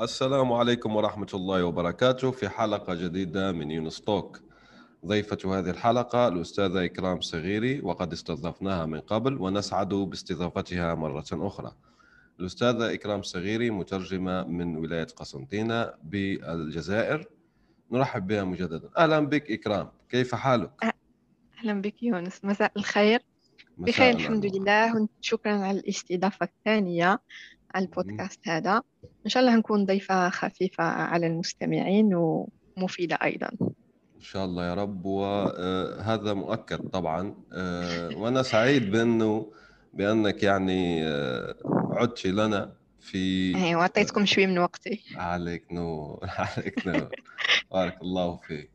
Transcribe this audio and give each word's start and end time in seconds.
السلام 0.00 0.52
عليكم 0.52 0.96
ورحمة 0.96 1.26
الله 1.34 1.64
وبركاته 1.64 2.30
في 2.30 2.48
حلقة 2.48 2.94
جديدة 2.94 3.52
من 3.52 3.70
يونس 3.70 4.00
توك. 4.00 4.40
ضيفة 5.06 5.58
هذه 5.58 5.70
الحلقة 5.70 6.28
الأستاذة 6.28 6.84
إكرام 6.84 7.20
صغيري 7.20 7.80
وقد 7.80 8.12
استضفناها 8.12 8.86
من 8.86 9.00
قبل 9.00 9.42
ونسعد 9.42 9.88
باستضافتها 9.88 10.94
مرة 10.94 11.24
أخرى. 11.32 11.72
الأستاذة 12.40 12.94
إكرام 12.94 13.22
صغيري 13.22 13.70
مترجمة 13.70 14.44
من 14.44 14.76
ولاية 14.76 15.06
قسنطينة 15.16 15.92
بالجزائر. 16.02 17.24
نرحب 17.92 18.26
بها 18.26 18.44
مجددا. 18.44 18.90
أهلا 18.98 19.20
بك 19.20 19.50
إكرام. 19.50 19.88
كيف 20.08 20.34
حالك؟ 20.34 20.94
أهلا 21.58 21.80
بك 21.80 22.02
يونس. 22.02 22.44
مساء 22.44 22.72
الخير. 22.76 23.22
بخير 23.78 24.14
الحمد 24.14 24.46
لله. 24.46 25.08
وشكرا 25.20 25.52
على 25.52 25.78
الاستضافة 25.78 26.46
الثانية 26.46 27.20
على 27.74 27.84
البودكاست 27.84 28.48
هذا. 28.48 28.82
إن 29.24 29.30
شاء 29.30 29.42
الله 29.42 29.56
نكون 29.56 29.84
ضيفة 29.86 30.28
خفيفة 30.30 30.84
على 30.84 31.26
المستمعين 31.26 32.14
ومفيدة 32.76 33.16
أيضا. 33.22 33.48
إن 34.16 34.20
شاء 34.26 34.44
الله 34.44 34.64
يا 34.66 34.74
رب 34.74 35.04
وهذا 35.06 36.32
مؤكد 36.34 36.78
طبعا. 36.88 37.34
آه، 37.52 38.16
وأنا 38.16 38.42
سعيد 38.42 38.90
بأنه 38.90 39.52
بأنك 39.94 40.42
يعني 40.42 41.08
آه، 41.08 41.54
عدت 41.92 42.26
لنا 42.26 42.72
في 43.00 43.18
إيه، 43.56 43.76
وأعطيتكم 43.76 44.26
شوي 44.26 44.46
من 44.46 44.58
وقتي. 44.58 45.00
عليك 45.16 45.72
نور 45.72 46.18
عليك 46.56 46.86
نور. 46.86 47.08
بارك 47.72 48.02
الله 48.02 48.36
فيك. 48.36 48.70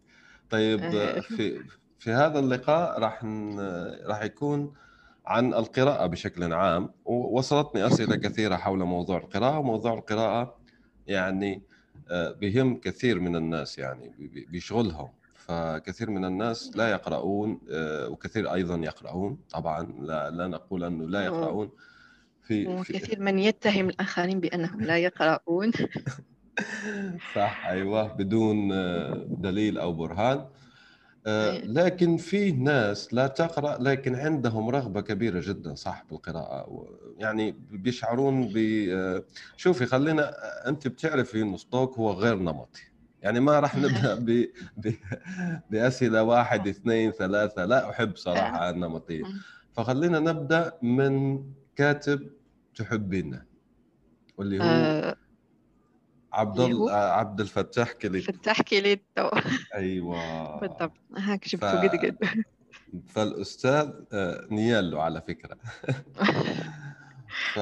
طيب. 0.50 0.80
في 1.22 1.60
في 2.00 2.12
هذا 2.12 2.40
اللقاء 2.40 3.00
راح 3.00 3.26
راح 4.06 4.22
يكون 4.24 4.74
عن 5.28 5.54
القراءة 5.54 6.06
بشكل 6.06 6.54
عام 6.54 6.90
ووصلتني 7.06 7.88
أسئلة 7.88 8.16
كثيرة 8.16 8.56
حول 8.56 8.80
موضوع 8.80 9.18
القراءة 9.18 9.60
وموضوع 9.60 9.94
القراءة 9.94 10.60
يعني 11.08 11.62
آه، 12.12 12.32
بهم 12.32 12.80
كثير 12.80 13.20
من 13.20 13.36
الناس 13.36 13.78
يعني 13.80 14.14
بيشغلهم 14.50 15.10
فكثير 15.36 16.10
من 16.10 16.26
الناس 16.26 16.78
لا 16.78 16.92
يقرؤون 16.92 17.60
آه، 17.72 18.10
وكثير 18.10 18.54
أيضا 18.54 18.76
يقرؤون. 18.76 19.38
طبعا 19.50 19.84
لا, 20.00 20.30
لا 20.30 20.48
نقول 20.48 20.84
أنه 20.84 21.10
لا 21.10 21.26
يقرؤون. 21.26 21.72
في, 22.42 22.68
وكثير 22.68 23.20
من 23.20 23.40
يتهم 23.40 23.90
الآخرين 23.90 24.40
بأنهم 24.40 24.82
لا 24.82 24.98
يقرؤون. 24.98 25.72
صح 27.36 27.66
أيوة 27.66 28.14
بدون 28.14 28.72
آه، 28.72 29.26
دليل 29.28 29.78
أو 29.78 29.94
برهان. 29.94 30.46
لكن 31.66 32.18
في 32.18 32.52
ناس 32.52 33.14
لا 33.14 33.28
تقرأ 33.28 33.78
لكن 33.82 34.16
عندهم 34.16 34.70
رغبة 34.70 35.02
كبيرة 35.02 35.42
جدا 35.44 35.76
صح 35.76 36.06
بالقراءه 36.10 36.88
يعني 37.18 37.56
بيشعرون 37.72 38.48
ب 38.54 38.58
آه، 38.90 39.24
شوفي 39.58 39.86
خلينا 39.86 40.30
آه، 40.30 40.70
أنت 40.70 40.88
بتعرفي 40.88 41.42
إنه 41.42 41.58
ستوك 41.58 41.98
هو 41.98 42.12
غير 42.12 42.36
نمطي. 42.36 42.82
يعني 43.22 43.40
ما 43.40 43.60
راح 43.60 43.78
نبدأ 43.78 44.16
ب... 44.16 44.48
ب... 44.78 44.94
بأسئلة 45.70 46.24
واحد 46.24 46.68
اثنين 46.68 47.12
ثلاثة. 47.12 47.66
لا 47.66 47.90
أحب 47.90 48.16
صراحة 48.16 48.70
النمطية. 48.70 49.24
فخلينا 49.74 50.20
نبدأ 50.20 50.72
من 50.82 51.44
كاتب 51.76 52.30
تحبينه 52.76 53.46
واللي 54.38 54.60
هو 54.60 55.16
عبد 56.36 56.60
ال... 56.60 56.90
عبد 56.90 57.42
الفتاح 57.42 57.92
كليتو 57.92 58.34
فتاح 58.34 58.62
كليتو 58.62 59.30
أيوه. 59.76 60.60
بالضبط. 60.60 60.98
هاك 61.18 61.48
جبته 61.48 61.82
قد 61.82 61.96
قد 61.96 62.18
فالأستاذ 63.08 63.90
آه، 64.14 64.48
نيالو 64.52 65.02
على 65.02 65.22
فكرة. 65.22 65.58
ف... 67.54 67.60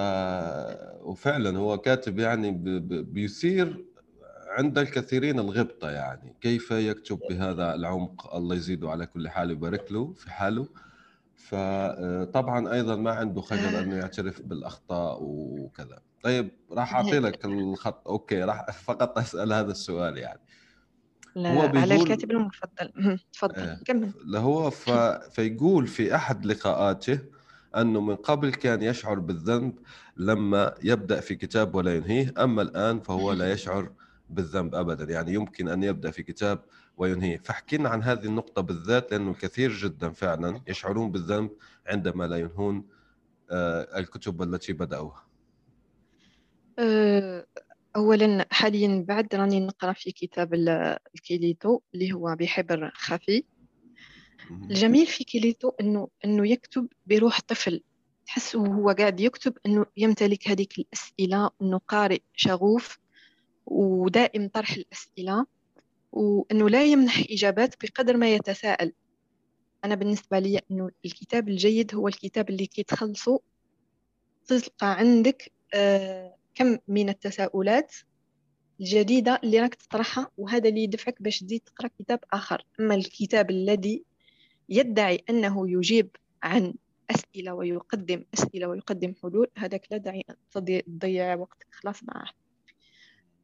وفعلا 1.06 1.58
هو 1.58 1.78
كاتب 1.78 2.20
يعني 2.20 2.52
ب... 2.52 2.64
ب... 2.64 3.14
بيثير 3.14 3.86
عند 4.50 4.78
الكثيرين 4.78 5.40
الغبطة 5.40 5.90
يعني. 5.90 6.36
كيف 6.42 6.72
يكتب 6.72 7.20
بهذا 7.30 7.76
العمق؟ 7.76 8.36
الله 8.36 8.56
يزيده 8.56 8.90
على 8.90 9.06
كل 9.06 9.30
حال 9.30 9.50
ويبارك 9.50 9.92
له 9.92 10.14
في 10.14 10.32
حاله. 10.32 10.68
فطبعا 11.36 12.68
آه، 12.68 12.74
أيضا 12.74 12.96
ما 12.96 13.12
عنده 13.12 13.42
خجل 13.42 13.76
أنه 13.76 13.96
يعترف 13.96 14.42
بالأخطاء 14.42 15.18
وكذا. 15.22 16.00
طيب 16.24 16.52
راح 16.72 16.96
اعطي 16.96 17.20
لك 17.20 17.46
الخط. 17.46 18.08
OK 18.08 18.44
راح 18.44 18.72
فقط 18.88 19.18
أسأل 19.18 19.54
هذا 19.54 19.72
السؤال 19.72 20.18
يعني. 20.18 20.40
لا 21.36 21.54
هو 21.54 21.62
بيقول... 21.62 21.78
على 21.78 21.96
الكاتب 21.96 22.32
المفضل. 22.32 22.92
تفضل 23.34 23.60
آه. 23.62 23.80
كمل. 23.86 24.12
هو 24.36 24.70
ف... 24.70 24.90
فيقول 25.32 25.88
في 25.88 26.16
أحد 26.16 26.46
لقاءاته 26.46 27.20
أنه 27.76 28.02
من 28.02 28.16
قبل 28.16 28.54
كان 28.54 28.82
يشعر 28.82 29.20
بالذنب 29.20 29.74
لما 30.18 30.74
يبدأ 30.84 31.20
في 31.20 31.36
كتاب 31.36 31.76
ولا 31.76 31.96
ينهيه 31.96 32.34
أما 32.38 32.62
الآن 32.62 33.00
فهو 33.00 33.32
لا 33.32 33.52
يشعر 33.54 33.92
بالذنب 34.30 34.76
ابدا. 34.76 35.14
يعني 35.14 35.34
يمكن 35.34 35.68
أن 35.68 35.84
يبدأ 35.84 36.12
في 36.12 36.24
كتاب 36.24 36.60
وينهيه. 36.98 37.38
فاحكينا 37.38 37.90
عن 37.90 38.04
هذه 38.04 38.26
النقطة 38.26 38.62
بالذات 38.62 39.12
لأنه 39.12 39.34
كثير 39.34 39.72
جدا 39.72 40.10
فعلا 40.10 40.62
يشعرون 40.68 41.12
بالذنب 41.12 41.50
عندما 41.88 42.28
لا 42.28 42.38
ينهون 42.38 42.86
آه، 43.52 44.00
الكتب 44.00 44.42
التي 44.42 44.74
بدأوها. 44.74 45.33
آه، 46.80 47.46
أولا 47.96 48.46
حاليا 48.52 49.06
بعد 49.08 49.36
راني 49.36 49.60
نقرأ 49.60 49.94
في 49.94 50.12
كتاب 50.12 50.54
الكيليتو 51.16 51.80
اللي 51.94 52.14
هو 52.14 52.36
بحبر 52.40 52.92
خفي. 52.94 53.44
الجميل 54.52 55.08
في 55.08 55.24
كيليتو 55.24 55.70
أنه 55.82 56.08
أنه 56.26 56.48
يكتب 56.48 56.88
بروح 57.06 57.42
طفل. 57.42 57.84
تحس 58.26 58.56
وهو 58.56 58.90
قاعد 58.90 59.20
يكتب 59.20 59.58
أنه 59.66 59.86
يمتلك 59.98 60.48
هذيك 60.48 60.80
الأسئلة 60.80 61.50
أنه 61.62 61.78
قارئ 61.88 62.20
شغوف 62.34 63.00
ودائم 63.66 64.48
طرح 64.48 64.72
الأسئلة 64.72 65.46
وأنه 66.12 66.70
لا 66.70 66.84
يمنح 66.84 67.24
إجابات 67.32 67.76
بقدر 67.84 68.18
ما 68.18 68.34
يتساءل. 68.34 68.94
أنا 69.86 69.96
بالنسبة 69.96 70.40
لي 70.40 70.62
أنه 70.72 70.90
الكتاب 71.06 71.50
الجيد 71.50 71.96
هو 71.96 72.08
الكتاب 72.08 72.50
اللي 72.50 72.66
كي 72.68 72.84
تخلصه 72.84 73.40
تلقى 74.48 74.98
عندك 74.98 75.52
آه 75.74 76.36
كم 76.56 76.78
من 76.88 77.10
التساؤلات 77.10 77.96
الجديدة 78.80 79.40
اللي 79.44 79.60
راك 79.60 79.76
تطرحها؟ 79.76 80.32
وهذا 80.38 80.70
اللي 80.70 80.84
يدفعك 80.84 81.22
باش 81.22 81.40
تزيد 81.40 81.62
تقرأ 81.62 81.90
كتاب 82.00 82.20
آخر. 82.34 82.66
أما 82.80 82.96
الكتاب 82.96 83.50
الذي 83.50 84.04
يدعي 84.70 85.24
أنه 85.30 85.72
يجيب 85.72 86.10
عن 86.44 86.74
أسئلة 87.12 87.54
ويقدم 87.54 88.26
أسئلة 88.34 88.68
ويقدم 88.68 89.14
حلول 89.24 89.48
هذاك 89.58 89.88
لا 89.92 89.98
داعي 89.98 90.24
تضيع 90.52 91.36
وقتك 91.36 91.68
خلاص 91.72 92.04
معه 92.04 92.30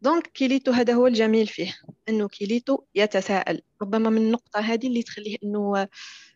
donc 0.02 0.28
كيليتو 0.28 0.72
هذا 0.72 0.94
هو 0.94 1.08
الجميل 1.08 1.48
فيه 1.48 1.76
أنه 2.10 2.28
كيليتو 2.28 2.78
يتساءل. 2.96 3.62
ربما 3.82 4.10
من 4.10 4.18
النقطة 4.18 4.60
هذه 4.60 4.88
اللي 4.88 5.04
تخليه 5.04 5.38
أنه 5.44 5.88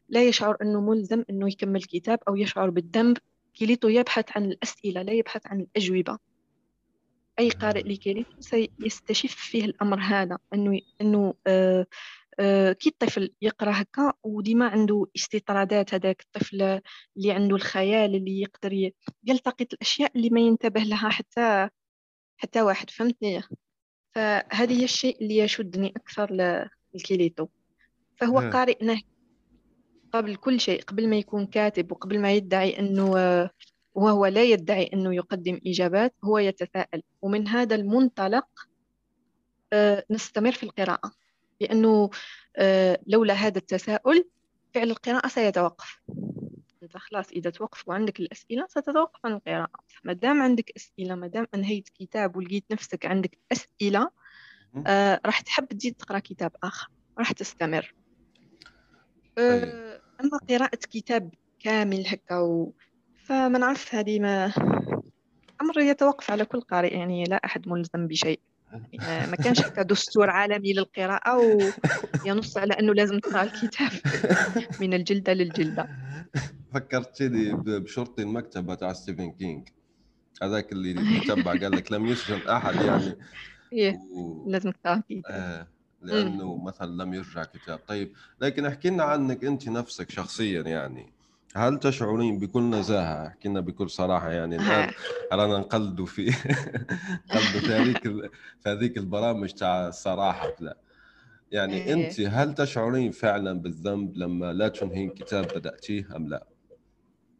لا 0.09 0.23
يشعر 0.23 0.57
أنه 0.61 0.81
ملزم 0.81 1.23
أنه 1.29 1.47
يكمل 1.47 1.83
كتاب 1.83 2.19
أو 2.27 2.35
يشعر 2.35 2.69
بالذنب 2.69 3.17
كيليتو 3.53 3.87
يبحث 3.87 4.25
عن 4.35 4.45
الأسئلة 4.45 5.01
لا 5.01 5.13
يبحث 5.13 5.41
عن 5.47 5.59
الأجوبة. 5.59 6.19
أي 7.39 7.49
قارئ 7.49 7.81
لكيليتو 7.81 8.31
سيستشف 8.39 9.35
فيه 9.35 9.65
الأمر 9.65 9.99
هذا 9.99 10.37
أنه 10.53 10.79
أنه 11.01 11.33
آه 11.47 11.85
آه 12.39 12.71
كي 12.71 12.89
الطفل 12.89 13.33
يقرأ 13.41 13.71
هكا 13.81 14.13
وديما 14.23 14.67
عنده 14.67 15.05
استطرادات 15.15 15.93
هذاك 15.93 16.21
الطفل 16.21 16.81
اللي 17.17 17.31
عنده 17.31 17.55
الخيال 17.55 18.15
اللي 18.15 18.41
يقدر 18.41 18.91
يلتقط 19.23 19.73
الأشياء 19.73 20.11
اللي 20.15 20.29
ما 20.29 20.39
ينتبه 20.39 20.81
لها 20.81 21.09
حتى 21.09 21.69
حتى 22.37 22.61
واحد 22.61 22.89
فهمتني 22.89 23.41
فهذه 24.15 24.79
هي 24.79 24.83
الشيء 24.83 25.21
اللي 25.21 25.37
يشدني 25.37 25.93
أكثر 25.97 26.31
للكيليتو 26.93 27.47
فهو 28.15 28.41
م. 28.41 28.49
قارئ 28.49 28.97
قبل 30.13 30.35
كل 30.35 30.59
شيء 30.59 30.81
قبل 30.81 31.09
ما 31.09 31.15
يكون 31.15 31.45
كاتب 31.45 31.91
وقبل 31.91 32.19
ما 32.19 32.31
يدعي 32.31 32.79
أنه 32.79 33.15
وهو 33.95 34.25
لا 34.25 34.43
يدعي 34.43 34.89
أنه 34.93 35.15
يقدم 35.15 35.59
إجابات 35.67 36.15
هو 36.23 36.37
يتساءل. 36.37 37.03
ومن 37.21 37.47
هذا 37.47 37.75
المنطلق 37.75 38.47
آه، 39.73 40.05
نستمر 40.09 40.51
في 40.51 40.63
القراءة 40.63 41.11
لأنه 41.61 42.09
آه، 42.57 42.99
لولا 43.07 43.33
هذا 43.33 43.57
التساؤل 43.57 44.29
فعل 44.73 44.91
القراءة 44.91 45.27
سيتوقف. 45.27 46.01
أنت 46.83 46.97
خلاص 46.97 47.31
إذا 47.31 47.49
توقف 47.49 47.87
وعندك 47.87 48.19
الأسئلة 48.19 48.67
ستتوقف 48.69 49.25
عن 49.25 49.33
القراءة. 49.33 49.79
ما 50.03 50.13
دام 50.13 50.41
عندك 50.41 50.71
أسئلة 50.77 51.15
ما 51.15 51.27
دام 51.27 51.47
أنهيت 51.55 51.89
كتاب 51.89 52.35
ولقيت 52.35 52.65
نفسك 52.71 53.05
عندك 53.05 53.37
أسئلة 53.51 54.09
آه 54.87 55.21
راح 55.25 55.41
تحب 55.41 55.67
تزيد 55.67 55.95
تقرأ 55.95 56.19
كتاب 56.19 56.51
آخر. 56.63 56.89
راح 57.19 57.31
تستمر. 57.31 57.95
آه 59.37 60.01
أما 60.21 60.37
قراءة 60.49 60.79
كتاب 60.91 61.33
كامل 61.59 62.03
هكا 62.07 62.39
و... 62.39 62.73
فما 63.23 63.59
نعرف 63.59 63.95
هذه 63.95 64.19
ما 64.19 64.53
أمر 65.61 65.79
يتوقف 65.79 66.31
على 66.31 66.45
كل 66.45 66.61
قارئ 66.61 66.93
يعني 66.93 67.23
لا 67.23 67.35
أحد 67.45 67.67
ملزم 67.67 68.07
بشيء. 68.07 68.39
يعني 68.93 69.31
ما 69.31 69.35
كانش 69.35 69.61
هكا 69.61 69.81
دستور 69.81 70.29
عالمي 70.29 70.73
للقراءة 70.73 71.37
وينص 72.25 72.57
على 72.57 72.73
أنه 72.73 72.93
لازم 72.93 73.19
تقرأ 73.19 73.43
الكتاب 73.43 73.91
من 74.81 74.93
الجلدة 74.93 75.33
للجلدة. 75.33 75.89
فكرتني 76.73 77.53
بشرطي 77.53 78.21
المكتبة 78.23 78.75
تاع 78.75 78.93
ستيفن 78.93 79.31
كينج 79.31 79.69
هذاك 80.41 80.71
اللي 80.71 81.19
تبع 81.27 81.51
قال 81.51 81.71
لك 81.71 81.91
لم 81.91 82.05
يسجن 82.05 82.49
أحد 82.49 82.75
يعني. 82.75 83.17
إيه 83.73 83.99
و... 84.13 84.49
لازم 84.49 84.71
تقرأ 84.71 85.03
آه 85.29 85.67
لأنه 86.01 86.63
مثلا 86.63 87.03
لم 87.03 87.13
يرجع 87.13 87.43
كتاب. 87.43 87.79
طيب 87.87 88.13
لكن 88.41 88.65
احكي 88.65 88.89
لنا 88.89 89.03
عنك 89.03 89.45
أنت 89.45 89.69
نفسك 89.69 90.11
شخصيا 90.11 90.61
يعني. 90.61 91.13
هل 91.55 91.79
تشعرين 91.79 92.39
بكل 92.39 92.69
نزاهة؟ 92.69 93.27
أحكي 93.27 93.49
لنا 93.49 93.59
بكل 93.59 93.89
صراحة 93.89 94.31
يعني 94.31 94.55
الآن 94.55 94.91
رانا 95.33 95.57
نقلدوا 95.57 96.05
في 96.05 96.25
نقلدوا 97.31 97.59
في 97.61 97.73
هذيك 97.73 98.03
في 98.59 98.69
هذيك 98.69 98.97
البرامج 98.97 99.51
تاع 99.51 99.87
الصراحة. 99.87 100.53
لا. 100.59 100.77
يعني 101.51 101.73
إيه. 101.73 101.93
أنت 101.93 102.21
هل 102.21 102.53
تشعرين 102.53 103.11
فعلا 103.11 103.53
بالذنب 103.53 104.17
لما 104.17 104.53
لا 104.53 104.67
تنهين 104.67 105.09
كتاب 105.09 105.47
بدأتيه 105.55 106.15
أم 106.15 106.27
لا؟ 106.27 106.47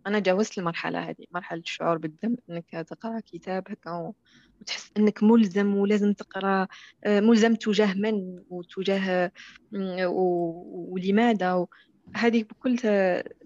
أنا 0.07 0.19
جاوزت 0.19 0.57
المرحلة 0.57 0.99
هذه 1.09 1.25
مرحلة 1.31 1.59
الشعور 1.59 1.97
بالذنب 1.97 2.39
أنك 2.49 2.85
تقرأ 2.89 3.19
كتاب 3.19 3.63
هكا 3.69 4.13
وتحس 4.61 4.91
أنك 4.97 5.23
ملزم 5.23 5.75
ولازم 5.75 6.13
تقرأ 6.13 6.67
آه، 7.03 7.19
ملزم 7.19 7.55
تجاه 7.55 7.93
من؟ 7.93 8.43
وتجاه 8.49 9.31
ولماذا؟ 9.71 11.65
هذه 12.15 12.43
بكل 12.43 12.77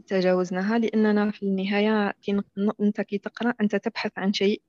تجاوزناها 0.08 0.80
لأننا 0.80 1.32
في 1.32 1.44
النهاية 1.44 2.14
كي 2.22 2.42
أنت 2.82 3.02
كي 3.02 3.18
تقرأ 3.18 3.54
أنت 3.62 3.76
تبحث 3.76 4.12
عن 4.18 4.34
شيء. 4.34 4.62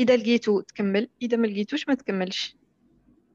إذا 0.00 0.16
لقيته 0.16 0.62
تكمل 0.62 1.08
إذا 1.22 1.36
ما 1.36 1.46
لقيتوش 1.46 1.88
ما 1.88 1.94
تكملش. 1.94 2.56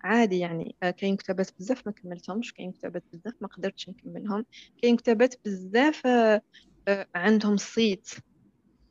عادي 0.04 0.40
يعني 0.40 0.76
آه، 0.84 0.92
كاين 0.92 1.16
كتابات 1.16 1.50
بزاف 1.60 1.88
ما 1.88 1.92
كملتهمش 1.92 2.54
كاين 2.54 2.72
كتابات 2.72 3.04
بزاف 3.14 3.34
ما 3.42 3.48
قدرتش 3.48 3.90
نكملهم. 3.90 4.46
كاين 4.82 4.98
كتابات 4.98 5.36
بزاف 5.46 6.08
آه، 6.08 6.42
آه، 6.88 7.08
عندهم 7.16 7.58
صيت 7.58 8.10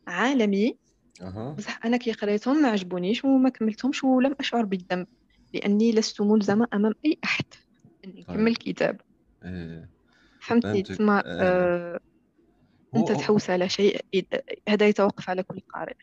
عالمي. 0.06 0.79
بصح 1.59 1.87
أنا 1.87 1.97
كي 1.97 2.12
قريتهم 2.12 2.62
ما 2.62 2.69
عجبونيش 2.69 3.25
وما 3.25 3.49
كملتهمش 3.49 4.05
ولم 4.05 4.37
أشعر 4.41 4.65
بالذنب 4.65 5.06
لأني 5.55 5.93
لست 5.93 6.21
ملزمة 6.21 6.69
أمام 6.75 6.94
أي 7.05 7.19
أحد 7.25 7.44
إني 8.05 8.12
طيب. 8.12 8.31
نكمل 8.31 8.56
كتاب. 8.56 9.00
إيه. 9.45 9.89
فهمتني 10.41 10.83
تسمى 10.83 11.23
إيه. 11.27 12.01
أنت 12.97 13.13
تحوس 13.13 13.51
على 13.51 13.69
شيء 13.69 14.01
هذا 14.69 14.89
يتوقف 14.89 15.31
على 15.31 15.43
كل 15.43 15.61
قارئ 15.75 15.97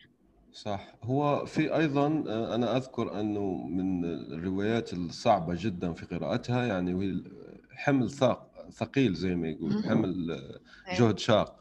صح 0.52 0.94
هو 1.02 1.46
في 1.46 1.76
أيضا 1.76 2.24
آه، 2.28 2.54
أنا 2.54 2.76
أذكر 2.76 3.20
أنه 3.20 3.52
من 3.52 4.04
الروايات 4.04 4.92
الصعبة 4.92 5.56
جدا 5.60 5.92
في 5.92 6.06
قراءتها 6.06 6.66
يعني 6.66 6.94
وهي 6.94 7.22
حمل 7.70 8.10
ثاق 8.10 8.48
ثقيل 8.72 9.14
زي 9.14 9.34
ما 9.34 9.48
يقول 9.48 9.84
حمل 9.84 10.30
آه، 10.30 10.90
أيوة. 10.90 10.98
جهد 10.98 11.18
شاق 11.18 11.58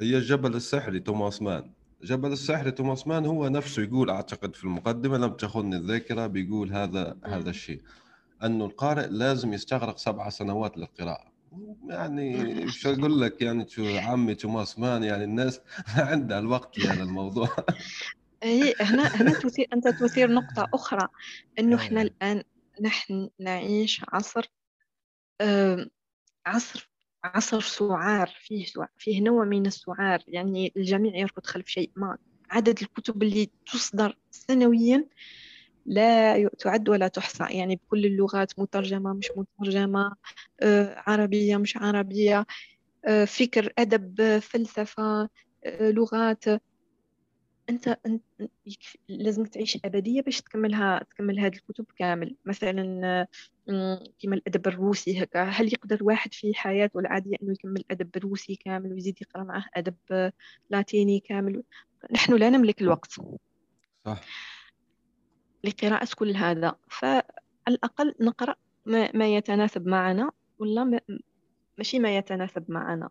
هي 0.00 0.16
الجبل 0.16 0.54
السحري 0.54 1.00
توماس 1.00 1.42
مان 1.42 1.70
جبل 2.02 2.32
السحري 2.32 2.70
توماس 2.70 3.06
مان 3.06 3.26
هو 3.26 3.48
نفسه 3.48 3.82
يقول 3.82 4.10
أعتقد 4.10 4.56
في 4.56 4.64
المقدمة 4.64 5.18
لم 5.18 5.32
تخني 5.32 5.76
الذاكرة 5.76 6.26
بيقول 6.26 6.72
هذا 6.72 7.16
هذا 7.24 7.50
الشيء 7.50 7.82
أنه 8.44 8.64
القارئ 8.64 9.06
لازم 9.06 9.52
يستغرق 9.52 9.98
سبع 9.98 10.28
سنوات 10.28 10.78
للقراءة. 10.78 11.32
يعني 11.88 12.48
شو 12.78 12.92
أقول 12.92 13.20
لك 13.20 13.42
يعني 13.42 13.68
شو 13.68 13.98
عمي 13.98 14.34
توماس 14.34 14.78
مان 14.78 15.04
يعني 15.04 15.24
الناس 15.24 15.60
ما 15.96 16.02
عندها 16.12 16.38
الوقت 16.38 16.78
لهذا 16.78 17.02
الموضوع. 17.02 17.48
هي 18.42 18.74
هنا 18.80 19.02
هنا 19.02 19.32
تثير 19.32 19.68
أنت 19.72 19.88
تثير 19.88 20.32
نقطة 20.32 20.68
أخرى 20.74 21.08
إنه 21.58 21.76
إحنا 21.76 22.00
أيوة. 22.00 22.10
الآن 22.10 22.42
نحن 22.80 23.30
نعيش 23.40 24.04
عصر 24.08 24.52
عصر 26.46 26.90
عصر 27.24 27.60
سعار 27.60 28.34
فيه 28.40 28.66
فيه 28.98 29.20
نوع 29.22 29.44
من 29.44 29.66
السعار. 29.66 30.22
يعني 30.28 30.72
الجميع 30.76 31.16
يركض 31.16 31.46
خلف 31.46 31.66
شيء. 31.66 31.90
ما 31.96 32.18
عدد 32.50 32.82
الكتب 32.82 33.22
اللي 33.22 33.50
تصدر 33.72 34.16
سنويا 34.30 35.08
لا 35.86 36.48
تعد 36.48 36.88
ولا 36.88 37.08
تحصى 37.08 37.44
يعني 37.50 37.76
بكل 37.76 38.06
اللغات 38.06 38.58
مترجمة 38.58 39.12
مش 39.12 39.30
مترجمة 39.36 40.14
آه، 40.62 41.02
عربية 41.06 41.56
مش 41.56 41.76
عربية 41.76 42.46
آه، 43.04 43.24
فكر 43.24 43.72
أدب 43.78 44.38
فلسفة 44.38 45.28
آه، 45.64 45.90
لغات. 45.90 46.44
أنت 47.70 47.98
انت 48.06 48.22
لازم 49.08 49.44
تعيش 49.44 49.78
أبدية 49.84 50.22
باش 50.22 50.40
تكملها 50.42 51.02
تكمل 51.10 51.40
هذه 51.40 51.56
الكتب 51.56 51.86
كامل. 51.96 52.36
مثلا 52.44 53.26
كما 54.18 54.34
الأدب 54.34 54.68
الروسي 54.68 55.22
هكا. 55.22 55.42
هل 55.44 55.72
يقدر 55.72 55.98
واحد 56.04 56.34
في 56.34 56.54
حياته 56.54 57.00
العاديه 57.00 57.36
أنه 57.42 57.52
يكمل 57.52 57.76
الادب 57.80 58.16
الروسي 58.16 58.56
كامل 58.56 58.92
ويزيد 58.92 59.18
يقرأ 59.22 59.44
معه 59.44 59.64
أدب 59.74 60.30
لاتيني 60.70 61.20
كامل؟ 61.20 61.62
نحن 62.12 62.34
لا 62.36 62.50
نملك 62.50 62.82
الوقت. 62.82 63.12
صح. 64.06 64.20
لقراءة 65.64 66.08
كل 66.16 66.36
هذا. 66.36 66.76
فعلى 66.90 67.22
الأقل 67.68 68.14
نقرأ 68.20 68.54
ما, 68.86 69.36
يتناسب 69.36 69.86
معنا 69.86 70.30
ولا 70.58 70.84
ما 70.84 71.00
ماشي 71.78 71.98
ما 71.98 72.16
يتناسب 72.16 72.64
معنا. 72.68 73.10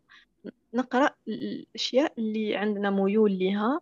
نقرأ 0.73 1.09
الأشياء 1.27 2.13
اللي 2.17 2.55
عندنا 2.55 2.89
ميول 2.89 3.39
لها 3.39 3.81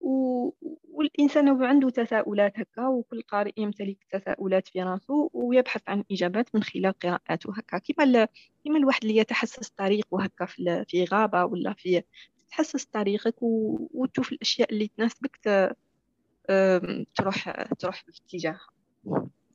و... 0.00 0.50
والإنسان 0.92 1.64
عنده 1.64 1.90
تساؤلات 1.90 2.58
هكا 2.60 2.86
وكل 2.86 3.22
قارئ 3.22 3.52
يمتلك 3.56 3.98
تساؤلات 4.10 4.68
في 4.68 4.82
راسه 4.82 5.30
ويبحث 5.32 5.82
عن 5.88 6.04
إجابات 6.12 6.54
من 6.54 6.62
خلال 6.62 6.92
قراءاته 6.92 7.52
هكا. 7.56 7.78
كما 7.78 8.04
ال... 8.04 8.28
كما 8.64 8.78
الواحد 8.78 9.04
اللي 9.04 9.16
يتحسس 9.16 9.68
طريقه 9.68 10.24
هكا 10.24 10.46
في, 10.46 10.84
في 10.88 11.04
غابة 11.04 11.44
ولا 11.44 11.72
في 11.72 12.02
تحسس 12.50 12.84
طريقك 12.84 13.42
و... 13.42 13.78
وتشوف 13.94 14.32
الأشياء 14.32 14.72
اللي 14.72 14.88
تناسبك 14.88 15.36
ت... 15.36 15.76
تروح 17.14 17.64
تروح 17.78 18.04
في 18.04 18.10
اتجاه 18.24 18.58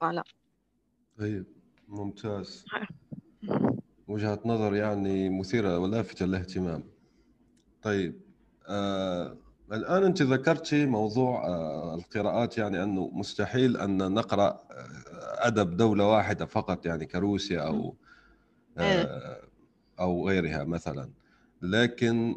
فوالا 0.01 0.23
طيب 1.19 1.45
ممتاز. 1.87 2.65
وجهة 4.07 4.39
نظر 4.45 4.75
يعني 4.75 5.29
مثيرة 5.29 5.79
ولافتة 5.79 6.25
للاهتمام. 6.25 6.83
طيب 7.81 8.21
آه 8.67 9.37
الآن 9.71 10.03
أنت 10.03 10.21
ذكرتي 10.21 10.85
موضوع 10.85 11.47
آه 11.47 11.95
القراءات 11.95 12.57
يعني 12.57 12.83
أنه 12.83 13.09
مستحيل 13.13 13.77
أن 13.77 13.97
نقرأ 14.13 14.47
آه، 14.71 15.47
أدب 15.47 15.77
دولة 15.77 16.07
واحدة 16.07 16.45
فقط 16.45 16.85
يعني 16.85 17.05
كروسيا 17.05 17.59
أو 17.61 17.95
آه 18.77 19.41
أو 19.99 20.27
غيرها 20.29 20.63
مثلا. 20.63 21.11
لكن 21.61 22.35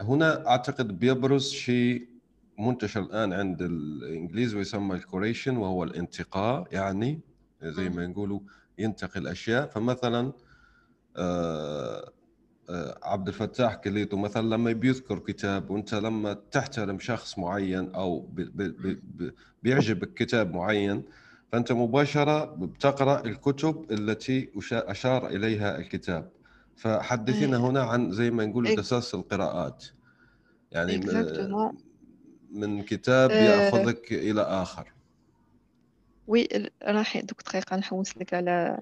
هنا 0.00 0.48
أعتقد 0.48 0.98
بيبرز 0.98 1.50
شيء 1.50 2.11
منتشر 2.58 3.00
الآن 3.00 3.32
عند 3.32 3.62
الإنجليز 3.62 4.54
ويسمى 4.54 4.96
ال 4.96 5.03
curation 5.03 5.56
وهو 5.56 5.84
الانتقاء 5.84 6.66
يعني 6.72 7.20
زي 7.62 7.88
ما 7.88 8.06
نقولوا 8.06 8.40
ينتقي 8.78 9.20
الأشياء. 9.20 9.66
فمثلا 9.66 10.32
آه، 11.16 12.12
آه، 12.70 12.98
عبد 13.02 13.28
الفتاح 13.28 13.74
كليتو 13.74 14.16
مثلا 14.16 14.46
لما 14.54 14.72
بيذكر 14.72 15.18
كتاب 15.18 15.70
وأنت 15.70 15.94
لما 15.94 16.32
تحترم 16.32 16.98
شخص 16.98 17.38
معين 17.38 17.94
أو 17.94 18.28
بيعجبك 19.62 20.14
كتاب 20.14 20.54
معين 20.54 21.02
فأنت 21.52 21.72
مباشرة 21.72 22.44
بتقرأ 22.44 23.26
الكتب 23.26 23.86
التي 23.90 24.50
أشار 24.72 25.26
إليها 25.26 25.78
الكتاب. 25.78 26.30
فحدثينا 26.76 27.56
إيه. 27.56 27.66
هنا 27.66 27.82
عن 27.82 28.12
زي 28.12 28.30
ما 28.30 28.46
نقول 28.46 28.76
دساس 28.76 29.14
القراءات. 29.14 29.84
يعني 30.72 31.00
من 32.52 32.82
كتاب 32.82 33.30
آه. 33.30 33.34
يأخذك 33.34 34.12
إلى 34.12 34.42
آخر. 34.42 34.92
oui 36.26 36.48
راح 36.82 37.20
دوك 37.20 37.42
دقيقة 37.42 37.76
نحوس 37.76 38.18
لك 38.18 38.34
على 38.34 38.78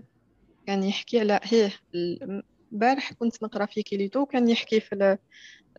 كان 0.67 0.83
يحكي 0.83 1.21
على 1.21 1.41
هيه 1.43 1.73
البارح 1.95 3.13
كنت 3.13 3.43
نقرأ 3.43 3.67
في 3.67 3.83
كيليتو 3.83 4.27
كان 4.27 4.49
يحكي 4.49 4.81
في 4.81 5.19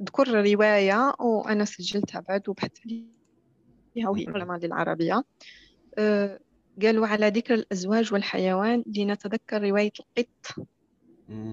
ذكر 0.04 0.28
رواية 0.28 1.14
وأنا 1.20 1.66
سجلتها 1.66 2.20
بعد 2.20 2.50
وبحثت 2.50 2.78
فيها 2.78 4.10
وهي 4.10 4.26
بالماضي 4.26 4.68
العربيه 4.68 5.24
أه 5.98 6.40
قالوا 6.82 7.08
على 7.08 7.28
ذكر 7.28 7.54
الأزواج 7.54 8.14
والحيوان 8.14 8.84
لنتذكر 8.88 9.62
رواية 9.64 9.92
القط 10.18 10.68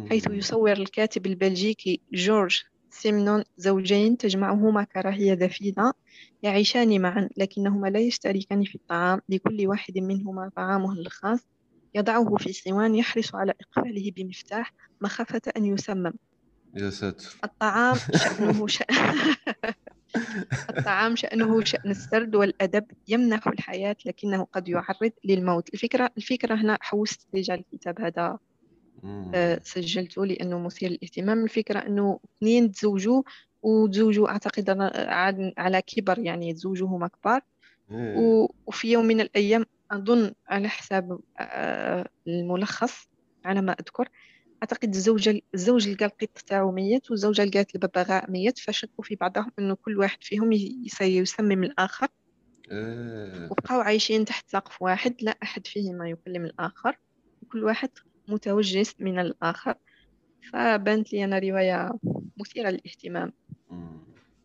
حيث 0.09 0.26
يصور 0.30 0.73
الكاتب 0.73 1.26
البلجيكي 1.26 2.00
جورج 2.12 2.62
سيمنون 2.90 3.45
زوجين 3.57 4.16
تجمعهما 4.16 4.85
كراهية 4.85 5.35
دفينة 5.35 5.92
يعيشان 6.42 7.00
معا 7.00 7.28
لكنهما 7.37 7.88
لا 7.88 8.00
يشتركان 8.00 8.64
في 8.64 8.75
الطعام. 8.75 9.21
لكل 9.28 9.66
واحد 9.66 9.99
منهما 9.99 10.50
طعامه 10.57 10.92
الخاص. 10.92 11.40
يضعه 11.95 12.37
في 12.37 12.52
صوان 12.52 12.95
يحرص 12.95 13.35
على 13.35 13.52
إقفاله 13.61 14.12
بمفتاح 14.16 14.75
مخافة 15.00 15.40
أن 15.57 15.64
يسمم. 15.64 16.12
يا 16.75 16.90
ساتر. 16.90 17.38
الطعام 17.45 17.97
شأنه 18.23 18.66
شأن 18.66 18.87
الطعام 20.71 21.16
شأنه 21.16 21.64
شأن 21.64 21.90
السرد 21.90 22.35
والأدب 22.35 22.85
يمنح 23.09 23.49
الحياة 23.49 23.97
لكنه 24.07 24.47
قد 24.52 24.68
يعرض 24.68 25.12
للموت. 25.25 25.75
الفكرة 25.75 26.11
الفكرة 26.16 26.54
هنا 26.54 26.78
حوست 26.80 27.28
رجال 27.35 27.59
الكتاب 27.73 28.00
هذا. 28.00 28.38
سجلته 29.62 30.26
لأنه 30.26 30.58
مثير 30.58 30.90
للاهتمام. 30.90 31.44
الفكرة 31.44 31.78
أنه 31.78 32.20
اثنين 32.38 32.72
تزوجوا 32.72 33.22
وتزوجوا 33.62 34.28
أعتقد 34.28 34.70
على 35.58 35.82
كبر 35.82 36.18
يعني 36.18 36.54
تزوجوا 36.54 36.88
هما 36.88 37.08
كبار. 37.08 37.40
إيه. 37.90 38.48
وفي 38.66 38.92
يوم 38.92 39.06
من 39.06 39.20
الأيام 39.20 39.64
أظن 39.90 40.32
على 40.48 40.68
حساب 40.68 41.20
آه، 41.38 42.08
الملخص 42.28 43.08
على 43.44 43.62
ما 43.62 43.72
أذكر 43.72 44.08
أعتقد 44.62 44.94
الزوجة 44.94 45.40
الزوج 45.54 45.88
لقى 45.88 46.04
القط 46.04 46.38
تاعو 46.46 46.72
ميت 46.72 47.10
والزوجة 47.10 47.44
لقات 47.44 47.74
الببغاء 47.74 48.30
ميت. 48.30 48.58
فشكوا 48.58 49.04
في 49.04 49.14
بعضهم 49.14 49.52
إنه 49.58 49.74
كل 49.74 49.98
واحد 49.98 50.18
فيهم 50.20 50.52
يسمم 51.00 51.64
الآخر. 51.64 52.08
إيه. 52.70 53.48
وبقاو 53.50 53.80
عايشين 53.80 54.24
تحت 54.24 54.50
سقف 54.50 54.82
واحد 54.82 55.14
لا 55.20 55.36
أحد 55.42 55.66
فيهما 55.66 56.08
يكلم 56.10 56.44
الآخر. 56.44 56.98
وكل 57.42 57.64
واحد 57.64 57.90
متوجس 58.28 58.94
من 59.00 59.18
الآخر. 59.18 59.75
فبانت 60.52 61.12
لي 61.12 61.25
أنا 61.25 61.38
رواية 61.38 61.99
مثيرة 62.37 62.70
للاهتمام. 62.70 63.32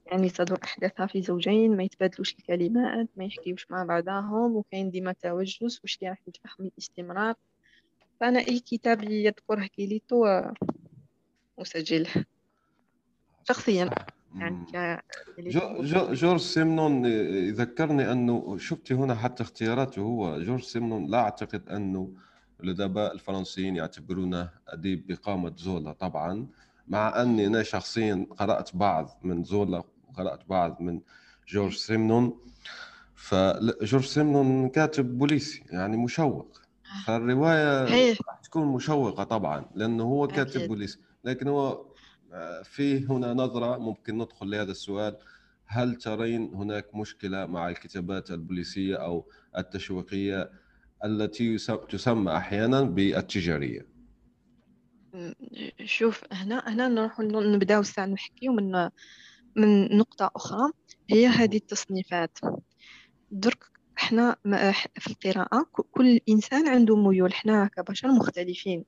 يعني 0.05 0.29
تدور 0.29 0.59
أحداثها 0.63 1.05
في 1.05 1.21
زوجين 1.21 1.77
ما 1.77 1.83
يتبادلوش 1.83 2.35
الكلمات 2.39 3.09
ما 3.15 3.25
يحكيوش 3.25 3.67
مع 3.69 3.83
بعضهم 3.83 4.55
وكاين 4.55 4.91
ديما 4.91 5.15
توجس 5.21 5.61
واش 5.83 5.97
اللي 6.01 6.09
راح 6.09 6.21
يتفهم 6.27 6.67
الاستمرار. 6.67 7.33
فأنا 8.19 8.39
أي 8.39 8.59
كتاب 8.59 9.03
يذكره 9.03 9.65
كيليتو 9.65 10.25
أسجله. 11.59 12.09
شخصيا. 13.43 13.89
يعني 14.35 14.65
جو 15.37 15.83
جو 15.83 16.13
جورج 16.13 16.39
سيمنون 16.39 17.05
يذكرني 17.05 18.11
أنه 18.11 18.57
شفتي 18.57 18.93
هنا 18.93 19.15
حتى 19.15 19.43
اختياراته 19.43 20.01
هو. 20.01 20.41
جورج 20.41 20.61
سيمنون 20.61 21.11
لا 21.11 21.17
أعتقد 21.17 21.69
أنه 21.69 22.13
الأدباء 22.63 23.13
الفرنسيين 23.13 23.75
يعتبرونه 23.75 24.49
أديب 24.67 25.07
بقامة 25.07 25.53
زولا 25.57 25.93
طبعا 25.93 26.47
مع 26.87 27.21
أني 27.21 27.47
أنا 27.47 27.63
شخصيا 27.63 28.27
قرأت 28.37 28.75
بعض 28.75 29.19
من 29.23 29.43
زولا 29.43 29.83
وقرأت 30.09 30.49
بعض 30.49 30.81
من 30.81 31.01
جورج 31.47 31.73
سيمنون. 31.73 32.39
فجورج 33.15 34.05
سيمنون 34.05 34.69
كاتب 34.69 35.17
بوليسي 35.17 35.63
يعني 35.71 35.97
مشوق. 35.97 36.61
فالرواية 37.05 37.83
راح 38.27 38.39
تكون 38.43 38.67
مشوقة 38.67 39.23
طبعا 39.23 39.65
لأنه 39.75 40.03
هو 40.03 40.27
كاتب. 40.27 40.67
بوليسي. 40.67 40.99
لكن 41.23 41.47
هو 41.47 41.85
آه، 42.33 42.61
في 42.61 43.07
هنا 43.07 43.33
نظرة 43.33 43.77
ممكن 43.77 44.17
ندخل 44.17 44.49
لهذا 44.49 44.71
السؤال. 44.71 45.17
هل 45.65 45.95
ترين 45.95 46.53
هناك 46.53 46.95
مشكلة 46.95 47.45
مع 47.45 47.69
الكتابات 47.69 48.31
البوليسية 48.31 48.95
أو 48.95 49.25
التشويقية 49.57 50.51
التي 51.05 51.57
تسمى 51.89 52.37
أحيانا 52.37 52.81
بالتجارية. 52.81 53.87
شوف 55.85 56.23
هنا 56.31 56.63
هنا 56.67 56.87
نروح 56.87 57.19
نبداو 57.19 57.81
الساعة 57.81 58.05
نحكيو 58.05 58.53
من 58.53 58.89
من 59.55 59.97
نقطة 59.97 60.31
أخرى. 60.35 60.71
هي 61.09 61.27
هذه 61.27 61.57
التصنيفات. 61.57 62.37
درك 63.31 63.63
إحنا 63.97 64.35
في 64.99 65.07
القراءة 65.07 65.65
كل 65.91 66.19
إنسان 66.29 66.67
عنده 66.67 66.95
ميول. 66.95 67.31
إحنا 67.31 67.67
كبشر 67.67 68.07
مختلفين. 68.07 68.85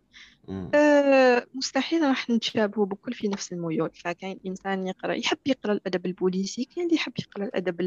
أه 0.75 1.47
مستحيل 1.53 2.01
راح 2.01 2.29
نتشابهوا 2.29 2.85
بكل 2.85 3.13
في 3.13 3.27
نفس 3.27 3.53
الميول. 3.53 3.89
فكاين 3.93 4.39
إنسان 4.47 4.87
يقرأ 4.87 5.13
يحب 5.13 5.37
يقرأ 5.45 5.73
الأدب 5.73 6.05
البوليسي 6.05 6.65
كاين 6.65 6.85
اللي 6.85 6.95
يحب 6.95 7.13
يقرأ 7.19 7.45
الأدب 7.45 7.81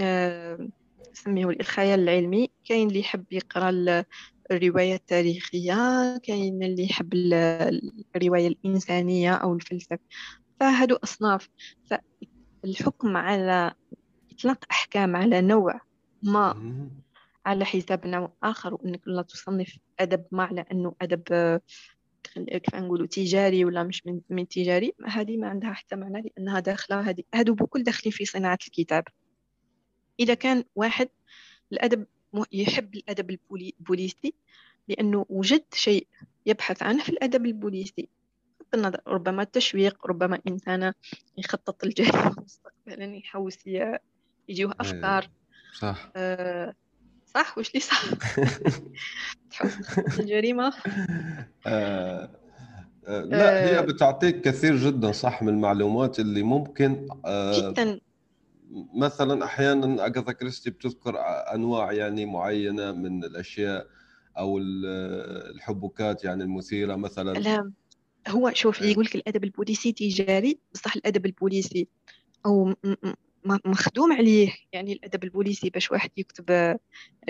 أه 0.00 0.68
نسميه 1.12 1.46
الخيال 1.50 2.00
العلمي. 2.00 2.50
كاين 2.64 2.88
اللي 2.88 3.00
يحب 3.00 3.24
يقرأ 3.32 4.04
الرواية 4.50 4.94
التاريخية 4.94 6.16
كاين 6.18 6.62
اللي 6.62 6.84
يحب 6.84 7.14
الرواية 8.16 8.48
الإنسانية 8.48 9.34
أو 9.34 9.54
الفلسفة. 9.54 9.98
فهادو 10.60 10.96
أصناف. 11.04 11.48
فالحكم 12.62 13.16
على 13.16 13.74
إطلاق 14.32 14.64
أحكام 14.70 15.16
على 15.16 15.40
نوع 15.40 15.80
ما 16.22 16.54
على 17.46 17.64
حساب 17.64 18.06
نوع 18.06 18.32
آخر 18.42 18.74
وأنك 18.74 19.00
لا 19.06 19.22
تصنف 19.22 19.78
أدب 20.00 20.24
ما 20.32 20.42
على 20.44 20.64
أنه 20.72 20.94
أدب 21.02 21.22
كيف 22.34 22.74
نقولوا 22.74 23.06
تجاري 23.06 23.64
ولا 23.64 23.82
مش 23.82 24.06
من, 24.06 24.20
من 24.30 24.48
تجاري. 24.48 24.92
هذه 25.06 25.36
ما 25.36 25.48
عندها 25.48 25.72
حتى 25.72 25.96
معنى 25.96 26.22
لأنها 26.22 26.60
داخلة 26.60 27.00
هذه 27.00 27.22
هادو 27.34 27.54
بكل 27.54 27.82
داخلين 27.82 28.12
في 28.12 28.24
صناعة 28.24 28.58
الكتاب. 28.66 29.04
إذا 30.20 30.34
كان 30.34 30.64
واحد 30.76 31.08
الأدب 31.72 32.06
يحب 32.52 32.94
الأدب 32.94 33.38
البوليسي 33.52 34.34
لأنه 34.88 35.26
وجد 35.28 35.64
شيء 35.74 36.06
يبحث 36.46 36.82
عنه 36.82 37.02
في 37.02 37.08
الأدب 37.08 37.46
البوليسي 37.46 38.08
النظر 38.74 39.00
ربما 39.06 39.42
التشويق 39.42 40.06
ربما 40.06 40.38
إنسان 40.48 40.92
يخطط 41.38 41.84
الجريمة 41.84 42.34
مستقبلا 42.44 43.16
يحوس 43.16 43.66
يجيوه 43.66 44.72
إيه، 44.72 44.80
أفكار. 44.80 45.30
صح. 45.78 46.10
آه 46.16 46.74
صح؟ 47.26 47.58
وش 47.58 47.74
لي 47.74 47.80
صح؟ 47.80 48.02
تحوس 49.50 50.20
الجريمة. 50.20 50.72
آه 51.66 52.30
آه 53.06 53.20
لا 53.20 53.66
هي 53.68 53.78
آه. 53.78 53.80
بتعطيك 53.80 54.40
كثير 54.40 54.76
جدا 54.76 55.12
صح 55.12 55.42
من 55.42 55.48
المعلومات 55.48 56.20
اللي 56.20 56.42
ممكن 56.42 57.08
آه 57.24 57.70
جدا. 57.70 58.00
مثلا 58.94 59.44
أحيانا 59.44 60.06
اغاثا 60.06 60.32
كريستي 60.32 60.70
بتذكر 60.70 61.14
أنواع 61.54 61.92
يعني 61.92 62.26
معينة 62.26 62.92
من 62.92 63.24
الأشياء 63.24 63.86
أو 64.38 64.58
الحبكات 64.58 66.24
يعني 66.24 66.42
المثيرة 66.42 66.96
مثلا. 66.96 67.32
لا 67.38 67.72
هو 68.28 68.50
شوف 68.54 68.82
يقول 68.82 69.04
لك 69.04 69.14
الأدب 69.14 69.44
البوليسي 69.44 69.92
تجاري 69.92 70.58
بصح 70.74 70.96
الأدب 70.96 71.26
البوليسي 71.26 71.88
أو 72.46 72.74
مخدوم 73.44 74.12
عليه. 74.12 74.52
يعني 74.72 74.92
الأدب 74.92 75.24
البوليسي 75.24 75.70
باش 75.70 75.90
واحد 75.90 76.10
يكتب 76.16 76.78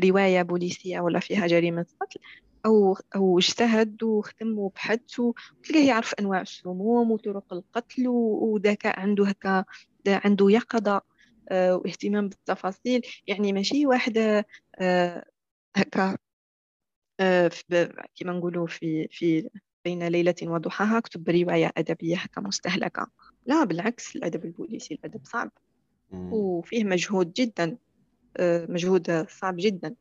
رواية 0.05 0.43
بوليسية 0.43 1.01
ولا 1.01 1.21
فيها 1.21 1.47
جريمة 1.47 1.87
قتل 2.01 2.21
أو 2.67 2.99
أو 3.17 3.39
اجتهد 3.39 4.03
وخدم 4.03 4.59
وبحث 4.59 5.19
وتلقاه 5.21 5.85
يعرف 5.87 6.15
أنواع 6.15 6.41
السموم 6.41 7.11
وطرق 7.11 7.53
القتل 7.53 8.09
وذكاء 8.09 9.01
عنده 9.01 9.27
هكا 9.27 9.65
عنده 10.07 10.51
يقظة. 10.51 11.16
واهتمام 11.51 12.29
بالتفاصيل. 12.29 13.03
يعني 13.27 13.53
ماشي 13.53 13.87
واحدة 13.87 14.47
آه، 14.79 15.25
هكا 15.77 16.17
آه، 17.21 17.51
كما 18.17 18.33
نقولوا 18.33 18.67
في 18.67 19.09
في 19.11 19.51
بين 19.85 20.07
ليلة 20.07 20.35
وضحاها 20.43 21.01
كتب 21.01 21.29
رواية 21.29 21.73
أدبية 21.77 22.17
هكا 22.17 22.41
مستهلكة. 22.41 23.07
لا 23.47 23.65
بالعكس 23.65 24.17
الأدب 24.17 24.45
البوليسي 24.45 24.95
الأدب 24.95 25.21
صعب. 25.25 25.51
وفيه 26.13 26.85
مجهود 26.85 27.33
جدا 27.33 27.77
مجهود 28.69 29.27
صعب 29.29 29.57
جدا. 29.57 29.95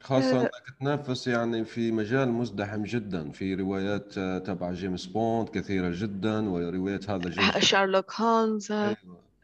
خاصة 0.00 0.40
انك 0.40 0.78
تنافس 0.80 1.26
يعني 1.26 1.64
في 1.64 1.92
مجال 1.92 2.28
مزدحم 2.28 2.82
جدا 2.82 3.30
في 3.30 3.54
روايات 3.54 4.12
تبع 4.46 4.72
جيمس 4.72 5.06
بوند 5.06 5.48
كثيرة 5.48 5.90
جدا 5.94 6.48
وروايات 6.48 7.10
هذا 7.10 7.30
جيمس 7.30 7.58
شارلوك 7.58 8.12
هولمز. 8.12 8.72
أيوة. 8.72 8.96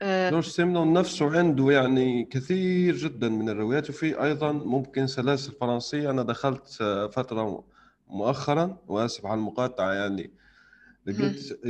جورج 0.02 0.46
آه، 0.46 0.50
سيمنون 0.50 0.92
نفسه 0.92 1.38
عنده 1.38 1.70
يعني 1.70 2.24
كثير 2.24 2.96
جدا 2.96 3.28
من 3.28 3.48
الروايات 3.48 3.90
وفي 3.90 4.22
أيضا 4.22 4.52
ممكن 4.52 5.06
سلاسل 5.06 5.52
فرنسية. 5.52 6.10
أنا 6.10 6.22
دخلت 6.22 6.78
آه، 6.80 7.06
فترة 7.06 7.64
مؤخرا 8.08 8.78
وأسف 8.86 9.26
على 9.26 9.38
المقاطعة 9.38 9.92
يعني 9.92 10.30
لقيت 11.06 11.60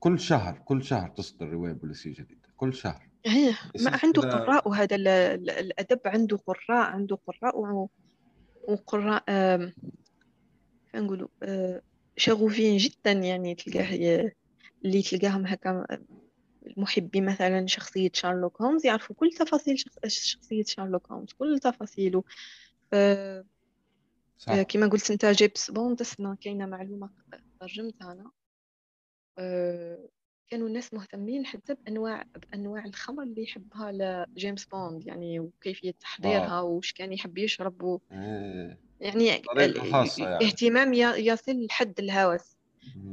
كل 0.00 0.20
شهر 0.20 0.58
كل 0.64 0.84
شهر 0.84 1.08
تصدر 1.08 1.48
رواية 1.48 1.72
بوليسية 1.72 2.12
جديدة 2.12 2.48
كل 2.56 2.74
شهر. 2.74 3.08
هي 3.26 3.54
ما 3.80 3.98
عنده 4.04 4.22
قراء 4.22 4.68
وهذا 4.68 4.96
الأدب 4.96 6.00
عنده 6.06 6.36
قراء 6.36 6.90
عنده 6.90 7.18
قراء 7.26 7.88
وقراء 8.68 9.24
نقولوا 10.94 11.28
آه، 11.42 11.82
شغوفين 12.16 12.76
جدا 12.76 13.12
يعني 13.12 13.54
تلقاه 13.54 14.30
اللي 14.84 15.02
تلقاهم 15.02 15.46
هكا 15.46 15.86
محبي 16.76 17.20
مثلا 17.20 17.66
شخصية 17.66 18.10
شارلوك 18.14 18.62
هولمز 18.62 18.86
يعرفوا 18.86 19.16
كل 19.16 19.30
تفاصيل 19.32 19.78
شخصية 20.06 20.64
شارلوك 20.64 21.12
هولمز 21.12 21.32
كل 21.32 21.58
تفاصيله 21.58 22.24
صح. 24.38 24.62
كما 24.62 24.86
قلت 24.86 25.10
أنت 25.10 25.26
جيمس 25.26 25.70
بوند 25.70 26.00
اسمع 26.00 26.34
كاينة 26.40 26.66
معلومة 26.66 27.10
ترجمتها 27.60 28.12
أنا 28.12 28.30
آه، 29.38 30.08
كانوا 30.50 30.68
الناس 30.68 30.94
مهتمين 30.94 31.46
حتى 31.46 31.74
بأنواع 31.74 32.24
بأنواع 32.36 32.84
الخمر 32.84 33.22
اللي 33.22 33.42
يحبها 33.42 33.92
لجيمس 33.92 34.64
بوند 34.64 35.06
يعني 35.06 35.40
وكيفية 35.40 35.90
تحضيرها 35.90 36.60
وش 36.60 36.92
كان 36.92 37.12
يحب 37.12 37.38
يشرب 37.38 37.82
و... 37.82 38.00
إيه. 38.12 38.78
يعني 39.00 39.42
يعني. 40.18 40.46
اهتمام 40.46 40.94
يصل 40.94 41.66
لحد 41.66 41.98
الهوس 41.98 42.57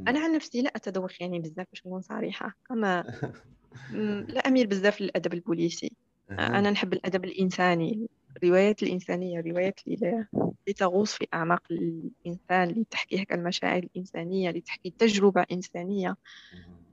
أنا 0.08 0.20
عن 0.20 0.32
نفسي 0.34 0.62
لا 0.62 0.70
أتذوق 0.76 1.10
يعني 1.20 1.38
بزاف 1.38 1.66
باش 1.72 1.86
نكون 1.86 2.00
صريحة 2.00 2.54
أما 2.70 3.04
م، 3.90 4.20
لا 4.28 4.40
أميل 4.48 4.66
بزاف 4.66 5.00
للأدب 5.00 5.34
البوليسي. 5.34 5.90
أها. 6.30 6.46
أنا 6.58 6.70
نحب 6.70 6.92
الأدب 6.92 7.24
الإنساني 7.24 8.08
الروايات 8.36 8.82
الإنسانية 8.82 9.40
الروايات 9.40 9.80
اللي 9.86 10.26
تغوص 10.76 11.14
في 11.14 11.26
أعماق 11.34 11.62
الإنسان 11.70 12.70
اللي 12.70 12.84
تحكي 12.90 13.22
هكا 13.22 13.34
المشاعر 13.34 13.78
الإنسانية 13.82 14.48
اللي 14.50 14.60
تحكي 14.60 14.94
تجربة 14.98 15.44
إنسانية. 15.52 16.16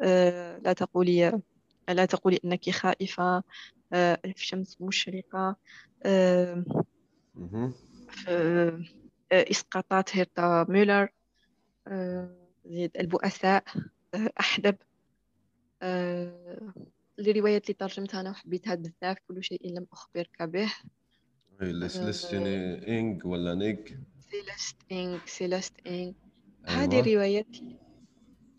آه، 0.01 0.58
لا 0.58 0.74
تقولي 0.74 1.42
لا 1.89 2.06
تقولي 2.06 2.39
أنك 2.46 2.70
خائفة. 2.70 3.44
آه، 3.94 4.20
ألف 4.25 4.38
شمس 4.38 4.82
مشرقة. 4.82 5.56
آه، 6.06 6.65
آه، 8.27 8.80
إسقاطات 9.34 10.15
هيرتا 10.15 10.65
ميلر 10.70 11.10
زيد 12.65 12.98
البؤساء 13.00 13.63
آه، 14.13 14.29
أحدب 14.39 14.77
آه، 15.82 16.74
الروايات 17.20 17.63
اللي 17.63 17.74
ترجمتها 17.74 18.22
أنا 18.22 18.29
وحبيتها 18.29 18.75
بزاف 18.75 19.17
كل 19.27 19.43
شيء 19.43 19.77
لم 19.77 19.88
أخبرك 19.93 20.43
به. 20.43 20.74
إيه، 21.62 21.72
لسلستيني 21.72 22.88
إنج 23.00 23.25
ولا 23.25 23.55
نيك 23.55 23.98
سيلست 24.20 24.75
إنك 24.91 25.27
سيلست 25.27 25.74
إنك 25.88 26.15
أيوة. 26.67 26.84
هذه 26.84 27.00
الروايات 27.00 27.55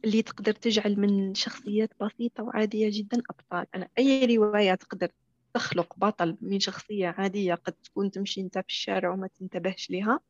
اللي 0.04 0.23
تقدر 0.23 0.52
تجعل 0.52 1.00
من 1.00 1.34
شخصيات 1.34 1.90
بسيطة 2.00 2.42
وعادية 2.42 2.90
جدا 2.92 3.23
أبطال. 3.30 3.66
أنا 3.75 3.88
أي 3.99 4.37
رواية 4.37 4.75
تقدر 4.75 5.08
تخلق 5.54 5.99
بطل 5.99 6.38
من 6.40 6.61
شخصية 6.61 7.08
عادية 7.08 7.54
قد 7.54 7.73
تكون 7.73 8.11
تمشي 8.11 8.40
أنت 8.40 8.58
في 8.58 8.68
الشارع 8.68 9.12
وما 9.12 9.26
تنتبهش 9.28 9.90
لها 9.90 10.20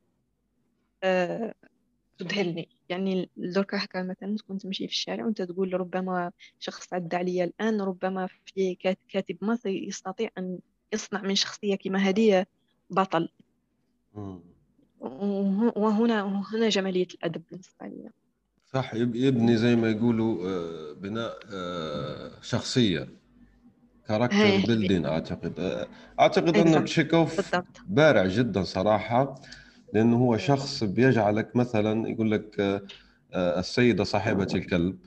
تذهلني. 2.18 2.68
يعني 2.88 3.30
دركا 3.36 3.84
هكا 3.84 4.02
مثلا 4.02 4.36
تكون 4.36 4.58
تمشي 4.58 4.86
في 4.86 4.92
الشارع 4.92 5.24
وأنت 5.24 5.42
تقول 5.42 5.80
ربما 5.80 6.30
شخص 6.58 6.94
عدى 6.94 7.16
عليا 7.16 7.44
الآن 7.44 7.80
ربما 7.80 8.28
في 8.44 8.74
كات- 8.74 8.98
كاتب 9.08 9.36
ما 9.40 9.58
يستطيع 9.66 10.28
أن 10.38 10.58
يصنع 10.92 11.22
من 11.22 11.34
شخصية 11.34 11.74
كما 11.74 11.98
هذه 11.98 12.46
بطل. 12.90 13.28
وهنا 15.00 16.22
وهنا 16.22 16.68
جمالية 16.68 17.06
الأدب 17.14 17.42
بالنسبة 17.50 17.86
لي. 17.86 18.10
صح 18.72 18.94
يب- 18.94 19.16
يبني 19.16 19.56
زي 19.56 19.76
ما 19.76 19.90
يقولوا 19.90 20.48
آه، 20.48 20.92
بناء 20.92 21.38
آه، 21.52 22.30
شخصية. 22.42 23.08
كاركتر. 24.08 24.66
بيلدين 24.66 25.06
أعتقد. 25.06 25.60
آه، 25.60 25.88
أعتقد 26.20 26.56
أن 26.56 26.74
Exact. 26.74 26.84
تشيكوف 26.84 27.56
بارع 27.86 28.26
جدا 28.26 28.62
صراحة. 28.62 29.34
لأنه 29.94 30.16
هو 30.16 30.36
شخص 30.36 30.84
بيجعلك 30.84 31.56
مثلا 31.56 32.08
يقول 32.08 32.30
لك 32.30 32.60
آه، 32.60 32.82
آه، 33.32 33.58
السيدة 33.60 34.04
صاحبة 34.04 34.48
الكلب. 34.54 34.98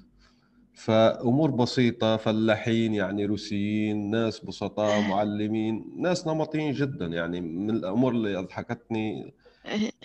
فأمور 0.73 1.51
بسيطة 1.51 2.17
فلاحين 2.17 2.93
يعني 2.93 3.25
روسيين 3.25 4.09
ناس 4.11 4.39
بسطاء 4.45 5.01
معلمين 5.01 5.85
ناس 5.97 6.27
نمطيين 6.27 6.71
جدا. 6.73 7.05
يعني 7.05 7.41
من 7.41 7.69
الأمور 7.69 8.11
اللي 8.11 8.39
أضحكتني 8.39 9.33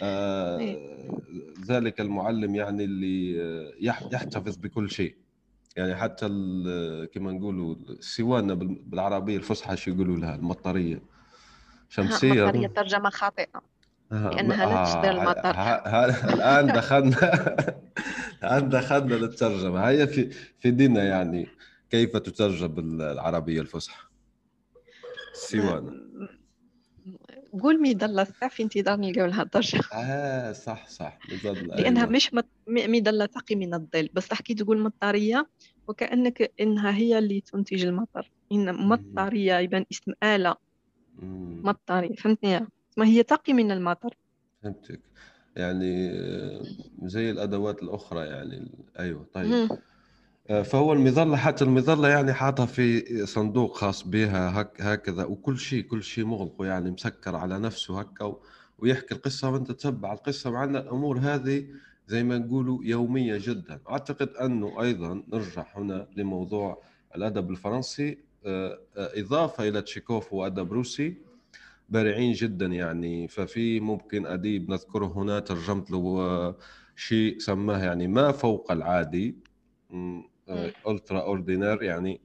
آه، 0.02 0.58
ذلك 1.70 2.00
المعلم 2.00 2.54
يعني 2.54 2.84
اللي 2.84 3.40
آه، 3.42 3.72
يح- 3.80 4.08
يحتفظ 4.12 4.56
بكل 4.56 4.90
شيء. 4.90 5.16
يعني 5.76 5.94
حتى 5.96 6.26
كما 7.14 7.32
نقولوا 7.32 7.74
السوانة 7.74 8.54
بال- 8.54 8.82
بالعربية 8.86 9.36
الفصحى 9.36 9.76
شو 9.76 9.90
يقولوا 9.90 10.16
لها؟ 10.16 10.34
المطرية. 10.34 11.02
شمسية. 11.88 12.44
مطرية 12.46 12.66
ترجمة 12.66 13.10
خاطئة. 13.10 13.72
آه، 14.12 14.31
لأنها 14.31 14.66
لا 14.66 14.85
تشبه 14.85 15.10
المطر. 15.10 15.50
ه- 15.50 15.89
ه- 15.89 16.34
الآن 16.34 16.67
دخلنا 16.67 17.17
الآن 18.43 18.69
دخلنا 18.69 19.15
للترجمة. 19.15 19.89
هي 19.89 20.06
في 20.06 20.30
في 20.60 20.71
ديننا 20.71 21.04
يعني 21.04 21.47
كيف 21.91 22.17
تترجم 22.17 22.69
بالعربية 22.69 23.60
الفصحى؟ 23.60 24.02
السوانة 25.32 25.93
قول 27.63 27.78
الساعة 28.23 28.50
في 28.50 28.63
انتظار 28.63 28.97
نلقاو 29.00 29.26
لها 29.26 29.43
الترجمة 29.43 29.82
آه 29.95 30.52
صح 30.52 30.89
صح. 30.89 31.19
أيوة. 32.02 32.10
مش 32.10 32.34
مط- 32.34 32.49
م- 32.67 32.93
مظلة 32.97 33.26
تقي 33.26 33.54
من 33.54 33.75
الظل. 33.75 34.08
بصح 34.15 34.41
كي 34.41 34.54
تقول 34.54 34.78
مطرية 34.78 35.49
وكأنك 35.89 36.52
إنها 36.60 36.91
هي 36.97 37.19
اللي 37.19 37.41
تنتج 37.41 37.84
المطر. 37.84 38.30
إن 38.52 38.75
مطرية 38.89 39.58
يبان 39.58 39.84
اسم 39.93 40.13
آلة. 40.23 40.56
مطرية 41.65 42.15
فهمتني؟ 42.15 42.67
ما 42.97 43.07
هي 43.07 43.23
تقي 43.23 43.52
من 43.52 43.71
المطر. 43.71 44.17
فهمتك. 44.63 45.00
يعني 45.57 46.11
آه، 46.11 46.63
زي 47.02 47.31
الأدوات 47.31 47.83
الأخرى 47.83 48.26
يعني. 48.26 48.71
أيوه 48.99 49.26
طيب. 49.35 49.69
آه، 50.50 50.63
فهو 50.63 50.93
المظلة 50.93 51.37
حتى 51.37 51.65
المظلة 51.65 52.09
يعني 52.09 52.33
حاطها 52.33 52.67
في 52.67 53.26
صندوق 53.26 53.76
خاص 53.76 54.07
بها 54.09 54.61
هك 54.61 54.81
هكذا. 54.81 55.25
وكل 55.25 55.59
شيء 55.59 55.83
كل 55.83 56.02
شيء 56.02 56.25
مغلق 56.25 56.55
يعني 56.61 56.91
مسكر 56.91 57.37
على 57.37 57.59
نفسه 57.59 58.00
هكا 58.00 58.37
ويحكي 58.78 59.15
القصة 59.15 59.50
وأنت 59.50 59.73
تتبع 59.73 60.13
القصة 60.13 60.50
مع 60.50 60.65
أن 60.65 60.76
الأمور 60.76 61.19
هذه 61.19 61.67
زي 62.07 62.23
ما 62.23 62.39
نقولوا 62.39 62.78
يومية 62.85 63.39
جدا. 63.43 63.81
أعتقد 63.91 64.28
أنه 64.28 64.83
أيضا 64.83 65.23
نرجع 65.33 65.67
هنا 65.75 66.09
لموضوع 66.17 66.83
الأدب 67.17 67.50
الفرنسي. 67.50 68.19
آه، 68.47 68.78
إضافة 68.97 69.69
إلى 69.69 69.83
تشيكوف 69.83 70.33
وأدب 70.33 70.73
روسي. 70.73 71.17
بارعين 71.93 72.33
جدا 72.33 72.67
يعني. 72.67 73.28
ففي 73.28 73.81
ممكن 73.81 74.26
أديب 74.26 74.71
نذكره 74.71 75.07
هنا 75.17 75.41
ترجمت 75.41 75.91
له 75.91 75.99
آه، 76.21 76.57
شيء 76.97 77.39
سماه 77.39 77.85
يعني 77.85 78.07
ما 78.09 78.33
فوق 78.33 78.73
العادي 78.73 79.37
ultra 80.88 81.21
ordinaire 81.21 81.82
يعني 81.83 82.21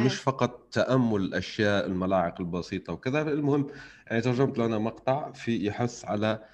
مش 0.00 0.14
فقط 0.14 0.68
تأمل 0.72 1.20
الأشياء 1.20 1.86
الملاعق 1.86 2.40
البسيطة 2.40 2.92
وكذا. 2.92 3.22
المهم 3.22 3.66
يعني 4.06 4.22
ترجمت 4.22 4.58
له 4.58 4.66
أنا 4.66 4.78
مقطع 4.78 5.32
في 5.32 5.66
يحث 5.66 6.04
على 6.04 6.44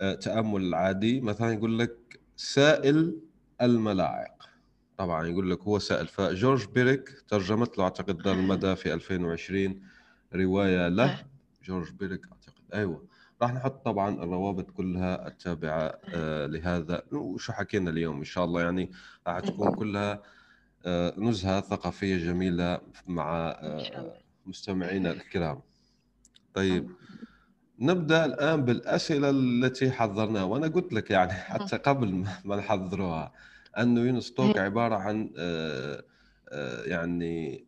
آه، 0.00 0.14
تأمل 0.14 0.60
العادي. 0.62 1.20
مثلا 1.20 1.52
يقول 1.52 1.78
لك 1.78 2.20
سائل 2.36 3.20
الملاعق. 3.62 4.48
طبعا 4.96 5.26
يقول 5.26 5.50
لك 5.50 5.62
هو 5.62 5.78
سائل. 5.78 6.06
فجورج 6.06 6.66
بيريك 6.74 7.10
ترجمت 7.28 7.78
له 7.78 7.84
أعتقد 7.84 8.18
دار 8.18 8.34
المدى 8.34 8.76
في 8.76 8.94
2020 8.94 9.82
رواية 10.34 10.88
له. 10.88 11.04
آه. 11.04 11.35
جورج 11.66 11.92
بيريك 11.92 12.20
أعتقد. 12.32 12.62
أيوه. 12.74 13.06
راح 13.42 13.52
نحط 13.54 13.84
طبعا 13.84 14.14
الروابط 14.14 14.70
كلها 14.70 15.28
التابعة 15.28 15.98
آه، 16.14 16.46
لهذا. 16.46 17.02
وشو 17.12 17.52
حكينا 17.52 17.90
اليوم؟ 17.90 18.18
إن 18.18 18.24
شاء 18.24 18.44
الله 18.44 18.62
يعني 18.62 18.90
راح 19.26 19.40
تكون 19.40 19.74
كلها 19.74 20.22
آه، 20.86 21.14
نزهة 21.18 21.60
ثقافية 21.60 22.16
جميلة 22.16 22.80
مع 23.06 23.48
آه،. 23.50 24.18
مستمعينا 24.46 25.10
الكرام. 25.12 25.60
طيب. 26.54 26.90
نبدأ 27.78 28.24
الآن 28.24 28.64
بالأسئلة 28.64 29.30
التي 29.30 29.90
حضرناها. 29.90 30.42
وأنا 30.44 30.66
قلت 30.68 30.92
لك 30.92 31.10
يعني 31.10 31.32
حتى 31.32 31.76
قبل 31.76 32.14
ما- 32.44 32.56
نحضروها 32.56 33.32
انه 33.78 34.00
يونس 34.00 34.32
توك 34.34 34.58
عبارة 34.58 34.94
عن 34.94 35.30
يعني 36.86 37.66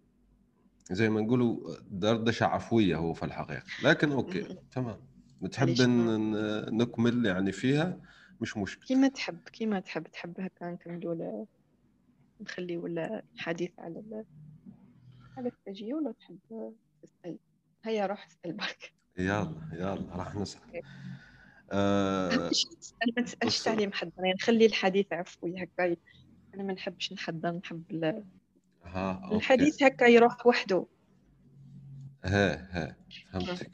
زي 0.91 1.09
ما 1.09 1.21
نقولوا 1.21 1.77
دردشه 1.91 2.47
عفويه 2.47 2.97
هو 2.97 3.13
في 3.15 3.23
الحقيقة. 3.23 3.63
لكن 3.85 4.13
أوكي 4.13 4.57
تمام. 4.71 4.97
ن- 6.33 6.77
نكمل 6.83 7.27
يعني 7.27 7.53
فيها؟ 7.53 8.01
مش 8.41 8.57
مشكل 8.57 8.87
كيما 8.87 9.09
تحب 9.09 9.39
كيما 9.53 9.81
تحب 9.81 10.07
تحب 10.07 10.41
هكا 10.41 10.71
نكملوا 10.71 11.15
ل- 11.15 11.47
نخليو 12.41 12.87
الحديث 12.87 13.71
على 13.79 13.99
ال... 13.99 14.25
على 15.37 15.49
التجيه 15.49 15.95
ولا 15.95 16.13
تحب 16.13 16.39
تسأل. 17.03 17.39
هيا 17.85 18.07
روح 18.07 18.27
اسأل 18.27 18.53
برك. 18.53 18.93
يلا 19.19 19.69
يلا 19.73 20.17
راح 20.17 20.35
نسأل. 20.35 20.61
تسأل 22.51 23.13
ما 23.17 23.23
تسألش 23.23 23.59
بص. 23.59 23.65
تعليم 23.65 23.89
محضرين 23.89 24.39
خلي 24.41 24.67
الحديث 24.67 25.13
عفوي 25.13 25.63
هكا. 25.63 25.97
أنا 26.55 26.63
ما 26.63 26.73
نحبش 26.73 27.13
نحضر 27.13 27.51
نحب 27.53 27.83
ها 28.95 29.21
أوكي. 29.25 29.37
الحديث 29.37 29.83
هكا 29.83 30.05
يروح 30.05 30.47
وحده. 30.47 30.87
ها 32.25 32.69
ها 32.71 32.97
فهمتك. 33.33 33.71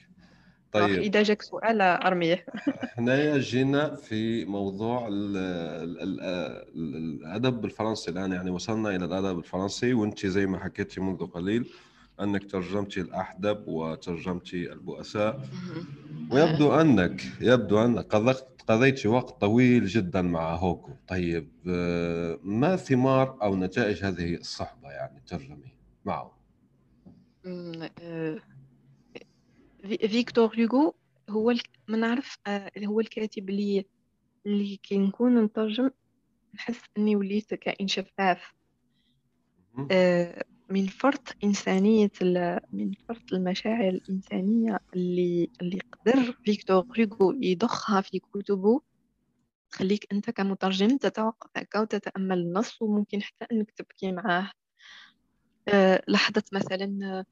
طيب. 0.72 0.84
طيب. 0.86 0.98
إذا 0.98 1.22
جاك 1.22 1.42
سؤال 1.42 1.80
أرميه. 1.80 2.46
حنايا 2.96 3.38
جينا 3.38 3.94
في 3.96 4.44
موضوع 4.44 5.08
ال 5.08 5.36
ال 5.36 6.00
ال 6.02 6.20
ال 6.20 6.96
الأدب 6.96 7.64
الفرنسي 7.64 8.10
الآن. 8.10 8.32
يعني 8.32 8.50
وصلنا 8.50 8.96
إلى 8.96 9.04
الأدب 9.04 9.38
الفرنسي 9.38 9.94
وأنت 9.94 10.26
زي 10.26 10.46
ما 10.46 10.58
حكيتي 10.58 11.00
منذ 11.00 11.26
قليل 11.26 11.70
أنك 12.20 12.50
ترجمتي 12.50 13.00
الأحدب 13.00 13.68
وترجمتي 13.68 14.72
البؤساء. 14.72 15.40
ويبدو 16.30 16.80
أنك 16.80 17.22
يبدو 17.40 17.84
أنك 17.84 18.04
قد 18.14 18.36
قضيت 18.66 19.06
وقت 19.06 19.40
طويل 19.40 19.86
جدا 19.86 20.22
مع 20.22 20.54
هوغو. 20.54 20.92
طيب 21.08 21.52
آه، 21.68 22.38
ما 22.42 22.76
ثمار 22.76 23.42
أو 23.42 23.56
نتائج 23.56 24.04
هذه 24.04 24.34
الصحبة 24.34 24.90
يعني؟ 24.90 25.22
ترجمي 25.26 25.76
معه. 26.04 26.38
آه، 27.46 28.38
فيكتور 29.82 30.56
هوغو 30.60 30.94
هو 31.30 31.54
ما 31.88 31.96
نعرف 31.96 32.38
آه، 32.46 32.70
هو 32.86 33.00
الكاتب 33.00 33.50
اللي 33.50 33.86
اللي 34.46 34.76
كي 34.76 34.98
نكون 34.98 35.44
نترجم 35.44 35.90
نحس 36.54 36.80
إني 36.98 37.16
وليت 37.16 37.54
كائن 37.54 37.88
شفاف. 37.88 38.54
من 40.70 40.86
فرط 40.86 41.28
إنسانية 41.44 42.10
من 42.72 42.92
فرط 43.08 43.32
المشاعر 43.32 43.88
الإنسانية 43.88 44.78
اللي 44.94 45.50
اللي 45.62 45.78
قدر 45.92 46.32
فيكتور 46.44 46.84
هوغو 47.00 47.32
يضخها 47.42 48.00
في 48.00 48.18
كتبه 48.18 48.80
تخليك 49.70 50.06
أنت 50.12 50.30
كمترجم 50.30 50.96
تتوقف 50.96 51.50
هكا 51.56 51.80
وتتأمل 51.80 52.38
النص 52.38 52.82
وممكن 52.82 53.22
حتى 53.22 53.46
أنك 53.52 53.70
تبكي 53.70 54.12
معاه. 54.12 54.50
أه 55.68 56.02
لحظة 56.08 56.42
مثلا 56.52 57.24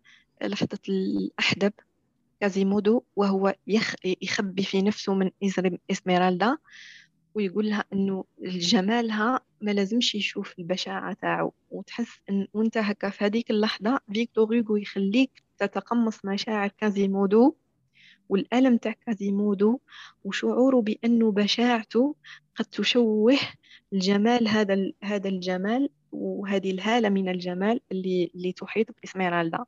لحظة 0.42 0.78
الأحدب 0.88 1.72
كازيمودو 2.40 3.04
وهو 3.16 3.54
يخ 3.66 3.94
يخبي 4.22 4.62
في 4.62 4.82
نفسه 4.82 5.14
من 5.14 5.30
إسميرالدا. 5.90 6.58
ويقول 7.34 7.70
لها 7.70 7.84
إنه 7.92 8.24
جمالها 8.42 9.40
ما 9.60 9.70
لازمش 9.70 10.14
يشوف 10.14 10.58
البشاعة 10.58 11.12
تاعو 11.12 11.52
وتحس 11.70 12.18
إن 12.30 12.46
وأنت 12.54 12.78
هكا 12.78 13.10
في 13.10 13.24
هذيك 13.24 13.50
اللحظة 13.50 14.00
فيكتور 14.12 14.56
هوغو 14.56 14.76
يخليك 14.76 15.42
تتقمص 15.58 16.24
مشاعر 16.24 16.68
كازيمودو 16.68 17.54
والألم 18.28 18.76
تاع 18.76 18.92
كازيمودو 19.06 19.78
وشعوره 20.24 20.80
بأنه 20.80 21.32
بشاعته 21.32 22.16
قد 22.56 22.64
تشوه 22.64 23.38
الجمال 23.92 24.48
هذا 24.48 24.92
هذا 25.02 25.28
الجمال 25.28 25.88
وهذه 26.12 26.70
الهالة 26.70 27.08
من 27.08 27.28
الجمال 27.28 27.80
اللي 27.92 28.30
اللي 28.34 28.52
تحيط 28.52 28.86
بإسميرالدا. 29.02 29.64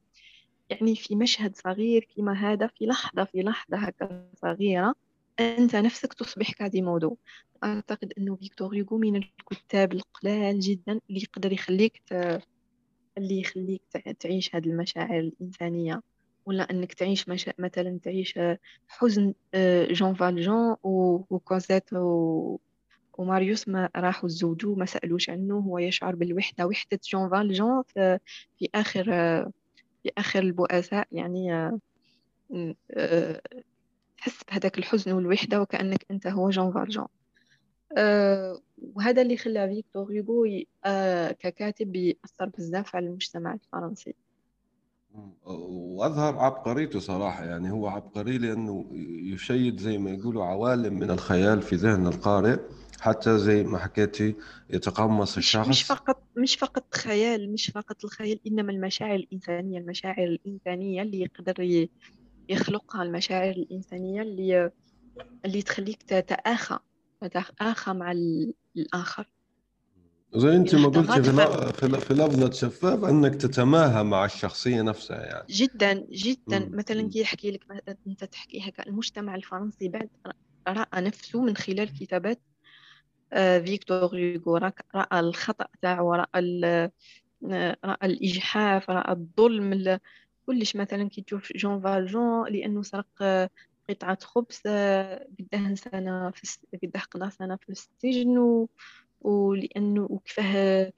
يعني 0.70 0.96
في 0.96 1.16
مشهد 1.16 1.56
صغير 1.56 2.08
كما 2.16 2.32
هذا 2.32 2.66
في 2.66 2.86
لحظة 2.86 3.24
في 3.24 3.42
لحظة 3.42 3.76
هكا 3.76 4.28
صغيرة 4.42 4.94
أنت 5.40 5.76
نفسك 5.76 6.12
تصبح 6.14 6.52
كازيمودو 6.52 7.16
أعتقد 7.64 8.12
أنه 8.18 8.36
فيكتور 8.36 8.80
هوغو 8.80 8.98
من 8.98 9.16
الكتاب 9.16 9.92
القلال 9.92 10.60
جدا 10.60 11.00
اللي 11.10 11.22
يقدر 11.22 11.52
يخليك 11.52 12.02
ت... 12.06 12.12
اللي 13.18 13.40
يخليك 13.40 13.82
تعيش 14.20 14.54
هذه 14.54 14.66
المشاعر 14.66 15.18
الإنسانية. 15.18 16.02
ولا 16.46 16.70
أنك 16.70 16.94
تعيش 16.94 17.28
مشا... 17.28 17.52
مثلا 17.58 17.98
تعيش 18.02 18.38
حزن 18.88 19.34
آه، 19.54 19.86
جون 19.92 20.14
فالجون 20.14 20.76
وكوزيت 20.82 21.92
و... 21.92 22.58
وماريوس 23.18 23.68
ما 23.68 23.90
راحوا 23.96 24.28
الزوجو 24.28 24.74
ما 24.74 24.86
سألوش 24.86 25.30
عنه. 25.30 25.58
هو 25.58 25.78
يشعر 25.78 26.14
بالوحدة 26.14 26.66
وحدة 26.66 27.00
جون 27.10 27.30
فالجون 27.30 27.82
في, 27.82 28.18
في 28.58 28.68
آخر 28.74 29.04
في 30.02 30.10
آخر 30.18 30.38
البؤساء. 30.38 31.08
يعني 31.12 31.52
آه، 32.90 33.40
تحس 34.24 34.44
بهذاك 34.50 34.78
الحزن 34.78 35.12
والوحدة 35.12 35.60
وكأنك 35.60 36.06
أنت 36.10 36.26
هو 36.26 36.50
جون 36.50 36.72
فالجون. 36.72 37.06
أه 37.96 38.60
وهذا 38.94 39.22
اللي 39.22 39.36
خلى 39.36 39.68
فيكتور 39.68 40.20
هوغو 40.20 40.46
أه 40.84 41.32
ككاتب 41.32 41.96
يأثر 41.96 42.48
بزاف 42.58 42.96
على 42.96 43.06
المجتمع 43.06 43.54
الفرنسي. 43.54 44.14
وأظهر 45.44 46.38
عبقريته 46.38 46.98
صراحة 46.98 47.44
يعني 47.44 47.70
هو 47.70 47.88
عبقري 47.88 48.38
لأنه 48.38 48.86
يشيد 49.32 49.80
زي 49.80 49.98
ما 49.98 50.10
يقولوا 50.10 50.44
عوالم 50.44 50.94
من 50.94 51.10
الخيال 51.10 51.62
في 51.62 51.76
ذهن 51.76 52.06
القارئ 52.06 52.58
حتى 53.00 53.38
زي 53.38 53.62
ما 53.62 53.78
حكيتي 53.78 54.34
يتقمص 54.70 55.36
الشخص. 55.36 55.68
مش 55.68 55.82
فقط 55.82 56.22
مش 56.36 56.56
فقط 56.56 56.94
خيال 56.94 57.52
مش 57.52 57.70
فقط 57.70 58.04
الخيال 58.04 58.40
إنما 58.46 58.72
المشاعر 58.72 59.14
الإنسانية 59.14 59.78
المشاعر 59.78 60.24
الإنسانية 60.24 61.02
اللي 61.02 61.20
يقدر 61.20 61.88
يخلقها 62.48 63.02
المشاعر 63.02 63.50
الإنسانية 63.50 64.22
اللي 64.22 64.70
اللي 65.44 65.62
تخليك 65.62 66.02
تتآخى 66.02 66.78
تتآخى 67.20 67.92
مع 67.92 68.12
الآخر. 68.76 69.30
زي 70.34 70.56
أنت 70.56 70.74
ما 70.74 70.88
قلتي 70.88 71.22
في, 71.22 72.00
في 72.00 72.14
لفظة 72.14 72.50
شفاف 72.50 73.04
أنك 73.04 73.34
تتماهى 73.34 74.02
مع 74.02 74.24
الشخصية 74.24 74.82
نفسها 74.82 75.24
يعني. 75.26 75.46
جدا 75.50 76.06
جدا. 76.10 76.58
مم. 76.58 76.76
مثلا 76.76 77.08
كي 77.08 77.20
يحكي 77.20 77.50
لك 77.50 77.64
أنت 78.06 78.24
تحكي 78.24 78.68
هكا 78.68 78.86
المجتمع 78.86 79.34
الفرنسي 79.34 79.88
بعد 79.88 80.08
رأى 80.68 81.00
نفسه 81.00 81.42
من 81.42 81.56
خلال 81.56 81.98
كتابات 81.98 82.40
آه، 83.32 83.58
فيكتور 83.58 84.40
هوغو 84.46 84.56
رأى 84.94 85.20
الخطأ 85.20 85.66
تاعو 85.82 86.14
رأى 86.14 86.40
رأى 87.84 88.06
الإجحاف 88.06 88.90
رأى 88.90 89.12
الظلم 89.12 89.98
كلش 90.46 90.76
مثلا 90.76 91.08
كي 91.08 91.22
تشوف 91.22 91.52
جون 91.56 91.80
فالجون 91.82 92.48
لأنه 92.52 92.82
سرق 92.82 93.08
قطعة 93.90 94.18
خبز 94.22 94.60
قداه 95.38 95.74
سنة 95.74 96.30
في 96.30 96.58
قداه 96.82 97.00
قضى 97.00 97.30
سنة 97.30 97.56
في 97.56 97.68
السجن 97.72 98.38
و... 98.38 98.68
ولأنه 99.20 100.06
وكيفاه 100.10 100.92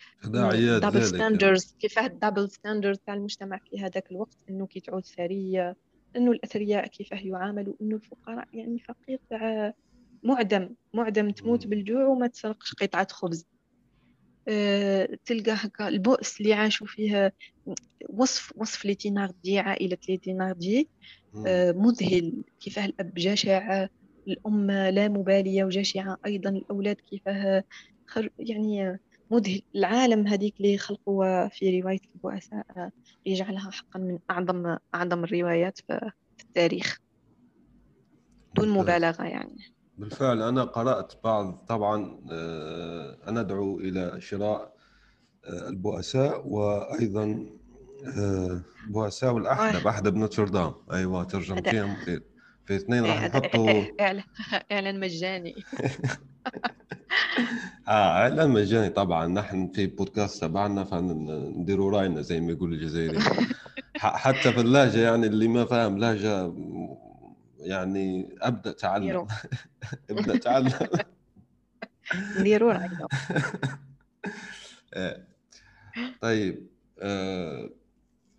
double 0.77 1.03
standards 1.05 1.75
كيفاه 1.79 2.07
ال 2.07 2.13
double 2.13 2.51
standards 2.51 2.99
تاع 2.99 3.15
المجتمع 3.15 3.61
في 3.65 3.81
هذاك 3.81 4.11
الوقت 4.11 4.39
إنه 4.51 4.67
كي 4.67 4.81
تعود 4.81 5.05
ثرية 5.07 5.77
إنه 6.17 6.31
الأثرياء 6.33 6.87
كيفاه 6.87 7.19
يعاملوا 7.19 7.75
إنه 7.83 7.97
الفقراء 7.97 8.49
يعني 8.53 8.79
فقير 8.79 9.19
تاع 9.31 9.73
معدم 10.25 10.77
معدم 10.95 11.31
تموت 11.31 11.67
بالجوع 11.67 12.07
وما 12.07 12.27
تسرقش 12.27 12.75
قطعة 12.75 13.09
خبز. 13.13 13.47
تلقى 15.25 15.53
هكا 15.53 15.89
البؤس 15.89 16.41
اللي 16.41 16.55
عاشوا 16.55 16.87
فيه 16.87 17.33
وصف 18.09 18.53
وصف 18.57 18.85
لي 18.85 18.95
عائلة 19.59 19.99
لي 20.09 20.89
آه، 21.47 21.73
مذهل 21.73 22.45
كيفاه 22.61 22.85
الأب 22.85 23.15
جشع 23.15 23.87
الأم 24.29 24.71
لا 24.71 25.09
مبالية 25.09 25.65
وجشعة 25.65 26.17
أيضا 26.27 26.51
الأولاد 26.51 26.97
كيفاه 26.97 27.65
يعني 28.39 28.99
مذهل. 29.31 29.63
العالم 29.75 30.27
هذيك 30.27 30.55
اللي 30.61 30.79
خلقوا 30.79 31.49
في 31.49 31.81
رواية 31.81 32.01
البؤساء 32.15 32.91
يجعلها 33.27 33.71
حقا 33.71 34.01
من 34.01 34.19
أعظم 34.31 34.77
أعظم 34.95 35.25
الروايات 35.25 35.79
في 35.79 36.13
التاريخ. 36.41 36.99
دون 38.57 38.69
مبالغة 38.69 39.25
يعني. 39.25 39.76
بالفعل 39.99 40.43
أنا 40.43 40.65
قرأت 40.65 41.13
بعض 41.25 41.65
طبعا 41.69 42.21
آه، 42.33 43.19
أنا 43.29 43.41
أدعو 43.41 43.79
إلى 43.79 44.21
شراء 44.21 44.77
آه، 45.45 45.69
البؤساء 45.69 46.49
وأيضا 46.49 47.47
بؤساء 48.89 49.33
والاحدب 49.33 49.87
احدب 49.87 50.17
نوتردام. 50.17 50.75
أيوه 50.93 51.25
ترجمتين 51.25 51.95
في 51.95 52.21
في 52.67 52.77
اثنين 52.77 53.05
راح 53.05 53.25
نحطوا 53.25 53.83
إعلان 54.73 55.01
مجاني. 55.01 55.55
آه 57.89 57.91
إعلان 57.91 58.51
مجاني 58.51 58.89
طبعا. 58.89 59.27
نحن 59.27 59.69
في 59.75 59.87
بودكاست 59.87 60.41
تبعنا 60.45 60.85
فنديروا 60.85 61.91
رأينا 61.99 62.21
زي 62.23 62.41
ما 62.41 62.53
يقول 62.53 62.73
الجزائري. 62.73 63.19
حتى 63.99 64.53
في 64.53 64.61
اللهجة 64.61 64.99
يعني 64.99 65.27
اللي 65.27 65.49
ما 65.49 65.65
فاهم 65.65 65.99
لهجة 65.99 66.53
يعني 67.59 68.37
أبدأ 68.43 68.73
تعلم. 68.73 69.27
ابدأ 70.11 70.39
تعلم. 70.39 70.73
راينا 72.37 73.09
آه. 74.95 75.27
طيب 76.21 76.67
آه 77.01 77.71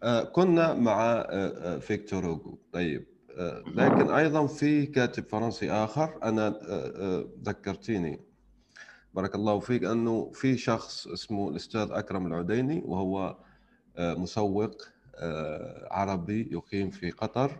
آه، 0.03 0.23
كنا 0.23 0.73
مع 0.73 1.25
آه، 1.30 1.77
فيكتور 1.77 2.25
هوغو. 2.25 2.60
طيب 2.71 3.08
لكن 3.75 4.10
أيضا 4.10 4.47
في 4.47 4.86
كاتب 4.86 5.25
فرنسي 5.30 5.71
آخر. 5.71 6.19
أنا 6.23 6.60
ذكرتيني. 7.43 8.21
بارك 9.13 9.36
الله 9.36 9.60
فيك 9.60 9.84
أنه 9.84 10.32
في 10.34 10.58
شخص 10.58 11.08
اسمه 11.08 11.49
الأستاذ 11.49 11.88
أكرم 11.91 12.27
العديني 12.27 12.82
وهو 12.86 13.38
مسوق 13.99 14.88
عربي 15.91 16.49
يقيم 16.51 16.89
في 16.89 17.12
قطر. 17.12 17.60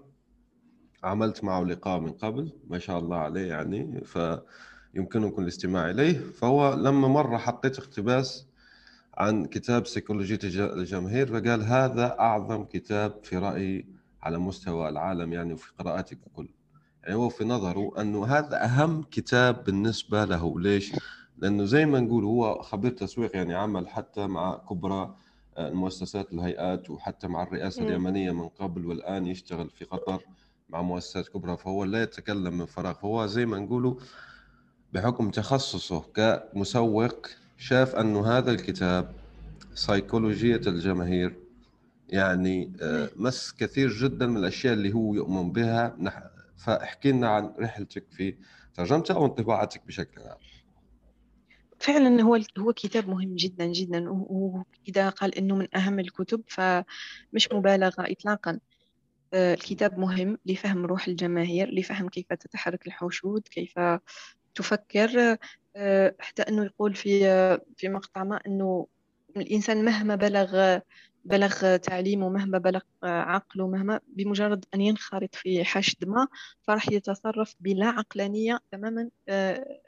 عملت 1.08 1.44
معه 1.44 1.64
لقاء 1.64 2.00
من 2.00 2.12
قبل 2.12 2.52
ما 2.70 2.80
شاء 2.80 3.00
الله 3.00 3.18
عليه 3.18 3.48
يعني 3.48 4.02
فيمكنكم 4.06 5.42
الاستماع 5.42 5.90
إليه 5.90 6.20
فهو 6.20 6.74
لما 6.74 7.08
مرة 7.08 7.38
حطيت 7.38 7.80
اقتباس 7.80 8.48
عن 9.18 9.46
كتاب 9.46 9.88
سيكولوجية 9.88 10.40
الجماهير 10.44 11.28
فقال 11.28 11.64
هذا 11.64 12.20
أعظم 12.20 12.64
كتاب 12.64 13.20
في 13.24 13.38
رأيي 13.38 13.86
على 14.24 14.38
مستوى 14.38 14.90
العالم 14.90 15.34
يعني 15.34 15.54
وفي 15.54 15.72
قراءاتي 15.80 16.16
ككل 16.16 16.48
يعني 17.04 17.16
هو 17.16 17.30
في 17.30 17.46
نظره 17.46 18.02
أنه 18.02 18.26
هذا 18.26 18.66
أهم 18.66 19.04
كتاب 19.04 19.64
بالنسبة 19.64 20.26
له 20.26 20.60
ليش؟ 20.60 20.96
لأنه 21.38 21.66
زي 21.66 21.86
ما 21.86 22.00
نقول 22.00 22.24
هو 22.24 22.62
خبير 22.62 22.92
تسويق 22.92 23.36
يعني 23.36 23.56
عمل 23.56 23.88
حتى 23.90 24.28
مع 24.28 24.56
كبرى 24.70 25.16
آه، 25.58 25.68
المؤسسات 25.68 26.34
الهيئات 26.34 26.90
وحتى 26.90 27.28
مع 27.28 27.44
الرئاسة. 27.44 27.84
اليمنية 27.84 28.32
من 28.32 28.48
قبل 28.48 28.86
والآن 28.86 29.28
يشتغل 29.28 29.70
في 29.70 29.86
قطر 29.86 30.22
مع 30.70 30.82
مؤسسات 30.82 31.28
كبرى 31.28 31.58
فهو 31.58 31.84
لا 31.84 32.02
يتكلم 32.02 32.58
من 32.58 32.66
فراغ. 32.66 32.94
فهو 32.94 33.26
زي 33.26 33.46
ما 33.46 33.60
نقولوا 33.60 33.96
بحكم 34.94 35.30
تخصصه 35.30 36.02
كمسوق 36.02 37.28
شاف 37.58 37.96
أنه 37.96 38.28
هذا 38.28 38.52
الكتاب 38.52 39.16
سيكولوجية 39.74 40.62
الجماهير 40.68 41.36
يعني 42.10 42.74
آه، 42.82 43.10
مس 43.16 43.54
كثير 43.54 43.90
جدا 43.90 44.28
من 44.28 44.38
الأشياء 44.38 44.74
اللي 44.74 44.94
هو 44.94 45.14
يؤمن 45.14 45.52
بها. 45.52 45.98
فاحكي 46.58 47.12
لنا 47.12 47.30
عن 47.30 47.54
رحلتك 47.60 48.06
في 48.12 48.36
ترجمتها 48.74 49.16
أو 49.16 49.26
انطباعاتك 49.26 49.88
بشكل 49.88 50.22
عام. 50.22 50.38
فعلا 51.80 52.22
هو 52.22 52.40
هو 52.60 52.74
كتاب 52.74 53.10
مهم 53.10 53.36
جدا 53.36 53.66
جدا 53.66 54.10
وإذا 54.10 55.10
قال 55.10 55.36
إنه 55.36 55.56
من 55.56 55.76
أهم 55.76 56.00
الكتب 56.00 56.44
فمش 56.48 57.50
مبالغة 57.54 57.94
إطلاقا. 58.00 58.52
آه، 58.52 58.60
الكتاب 59.34 60.00
مهم 60.00 60.38
لفهم 60.46 60.86
روح 60.86 61.08
الجماهير 61.08 61.70
لفهم 61.74 62.10
كيف 62.10 62.34
تتحرك 62.34 62.88
الحشود 62.88 63.48
كيف 63.48 63.74
تفكر. 64.56 65.38
آه، 65.76 66.16
حتى 66.20 66.42
أنه 66.42 66.66
يقول 66.66 66.96
في 66.96 67.20
في 67.78 67.90
مقطع 67.90 68.24
ما 68.24 68.40
أنه 68.48 68.88
الإنسان 69.38 69.86
مهما 69.86 70.16
بلغ 70.16 70.80
بلغ 71.26 71.76
تعليمه 71.76 72.30
مهما 72.30 72.58
بلغ 72.58 72.82
عقله 73.04 73.68
مهما 73.68 74.00
بمجرد 74.08 74.66
أن 74.74 74.82
ينخرط 74.82 75.36
في 75.36 75.64
حشد 75.66 76.06
ما 76.08 76.28
فراح 76.64 76.90
يتصرف 76.92 77.56
بلا 77.60 77.86
عقلانية 77.88 78.60
تماما 78.72 79.10
آه، 79.30 79.80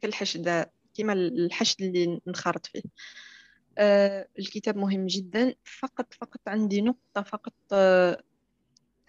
كالحشد 0.00 0.66
كما 0.94 1.12
الحشد 1.12 1.80
اللي 1.80 2.20
نخرط 2.26 2.66
فيه. 2.66 2.82
آه، 3.78 4.28
الكتاب 4.38 4.76
مهم 4.76 5.06
جدا. 5.06 5.54
فقط 5.64 6.14
فقط 6.14 6.40
عندي 6.46 6.80
نقطة 6.82 7.22
فقط 7.22 7.54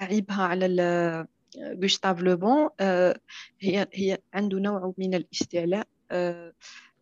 آه، 0.02 0.04
أعيبها 0.04 0.44
على 0.44 1.28
جوستاف 1.58 2.20
لوبون 2.20 2.70
هي 3.60 3.88
هي 3.94 4.18
عنده 4.34 4.60
نوع 4.60 4.94
من 4.98 5.14
الاستعلاء. 5.14 5.88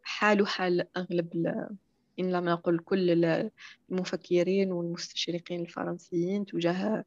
حاله 0.03 0.45
حال 0.45 0.97
أغلب 0.97 1.45
إن 2.19 2.31
لم 2.31 2.49
نقل 2.49 2.79
كل 2.79 3.25
المفكرين 3.91 4.71
والمستشرقين 4.71 5.62
الفرنسيين 5.62 6.45
تجاه 6.45 7.03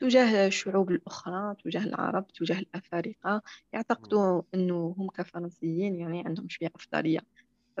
تجاه 0.00 0.46
الشعوب 0.46 0.90
الأخرى 0.90 1.56
تجاه 1.64 1.84
العرب 1.84 2.26
تجاه 2.26 2.58
الأفارقة. 2.58 3.42
يعتقدوا 3.72 4.42
أنه 4.54 4.94
هم 4.98 5.08
كفرنسيين 5.08 5.96
يعني 5.96 6.22
عندهم 6.26 6.48
شوية 6.48 6.70
أفضلية. 6.76 7.20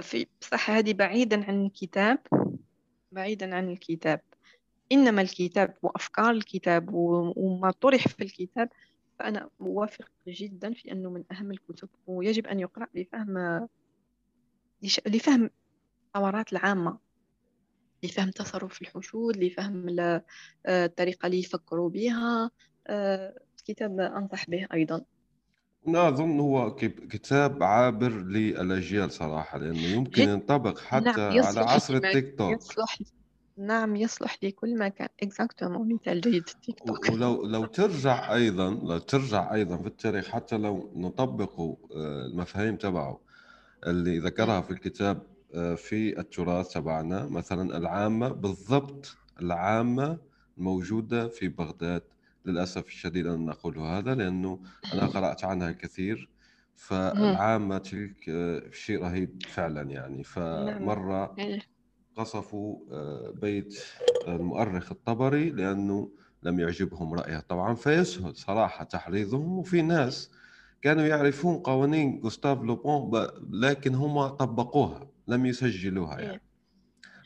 في 0.00 0.26
بصح 0.40 0.70
هذه 0.70 0.92
بعيدا 0.92 1.44
عن 1.44 1.66
الكتاب 1.66 2.18
بعيدا 3.12 3.54
عن 3.54 3.70
الكتاب. 3.70 4.20
إنما 4.92 5.22
الكتاب 5.22 5.74
وأفكار 5.82 6.30
الكتاب 6.30 6.88
وما 7.36 7.70
طرح 7.70 8.08
في 8.08 8.24
الكتاب 8.24 8.68
فأنا 9.18 9.50
موافق 9.60 10.08
جدا 10.28 10.74
في 10.74 10.92
أنه 10.92 11.10
من 11.10 11.24
أهم 11.32 11.50
الكتب 11.50 11.88
ويجب 12.06 12.46
أن 12.46 12.60
يقرأ 12.60 12.86
لفهم 12.94 13.68
لفهم 15.06 15.50
الثورات 16.06 16.52
العامة 16.52 16.98
لفهم 18.02 18.30
تصرف 18.30 18.82
الحشود 18.82 19.36
لفهم 19.36 20.00
آه، 20.00 20.24
الطريقة 20.66 21.26
اللي 21.26 21.38
يفكروا 21.38 21.90
بها 21.90 22.50
الكتاب 22.90 24.00
آه، 24.00 24.18
أنصح 24.18 24.50
به 24.50 24.66
أيضا. 24.72 25.04
أنا 25.88 26.08
أظن 26.08 26.40
هو 26.40 26.74
كتاب 27.10 27.62
عابر 27.62 28.10
للأجيال 28.10 29.12
صراحة 29.12 29.58
لأنه 29.58 29.82
يمكن 29.82 30.22
ينطبق 30.22 30.78
حتى 30.78 31.04
نعم 31.04 31.42
على 31.42 31.60
عصر 31.60 31.94
التيك 31.94 32.38
توك. 32.38 32.56
يصلح 32.56 32.98
نعم 33.58 33.96
يصلح 33.96 34.36
لكل 34.42 34.78
مكان 34.78 35.08
exactement 35.22 35.94
مثال 35.94 36.20
جيد. 36.20 36.48
التيك 36.48 36.80
توك 36.80 37.06
ولو 37.10 37.46
لو 37.46 37.64
ترجع 37.64 38.34
أيضا 38.34 38.70
لو 38.70 38.98
ترجع 38.98 39.54
أيضا 39.54 39.76
في 39.76 39.86
التاريخ 39.86 40.28
حتى 40.28 40.56
لو 40.56 40.92
نطبقوا 40.96 41.76
آه، 41.96 42.26
المفاهيم 42.26 42.76
تبعه 42.76 43.20
اللي 43.86 44.18
ذكرها 44.18 44.60
في 44.60 44.70
الكتاب 44.70 45.26
في 45.76 46.20
التراث 46.20 46.68
تبعنا 46.72 47.26
مثلا 47.26 47.76
العامة 47.76 48.28
بالضبط 48.28 49.16
العامة 49.42 50.18
موجودة 50.56 51.28
في 51.28 51.48
بغداد. 51.48 52.02
للأسف 52.44 52.86
الشديد 52.86 53.26
أن 53.26 53.46
نقول 53.46 53.78
هذا 53.78 54.14
لأنه 54.14 54.62
أنا 54.92 55.06
قرأت 55.14 55.44
عنها 55.44 55.70
الكثير 55.70 56.30
فالعامة 56.74 57.78
تلك 57.78 58.28
آه، 58.28 58.70
شيء 58.72 59.02
رهيب 59.02 59.42
فعلا 59.46 59.82
يعني. 59.90 60.22
نعم. 60.52 60.96
قصفوا 62.16 62.78
آه، 62.90 63.32
بيت 63.40 63.82
المؤرخ 64.28 64.92
الطبري 64.92 65.50
لأنه 65.50 66.10
لم 66.42 66.60
يعجبهم 66.60 67.14
رأيه 67.14 67.38
طبعا 67.38 67.74
فيسهل 67.74 68.36
صراحة 68.36 68.84
تحريضهم 68.84 69.58
وفي 69.58 69.82
ناس 69.82 70.30
كانوا 70.82 71.04
يعرفون 71.04 71.56
قوانين 71.56 72.20
جوستاف 72.20 72.62
لوبون 72.62 73.26
لكن 73.50 73.94
هم 73.94 74.26
طبقوها 74.26 75.08
لم 75.28 75.46
يسجلوها 75.46 76.20
يعني 76.20 76.32
إيه. 76.32 76.42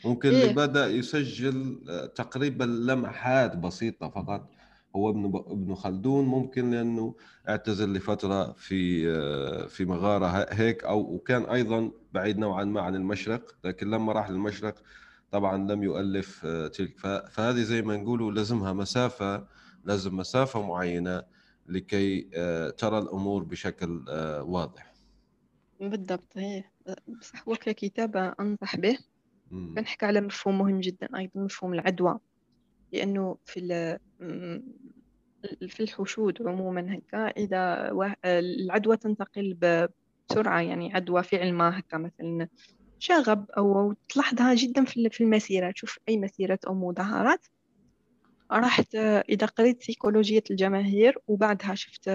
ممكن 0.04 0.28
إيه. 0.28 0.54
بدأ 0.54 0.86
يسجل 0.86 1.80
آه، 1.88 2.06
تقريبا 2.06 2.64
لمحات 2.64 3.56
بسيطة 3.56 4.08
فقط 4.08 4.50
هو 4.96 5.10
ابن 5.10 5.24
ابن 5.36 5.74
خلدون 5.74 6.24
ممكن 6.24 6.70
لأنه 6.70 7.14
اعتزل 7.48 7.92
لفترة 7.92 8.52
في 8.52 9.10
آه، 9.10 9.66
في 9.66 9.84
مغارة 9.84 10.26
هيك 10.52 10.84
أو 10.84 11.00
وكان 11.14 11.42
أيضا 11.42 11.90
بعيد 12.12 12.38
نوعا 12.38 12.64
ما 12.64 12.80
عن 12.80 12.94
المشرق 12.94 13.56
لكن 13.64 13.90
لما 13.90 14.12
راح 14.12 14.30
للمشرق 14.30 14.82
طبعا 15.30 15.72
لم 15.72 15.82
يؤلف 15.82 16.42
آه، 16.46 16.68
تلك. 16.68 16.98
فهذه 17.30 17.62
زي 17.62 17.82
ما 17.82 17.96
نقولوا 17.96 18.32
لازمها 18.32 18.72
مسافة 18.72 19.46
لازم 19.84 20.16
مسافة 20.16 20.66
معينة 20.66 21.22
لكي 21.66 22.20
ترى 22.78 22.98
الأمور 22.98 23.44
بشكل 23.44 24.04
واضح. 24.40 24.94
بالضبط 25.80 26.36
إيه 26.36 26.72
بصح 27.20 27.48
هو 27.48 27.54
ككتابة 27.54 28.32
أنصح 28.40 28.76
به. 28.76 28.98
بنحكي 29.50 30.06
على 30.06 30.20
مفهوم 30.20 30.58
مهم 30.58 30.80
جدا 30.80 31.08
أيضا 31.16 31.40
مفهوم 31.40 31.74
العدوى. 31.74 32.18
لأنه 32.92 33.38
في 33.44 33.98
في 35.68 35.82
الحشود 35.82 36.42
عموما 36.42 36.98
هكا 36.98 37.18
إذا 37.18 37.90
العدوى 38.24 38.96
تنتقل 38.96 39.54
بسرعة 39.54 40.60
يعني 40.60 40.94
عدوى 40.94 41.22
فعل 41.22 41.52
ما 41.52 41.78
هكا 41.78 41.98
مثلا 41.98 42.48
شغب 42.98 43.50
أو 43.50 43.94
تلاحظها 44.08 44.54
جدا 44.54 44.84
في 44.84 45.20
المسيرة. 45.20 45.70
تشوف 45.70 45.98
أي 46.08 46.16
مسيرة 46.16 46.58
أو 46.66 46.74
مظاهرات 46.74 47.46
راح 48.52 48.82
إذا 49.28 49.46
قريت 49.46 49.82
سيكولوجية 49.82 50.42
الجماهير 50.50 51.18
وبعدها 51.26 51.74
شفت 51.74 52.10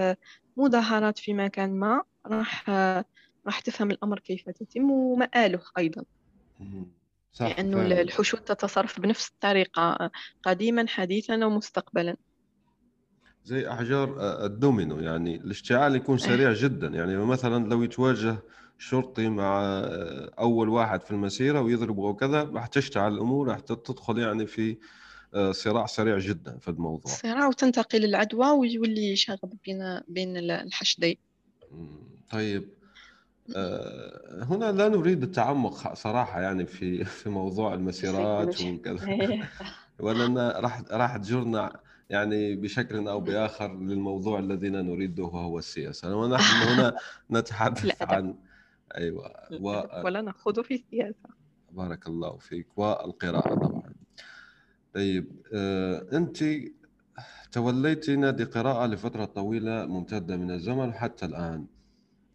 مظاهرات 0.58 1.20
في 1.20 1.34
مكان 1.34 1.80
ما 1.80 2.04
راح 2.26 2.70
راح 3.46 3.60
تفهم 3.60 3.92
الأمر 3.92 4.20
كيف 4.20 4.50
تتم 4.50 4.92
ومآله 4.92 5.62
أيضا. 5.78 6.04
صح 7.34 7.48
لأنه. 7.48 8.02
الحشود 8.02 8.40
تتصرف 8.40 9.00
بنفس 9.00 9.30
الطريقة 9.30 10.12
قديما 10.44 10.88
حديثا 10.88 11.46
ومستقبلا 11.46 12.18
زي 13.46 13.70
أحجار 13.70 14.20
آه، 14.20 14.46
الدومينو. 14.46 15.00
يعني 15.00 15.36
الاشتعال 15.36 15.96
يكون 15.96 16.18
إيه. 16.18 16.26
سريع 16.26 16.54
جدا. 16.54 16.88
يعني 16.88 17.18
مثلا 17.18 17.70
لو 17.70 17.84
يتواجه 17.84 18.38
شرطي 18.78 19.30
مع 19.30 19.62
آه، 19.64 20.32
أول 20.40 20.70
واحد 20.70 21.02
في 21.02 21.12
المسيرة 21.12 21.62
ويضربه 21.62 22.02
وكذا 22.02 22.44
راح 22.44 22.68
تشتعل 22.68 23.14
الأمور 23.14 23.48
راح 23.48 23.60
تدخل 23.60 24.18
يعني 24.20 24.46
في 24.46 24.78
آه، 25.34 25.52
صراع 25.52 25.86
سريع 25.86 26.18
جدا 26.18 26.58
في 26.58 26.68
الموضوع. 26.68 27.12
صراع 27.12 27.48
وتنتقل 27.48 28.06
العدوى 28.06 28.50
ويولي 28.52 29.16
شغب 29.16 29.54
بين 29.66 30.00
بين 30.08 30.38
الحشدين. 30.38 31.18
طيب 32.32 32.70
هنا 34.42 34.72
لا 34.72 34.90
نريد 34.90 35.24
التعمق 35.24 35.94
صراحة 35.94 36.42
يعني 36.42 36.66
في 36.66 37.04
في 37.20 37.30
موضوع 37.30 37.74
المسيرات 37.74 38.62
وكذا. 38.62 39.08
إيه. 39.08 39.50
ولنا 40.00 40.60
راح 40.60 40.82
راح 40.92 41.18
تجرنا 41.18 41.80
يعني 42.12 42.56
بشكل 42.56 43.08
أو 43.08 43.20
بآخر 43.20 43.80
للموضوع 43.80 44.40
الذي 44.40 44.70
نريده 44.70 45.24
وهو 45.24 45.60
السياسة. 45.60 46.16
ونحن 46.16 46.44
هنا 46.70 46.96
نتحدث 47.32 48.02
عن 48.02 48.36
أيوه 48.98 49.32
و... 49.62 49.84
ولا 50.04 50.22
نخوض 50.22 50.62
في 50.62 50.74
السياسة. 50.74 51.30
بارك 51.72 52.08
الله 52.08 52.38
فيك 52.38 52.68
والقراءة 52.78 53.56
طبعا. 53.56 53.94
طيب 54.94 55.42
آه، 55.54 56.08
أنت 56.14 56.44
توليت 57.52 58.10
نادي 58.10 58.44
قراءه 58.44 58.86
لفترة 58.86 59.26
طويلة 59.26 59.86
ممتدة 59.86 60.38
من 60.38 60.52
الزمن 60.52 60.94
حتى 60.94 61.26
الآن. 61.26 61.66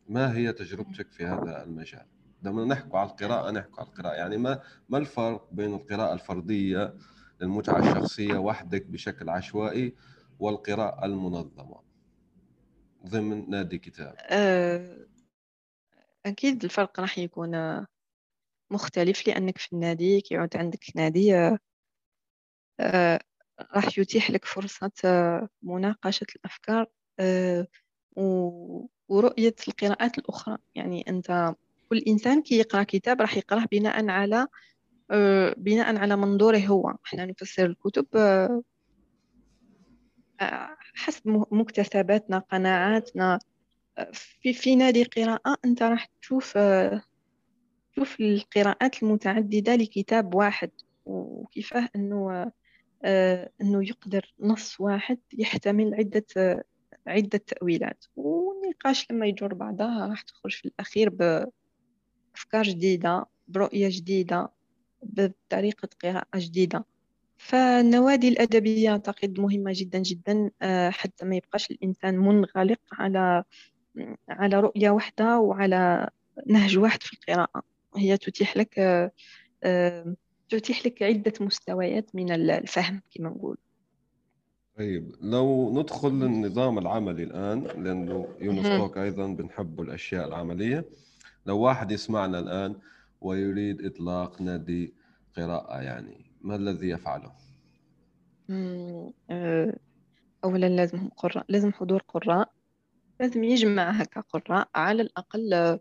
ما 0.08 0.36
هي 0.36 0.52
تجربتك 0.52 1.12
في 1.12 1.24
هذا 1.26 1.64
المجال؟ 1.64 2.06
لما 2.42 2.64
نحكي 2.64 2.96
على 2.96 3.10
القراءة 3.10 3.50
نحكي 3.50 3.72
على 3.78 3.88
القراءة. 3.88 4.14
يعني 4.14 4.36
ما 4.36 4.60
ما 4.88 4.98
الفرق 4.98 5.48
بين 5.52 5.74
القراءة 5.74 6.12
الفردية 6.12 6.94
للمتعة 7.40 7.78
الشخصية 7.78 8.38
وحدك 8.38 8.86
بشكل 8.86 9.28
عشوائي 9.28 9.94
والقراءة 10.38 11.04
المنظمة 11.04 11.82
ضمن 13.06 13.50
نادي 13.50 13.78
كتاب؟ 13.78 14.14
آه، 14.18 15.06
أكيد 16.26 16.64
الفرق 16.64 17.00
راح 17.00 17.18
يكون 17.18 17.86
مختلف 18.70 19.28
لأنك 19.28 19.58
في 19.58 19.72
النادي 19.72 20.20
كيعود 20.20 20.56
عندك 20.56 20.84
نادي 20.96 21.56
آه، 22.80 23.20
راح 23.76 23.98
يتيح 23.98 24.30
لك 24.30 24.44
فرصة 24.44 24.90
مناقشة 25.62 26.26
الأفكار 26.36 26.86
ورؤية 29.08 29.54
القراءات 29.68 30.18
الأخرى 30.18 30.58
يعني 30.74 31.04
أنت 31.08 31.54
كل 31.88 31.98
إنسان 32.08 32.42
كي 32.42 32.58
يقرأ 32.58 32.82
كتاب 32.82 33.20
راح 33.20 33.36
يقرأه 33.36 33.64
بناء 33.72 34.08
على 34.08 34.36
آه، 34.36 34.48
بناء 35.56 35.96
على 35.96 36.16
منظوره 36.16 36.58
هو. 36.58 36.94
إحنا 37.06 37.26
نفسر 37.26 37.66
الكتب 37.66 38.06
آه، 40.40 40.76
حسب 40.94 41.46
مكتسباتنا 41.50 42.38
قناعاتنا. 42.38 43.38
في 44.12 44.52
في 44.52 44.76
نادي 44.76 45.04
قراءة 45.04 45.56
أنت 45.64 45.82
راح 45.82 46.08
تشوف 46.22 46.58
تشوف 47.92 48.20
القراءات 48.20 49.02
المتعددة 49.02 49.74
لكتاب 49.74 50.34
واحد 50.34 50.70
وكيفاه 51.06 51.88
أنه 51.96 52.52
أنه 53.60 53.88
يقدر 53.88 54.34
نص 54.40 54.80
واحد 54.80 55.18
يحتمل 55.32 55.94
عدة 55.94 56.24
عدة 57.06 57.38
تأويلات. 57.38 58.04
والنقاش 58.16 59.10
لما 59.10 59.26
يجر 59.26 59.54
بعدها 59.54 60.06
راح 60.06 60.22
تخرج 60.22 60.52
في 60.52 60.64
الأخير 60.64 61.08
بأفكار 61.10 62.62
جديدة 62.62 63.24
برؤية 63.48 63.88
جديدة. 63.90 64.55
بطريقة 65.12 65.88
قراءة 66.02 66.26
جديدة. 66.36 66.84
فالنوادي 67.36 68.28
الأدبية 68.28 68.90
أعتقد 68.90 69.40
مهمة 69.40 69.72
جدا 69.74 69.98
جدا 69.98 70.50
آه، 70.62 70.90
حتى 70.90 71.24
ما 71.24 71.36
يبقاش 71.36 71.70
الإنسان 71.70 72.18
منغلق 72.18 72.80
على 72.92 73.44
على 74.28 74.60
رؤية 74.60 74.90
واحدة 74.90 75.38
وعلى 75.38 76.08
نهج 76.46 76.78
واحد 76.78 77.02
في 77.02 77.12
القراءة. 77.12 77.62
هي 77.96 78.16
تتيح 78.16 78.56
لك 78.56 78.78
آه، 79.64 80.14
تتيح 80.48 80.86
لك 80.86 81.02
عدة 81.02 81.32
مستويات 81.40 82.14
من 82.14 82.32
الفهم 82.32 83.02
كما 83.14 83.28
نقول. 83.28 83.56
طيب 84.78 85.14
لو 85.20 85.72
ندخل 85.80 86.08
للنظام 86.08 86.78
العملي 86.78 87.22
الآن 87.22 87.62
لأنه 87.62 88.28
يونس 88.40 88.66
توك 88.68 88.98
أيضا 88.98 89.26
بنحب 89.26 89.80
الأشياء 89.80 90.28
العملية. 90.28 90.84
لو 91.46 91.58
واحد 91.58 91.90
يسمعنا 91.92 92.38
الآن 92.38 92.76
ويريد 93.20 93.84
إطلاق 93.84 94.42
نادي 94.42 94.94
قراءة 95.36 95.82
يعني 95.82 96.24
ما 96.40 96.56
الذي 96.56 96.88
يفعله؟ 96.88 97.32
آه، 99.30 99.78
أولا 100.44 100.66
لازم 100.66 101.08
قراء 101.08 101.44
لازم 101.48 101.72
حضور 101.72 102.02
قراء 102.08 102.52
لازم 103.20 103.44
يجمع 103.44 103.90
هكا 103.90 104.20
قراء 104.20 104.68
على 104.74 105.02
الأقل 105.02 105.54
آه، 105.54 105.80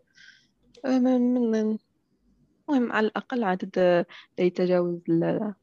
من 0.84 1.16
المهم 1.36 2.92
على 2.92 3.06
الأقل 3.06 3.44
عدد 3.44 3.78
لا 4.38 4.44
يتجاوز 4.44 5.00
ال 5.08 5.54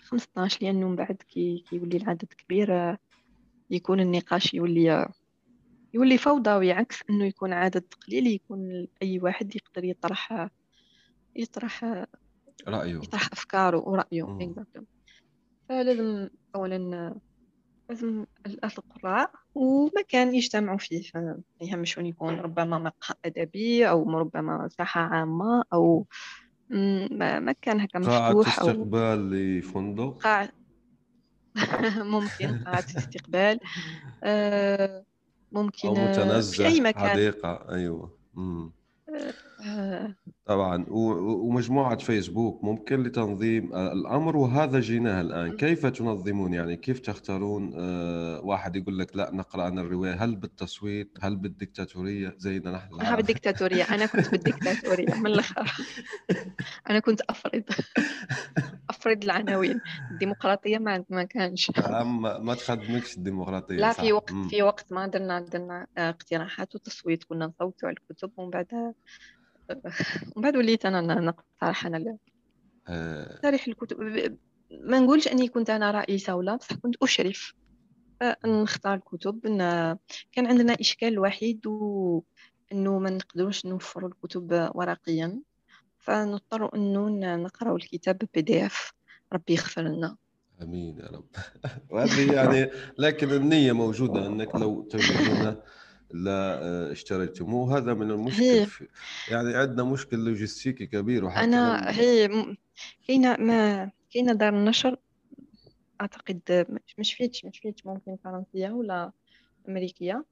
15 0.00 0.58
لأنه 0.62 0.88
من 0.88 0.96
بعد 0.96 1.16
كي 1.16 1.64
يولي 1.72 1.96
العدد 1.96 2.24
كبير 2.24 2.74
آه، 2.74 2.98
يكون 3.70 4.00
النقاش 4.00 4.54
يولي 4.54 5.08
يولي 5.94 6.18
فوضوي 6.18 6.72
عكس 6.72 7.02
إنه 7.10 7.24
يكون 7.24 7.52
عدد 7.52 7.84
قليل 8.06 8.26
يكون 8.26 8.86
أي 9.02 9.18
واحد 9.18 9.56
يقدر 9.56 9.84
يطرح 9.84 10.48
يطرح 11.36 12.04
رأيه. 12.68 12.96
يطرح 12.96 13.28
أفكاره 13.32 13.88
ورأيه 13.88 14.54
فلازم 15.68 16.28
أولا 16.54 16.78
لازم 17.90 18.26
الأهل 18.46 18.72
القراء 18.78 19.30
ومكان 19.54 20.34
يجتمعوا 20.34 20.78
فيه 20.78 21.10
يهم 21.60 21.84
شلون 21.84 22.06
يكون 22.06 22.34
ربما 22.40 22.78
مقهى 22.78 23.14
أدبي 23.24 23.88
أو 23.88 24.18
ربما 24.18 24.68
ساحة 24.68 25.00
عامة 25.00 25.64
أو 25.72 26.06
مكان 27.40 27.80
هكا 27.80 27.98
مفتوح 27.98 28.22
قاعة 28.22 28.48
استقبال 28.48 29.30
لفندق 29.30 30.18
قاعة 30.18 30.52
ممكن 32.14 32.64
قاعة 32.64 32.84
استقبال. 32.96 33.58
آه، 34.24 35.04
ممكن 35.52 35.88
أو 35.88 35.94
متنزه 35.94 36.64
في 36.64 36.74
أي 36.74 36.80
مكان. 36.80 37.10
حديقة. 37.10 37.74
أيوة. 37.74 38.18
مم. 38.34 38.72
طبعا. 40.46 40.84
ومجموعة 40.88 41.96
فيسبوك 41.98 42.64
ممكن 42.64 43.02
لتنظيم 43.02 43.74
الأمر 43.74 44.36
وهذا 44.36 44.80
جيناه 44.80 45.20
الآن. 45.20 45.56
كيف 45.56 45.86
تنظمون؟ 45.86 46.54
يعني 46.54 46.76
كيف 46.76 46.98
تختارون 47.00 47.72
آه، 47.76 48.40
واحد 48.40 48.76
يقول 48.76 48.98
لك 48.98 49.16
لا 49.16 49.30
نقرأ 49.32 49.62
عن 49.62 49.78
الرواية؟ 49.78 50.24
هل 50.24 50.36
بالتصويت؟ 50.36 51.18
هل 51.20 51.36
بالديكتاتورية 51.36 52.34
زينا 52.38 52.70
نحن 52.70 53.00
ها 53.00 53.16
بالديكتاتورية 53.16 53.82
أنا 53.82 54.06
كنت 54.06 54.30
بالديكتاتورية 54.30 55.14
من 55.14 55.26
الآخر. 55.26 55.72
أنا 56.90 56.98
كنت 56.98 57.20
أفرض. 57.20 57.62
أفرض 58.90 59.24
العناوين. 59.24 59.80
الديمقراطية 60.10 60.78
ما 60.78 61.04
ما 61.10 61.22
كانش. 61.22 61.72
ما 62.40 62.54
تخدمكش 62.54 63.16
الديمقراطية 63.16 63.76
لا 63.76 63.92
في 63.92 64.12
وقت 64.12 64.32
في 64.50 64.62
وقت 64.62 64.92
ما 64.92 65.06
درنا 65.06 65.40
درنا 65.40 65.86
اقتراحات 65.98 66.74
وتصويت. 66.74 67.24
كنا 67.24 67.46
نصوتوا 67.46 67.88
على 67.88 67.96
الكتب 67.96 68.30
ومن 68.36 68.50
بعد 68.50 68.94
ومن 70.36 70.42
بعد 70.42 70.56
وليت 70.56 70.86
أنا 70.86 71.34
صراحة 71.60 71.88
أنا 71.88 72.16
آه. 72.88 73.40
تاريخ 73.42 73.68
الكتب. 73.68 73.98
ما 74.70 74.98
نقولش 74.98 75.28
أني 75.28 75.48
كنت 75.48 75.70
أنا 75.70 75.90
رئيسة 75.90 76.34
ولا 76.34 76.56
بصح 76.56 76.76
كنت 76.76 76.94
أشرف 77.02 77.54
نختار 78.46 78.94
الكتب. 78.94 79.40
كان 80.32 80.46
عندنا 80.46 80.76
إشكال 80.80 81.18
وحيد 81.18 81.66
و 81.66 82.22
انه 82.72 82.98
ما 82.98 83.10
نقدروش 83.10 83.66
نوفروا 83.66 84.08
الكتب 84.08 84.70
ورقيا. 84.74 85.40
فنضطر 85.98 86.74
أنه 86.74 87.08
نقراو 87.36 87.76
الكتاب 87.76 88.22
بي 88.34 88.42
دي 88.42 88.66
إف. 88.66 88.92
ربي 89.32 89.52
يغفر 89.52 89.82
لنا. 89.82 90.16
آمين 90.62 90.98
يا 90.98 91.06
رب. 91.06 91.28
وهذه 91.90 92.32
يعني 92.32 92.70
لكن 92.98 93.30
النية 93.30 93.72
موجودة 93.72 94.26
أنك 94.26 94.54
لو 94.54 94.82
تجدون 94.82 95.56
لا 96.12 96.62
آه، 96.62 96.92
اشتريتموه. 96.92 97.78
هذا 97.78 97.94
من 97.94 98.10
المشكل. 98.10 98.66
يعني 99.30 99.54
عندنا 99.54 99.84
مشكل 99.84 100.16
لوجستيكي 100.16 100.86
كبير 100.86 101.24
وحتى 101.24 101.44
أنا 101.44 101.90
هي 101.90 102.28
كاينة 103.08 103.36
ما 103.36 103.90
كاينة 104.12 104.32
دار 104.32 104.56
النشر. 104.56 104.96
أعتقد 106.00 106.66
مش 106.98 107.14
فيتش 107.14 107.44
مش 107.44 107.58
فيتش 107.58 107.86
ممكن 107.86 108.16
فرنسية 108.24 108.70
ولا 108.70 109.12
أمريكية. 109.68 110.24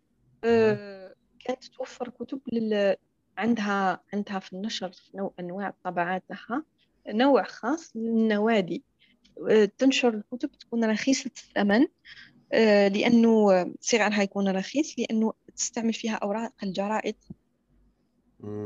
أه 0.45 1.15
كانت 1.45 1.65
توفر 1.65 2.09
كتب 2.09 2.41
لل 2.53 2.97
عندها 3.39 4.01
عندها 4.15 4.39
في 4.39 4.53
النشر 4.53 4.91
نوع 5.15 5.33
أنواع 5.41 5.69
الطبعات 5.69 6.25
تاعها 6.29 6.65
نوع 7.09 7.43
خاص 7.43 7.97
للنوادي. 7.97 8.85
أه، 9.51 9.65
تنشر 9.65 10.15
الكتب 10.15 10.51
تكون 10.51 10.85
رخيصة 10.85 11.31
الثمن 11.37 11.87
أه، 12.53 12.89
لأنه 12.89 13.67
سعرها 13.81 14.23
يكون 14.23 14.49
رخيص 14.49 14.95
لأنه 14.99 15.33
تستعمل 15.61 15.93
فيها 15.93 16.15
أوراق 16.15 16.53
الجرائد 16.63 17.17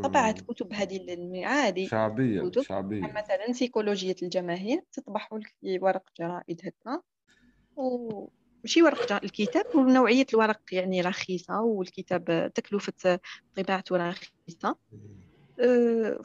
طبعت 0.02 0.40
كتب 0.40 0.72
هذه 0.72 1.44
عادي. 1.44 1.86
شعبية 1.86 2.42
كتب. 2.42 2.62
شعبية 2.62 3.00
مثلا 3.12 3.52
سيكولوجية 3.52 4.16
الجماهير 4.22 4.82
تطبح 4.92 5.32
لك 5.32 5.54
ورق 5.82 6.02
جرائد 6.18 6.60
هكا 6.64 7.00
ماشي 8.64 8.82
ورق 8.82 9.12
الكتاب 9.24 9.64
ونوعية 9.74 10.26
الورق 10.34 10.60
يعني 10.72 11.00
رخيصة 11.00 11.60
والكتاب 11.62 12.52
تكلفة 12.54 13.20
طباعته 13.54 13.96
رخيصة 13.96 14.68
آه، 14.68 14.76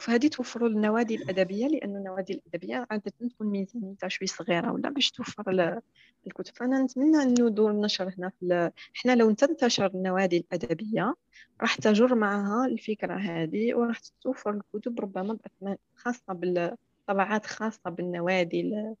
فهذه 0.00 0.28
توفروا 0.28 0.68
النوادي 0.68 1.14
الأدبية 1.14 1.66
لأن 1.66 1.96
النوادي 1.96 2.32
الأدبية 2.32 2.86
عادة 2.90 3.12
تكون 3.30 3.46
ميزانيتها 3.46 4.08
شوي 4.08 4.26
صغيرة 4.26 4.72
ولا 4.72 4.90
باش 4.90 5.10
توفر 5.10 5.80
الكتب. 6.26 6.54
فأنا 6.54 6.82
نتمنى 6.82 7.22
إنه 7.22 7.50
دور 7.50 7.70
النشر 7.70 8.14
هنا 8.18 8.32
في 8.40 8.70
إحنا 8.96 9.16
لو 9.16 9.30
تنتشر 9.30 9.86
النوادي 9.86 10.36
الأدبية 10.36 11.14
راح 11.60 11.74
تجر 11.74 12.14
معها 12.14 12.66
الفكرة 12.66 13.14
هذه 13.14 13.74
وراح 13.74 13.98
توفر 14.22 14.50
الكتب 14.50 15.00
ربما 15.00 15.34
بأثمان 15.34 15.76
خاصة 15.94 16.32
بالطبعات 16.32 17.46
خاصة 17.46 17.90
بالنوادي 17.90 18.94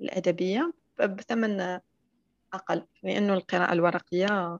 الأدبية 0.00 0.72
بثمن 0.98 1.78
أقل 2.52 2.82
لأنه 3.02 3.34
القراءة 3.34 3.72
الورقية 3.72 4.58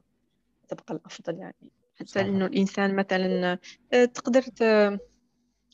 تبقى 0.67 0.93
الأفضل 0.93 1.37
يعني. 1.37 1.71
حتى 1.99 2.21
إنه 2.21 2.45
الإنسان 2.45 2.95
مثلا 2.95 3.57
آه، 3.93 4.05
تقدر 4.05 4.41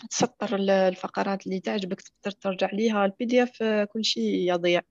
تسطر 0.10 0.56
الفقرات 0.56 1.46
اللي 1.46 1.60
تعجبك 1.60 2.02
تقدر 2.02 2.32
ترجع 2.32 2.70
ليها. 2.74 3.06
ال 3.06 3.26
PDF 3.26 3.64
كل 3.64 4.06
شيء 4.06 4.54
يضيع. 4.54 4.82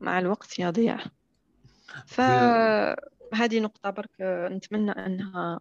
مع 0.00 0.18
الوقت 0.18 0.58
يضيع. 0.58 0.98
فهذه 2.06 3.60
نقطة 3.60 3.90
برك 3.90 4.10
نتمنى 4.50 4.90
أنها 4.90 5.60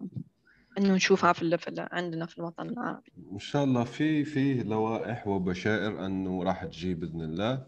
أنه 0.77 0.93
نشوفها 0.93 1.33
في, 1.33 1.57
في 1.57 1.87
عندنا 1.91 2.25
في 2.25 2.37
الوطن 2.37 2.69
العربي. 2.69 3.11
إن 3.31 3.39
شاء 3.39 3.63
الله. 3.63 3.83
في 3.83 4.25
في 4.25 4.63
لوائح 4.63 5.27
وبشائر 5.27 6.05
أنه 6.05 6.43
راح 6.43 6.65
تجي 6.65 6.93
بإذن 6.93 7.21
الله 7.21 7.65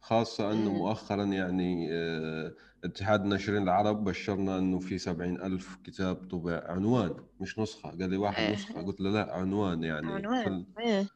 خاصة 0.00 0.52
أنه 0.52 0.72
مؤخرا 0.72 1.24
يعني 1.24 1.88
آه، 1.92 2.52
اتحاد 2.86 3.22
الناشرين 3.22 3.62
العرب 3.62 4.04
بشرنا 4.04 4.58
أنه 4.58 4.78
في 4.78 4.98
سبعين 4.98 5.40
ألف 5.42 5.76
كتاب 5.84 6.16
طبع 6.30 6.62
عنوان 6.66 7.14
مش 7.40 7.58
نسخة. 7.58 7.90
قال 7.90 8.10
لي 8.10 8.16
واحد 8.16 8.42
إيه. 8.42 8.52
نسخة. 8.54 8.82
قلت 8.82 9.00
له 9.00 9.10
لا 9.10 9.34
عنوان 9.34 9.84
يعني. 9.84 10.12
عنوان. 10.12 10.66
إيه. 10.80 11.06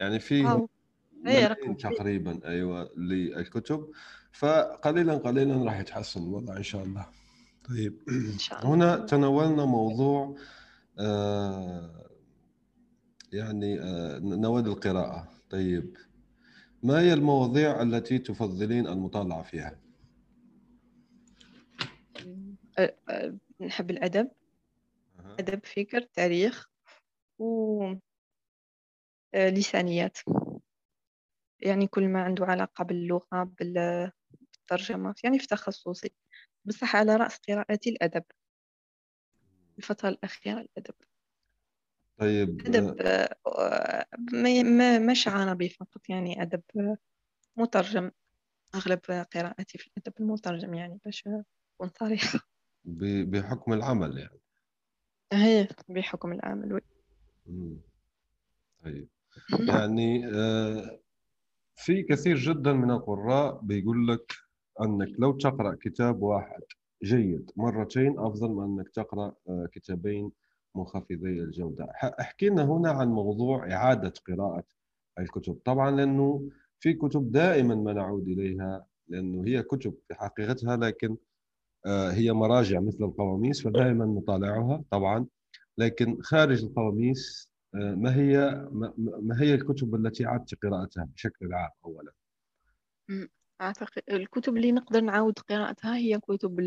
يعني 0.00 0.18
في 0.18 0.64
إيه، 1.26 1.56
تقريبا 1.78 2.40
أيوة 2.44 2.90
للكتب. 2.96 3.88
فقليلا 4.32 5.14
قليلا 5.14 5.64
راح 5.64 5.80
يتحسن 5.80 6.22
الوضع 6.22 6.56
إن 6.56 6.62
شاء 6.62 6.84
الله. 6.84 7.06
طيب. 7.68 7.98
إن 8.08 8.38
شاء 8.38 8.58
الله. 8.64 8.74
هنا 8.74 8.96
تناولنا 9.06 9.64
موضوع 9.64 10.36
آه 10.98 12.08
يعني 13.32 13.80
آه 13.80 14.18
نواد 14.18 14.66
القراءة. 14.66 15.28
طيب. 15.50 15.96
ما 16.82 17.00
هي 17.00 17.12
المواضيع 17.12 17.82
التي 17.82 18.18
تفضلين 18.18 18.86
المطالعة 18.86 19.42
فيها؟ 19.42 19.76
أه، 22.78 22.96
أه، 23.08 23.38
نحب 23.60 23.90
الأدب. 23.90 24.30
أدب 25.38 25.66
فكر 25.66 26.00
تاريخ 26.02 26.66
و 27.40 27.94
لسانيات. 29.34 30.18
يعني 31.60 31.86
كل 31.86 32.08
ما 32.08 32.22
عنده 32.22 32.44
علاقة 32.46 32.84
باللغة 32.84 33.42
بالترجمة 33.60 35.14
يعني 35.24 35.38
في 35.38 35.46
تخصصي. 35.46 36.10
بصح 36.66 36.96
على 36.96 37.16
رأس 37.16 37.38
قراءتي 37.48 37.90
الأدب. 37.90 38.24
الفترة 39.78 40.08
الأخيرة 40.08 40.60
الأدب. 40.60 40.94
طيب 42.16 42.62
أدب 42.66 43.02
ما 44.64 44.98
مش 44.98 45.28
عربي 45.28 45.68
فقط 45.68 46.08
يعني 46.08 46.42
أدب 46.42 46.62
مترجم. 47.58 48.10
أغلب 48.76 49.00
قراءتي 49.34 49.78
في 49.78 49.88
الأدب 49.88 50.14
المترجم 50.20 50.74
يعني 50.74 51.00
باش 51.04 51.24
أكون 51.28 51.90
صريحة. 52.00 52.40
بحكم 52.84 53.72
العمل 53.72 54.18
يعني. 54.18 54.40
هي 55.32 55.68
بحكم 55.88 56.32
العمل. 56.32 56.72
وي 56.72 56.80
طيب. 58.84 59.08
يعني 59.68 60.26
آه، 60.26 61.00
في 61.76 62.02
كثير 62.02 62.36
جدا 62.36 62.72
من 62.72 62.90
القراء 62.90 63.60
بيقول 63.62 64.08
لك 64.08 64.32
أنك 64.80 65.08
لو 65.18 65.32
تقرأ 65.32 65.74
كتاب 65.80 66.22
واحد 66.22 66.62
جيد 67.04 67.50
مرتين 67.56 68.18
أفضل 68.18 68.48
من 68.50 68.64
أنك 68.64 68.88
تقرأ 68.88 69.34
آه، 69.48 69.68
كتابين 69.72 70.32
منخفضي 70.74 71.42
الجودة. 71.42 71.84
احكي 72.20 72.48
لنا 72.48 72.64
هنا 72.64 72.90
عن 72.90 73.08
موضوع 73.08 73.72
إعادة 73.72 74.12
قراءة 74.28 74.64
الكتب. 75.18 75.58
طبعا 75.64 75.90
لأنه 75.90 76.48
في 76.80 76.92
كتب 76.92 77.32
دائما 77.32 77.74
ما 77.74 77.92
نعود 77.92 78.28
إليها 78.28 78.86
لأنه 79.08 79.46
هي 79.46 79.62
كتب 79.62 79.94
في 80.08 80.14
حقيقتها 80.14 80.76
لكن 80.76 81.16
هي 81.86 82.32
مراجع 82.32 82.80
مثل 82.80 83.04
القواميس 83.04 83.62
فدائما 83.62 84.04
نطالعها 84.04 84.84
طبعا. 84.90 85.26
لكن 85.78 86.22
خارج 86.22 86.64
القواميس 86.64 87.48
آه، 87.74 87.94
ما 87.94 88.16
هي 88.16 88.38
ما 89.22 89.40
هي 89.40 89.54
الكتب 89.54 89.94
التي 89.94 90.24
عدت 90.24 90.54
قراءتها 90.62 91.04
بشكل 91.04 91.54
عام 91.54 91.70
اولا؟ 91.84 92.12
أعتقد 93.60 94.02
الكتب 94.10 94.56
اللي 94.56 94.72
نقدر 94.72 95.00
نعاود 95.00 95.38
قراءتها 95.38 95.96
هي 95.96 96.18
كتب 96.18 96.60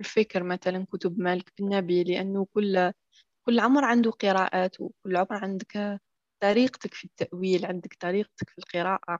الفكر 0.00 0.42
مثلا 0.42 0.86
كتب 0.92 1.18
مالك 1.18 1.52
بن 1.58 1.76
نبي 1.76 2.04
لأنه 2.04 2.46
كل 2.54 2.92
كل 3.46 3.60
عمر 3.60 3.84
عنده 3.84 4.10
قراءات 4.10 4.80
وكل 4.80 5.16
عمر 5.16 5.44
عندك 5.44 6.00
طريقتك 6.40 6.94
في 6.94 7.04
التأويل 7.04 7.66
عندك 7.66 7.96
طريقتك 8.00 8.50
في 8.50 8.58
القراءة. 8.58 9.18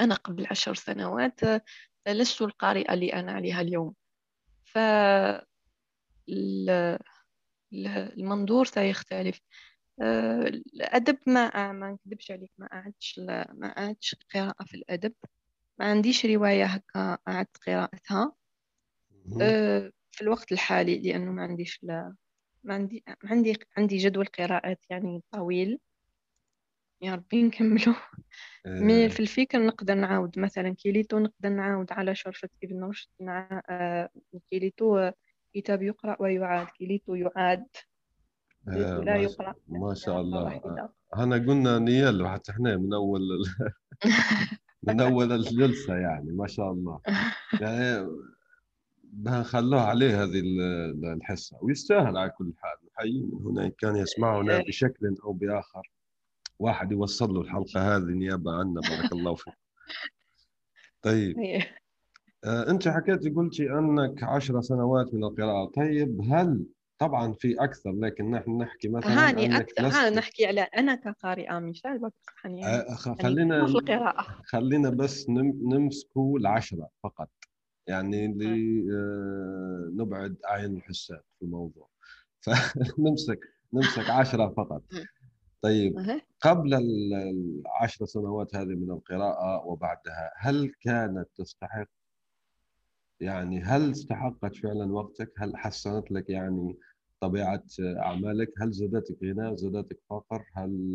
أنا 0.00 0.14
قبل 0.14 0.46
عشر 0.50 0.74
سنوات 0.74 1.40
لست 2.12 2.42
القارئة 2.42 2.94
اللي 2.94 3.12
أنا 3.12 3.32
عليها 3.32 3.60
اليوم. 3.60 3.94
ف 4.64 4.78
المنظور 8.18 8.64
سيختلف. 8.64 9.40
آه، 10.02 10.40
الأدب 10.74 11.18
ما 11.26 11.72
ما 11.72 11.90
نكذبش 11.90 12.30
عليك 12.30 12.52
ما 12.58 12.68
عادش 12.72 13.18
ما 13.52 13.74
عادش 13.76 14.16
قراءة 14.34 14.64
في 14.64 14.74
الأدب. 14.74 15.12
ما 15.78 15.86
عنديش 15.90 16.26
رواية 16.26 16.64
هكا 16.64 17.18
أعدت 17.28 17.56
قراءتها. 17.66 18.32
آه، 19.42 19.92
في 20.10 20.20
الوقت 20.20 20.52
الحالي 20.52 20.98
لأنه 20.98 21.32
ما 21.32 21.42
عنديش 21.42 21.80
لا 21.82 22.14
ما 22.64 22.74
عندي 22.74 23.04
عندي 23.24 23.58
عندي 23.76 23.96
جدول 23.96 24.26
قراءات 24.26 24.80
يعني 24.90 25.22
طويل. 25.30 25.78
يا 27.02 27.14
ربي 27.14 27.42
نكملو. 27.42 27.94
مي 28.66 29.04
آه. 29.04 29.08
في 29.08 29.20
الفكر 29.20 29.66
نقدر 29.66 29.94
نعاود 29.94 30.38
مثلا 30.38 30.74
كيليتو 30.74 31.18
نقدر 31.18 31.48
نعاود 31.48 31.92
على 31.92 32.14
شرفة 32.14 32.48
ابن 32.64 32.84
رشد 32.84 33.08
مع 33.20 33.62
آه، 33.70 34.10
كيليتو 34.50 35.10
كتاب 35.54 35.82
يقرأ 35.82 36.16
ويعاد 36.20 36.66
كيليتو 36.66 37.14
يعاد. 37.14 37.66
آه 38.68 38.98
لا 38.98 39.16
يقرأ 39.16 39.54
ما 39.68 39.94
شاء 39.94 40.20
الله. 40.20 40.60
أنا 41.16 41.36
قلنا 41.36 41.78
نيال 41.78 42.28
حتى 42.28 42.52
إحنا 42.52 42.76
من 42.76 42.94
أول 42.94 43.20
من 44.88 45.00
أول 45.00 45.32
الجلسة 45.32 45.96
يعني 45.96 46.32
ما 46.32 46.46
شاء 46.46 46.72
الله. 46.72 47.00
يعني 47.60 48.08
نخلوها 49.22 49.82
عليه 49.82 50.22
هذه 50.22 50.42
الحصة 51.14 51.58
ويستاهل 51.62 52.16
على 52.16 52.30
كل 52.30 52.52
حال. 52.56 52.76
نحييه 52.92 53.22
من 53.22 53.46
هنا 53.46 53.64
إن 53.64 53.70
كان 53.70 53.96
يسمعنا 53.96 54.58
بشكل 54.58 55.16
أو 55.24 55.32
بآخر. 55.32 55.90
واحد 56.58 56.92
يوصل 56.92 57.34
له 57.34 57.40
الحلقة 57.40 57.96
هذه 57.96 58.02
نيابه 58.02 58.52
عنا 58.52 58.80
بارك 58.80 59.12
الله 59.12 59.34
فيك. 59.34 59.54
طيب. 61.02 61.38
إيه. 61.40 61.76
آه 62.44 62.70
أنت 62.70 62.88
حكيتي 62.88 63.30
قلتي 63.30 63.70
أنك 63.70 64.22
عشر 64.22 64.60
سنوات 64.60 65.14
من 65.14 65.24
القراءة. 65.24 65.70
طيب 65.70 66.20
هل 66.30 66.66
طبعا 66.98 67.32
في 67.32 67.54
أكثر 67.64 67.92
لكن 67.92 68.30
نحن 68.30 68.58
نحكي 68.58 68.88
مثلا 68.88 69.28
هاني 69.28 69.56
أكثر. 69.56 69.86
ها 69.86 70.10
نحكي 70.10 70.46
على 70.46 70.60
أنا 70.60 70.94
كقارئة 70.94 71.58
مشان 71.58 72.10
يعني 72.44 72.66
آه 72.66 72.94
خلينا 72.94 73.56
يعني 73.56 73.68
في 73.68 73.78
القراءة. 73.78 74.26
خلينا 74.44 74.90
بس 74.90 75.26
نمسكوا 75.28 76.38
العشره 76.38 76.88
فقط. 77.02 77.30
يعني 77.86 78.26
اللي 78.26 78.84
آه. 78.92 79.90
نبعد 79.94 80.36
اعين 80.48 80.76
الحساب 80.76 81.22
في 81.38 81.44
الموضوع. 81.44 81.88
فنمسك 82.46 83.40
نمسك 83.72 84.10
عشرة 84.10 84.48
فقط. 84.48 84.82
طيب 85.66 86.20
قبل 86.40 86.74
العشر 86.74 88.06
سنوات 88.06 88.56
هذه 88.56 88.74
من 88.74 88.90
القراءة 88.90 89.66
وبعدها 89.66 90.32
هل 90.36 90.72
كانت 90.80 91.28
تستحق؟ 91.36 91.88
يعني 93.20 93.62
هل 93.62 93.90
استحقت 93.90 94.56
فعلا 94.56 94.92
وقتك؟ 94.92 95.32
هل 95.38 95.56
حسنت 95.56 96.10
لك 96.10 96.30
يعني 96.30 96.78
طبيعة 97.20 97.64
أعمالك؟ 97.80 98.52
هل 98.60 98.70
زادتك 98.70 99.16
غنى؟ 99.22 99.56
زادتك 99.56 99.98
فقر؟ 100.10 100.44
هل 100.54 100.92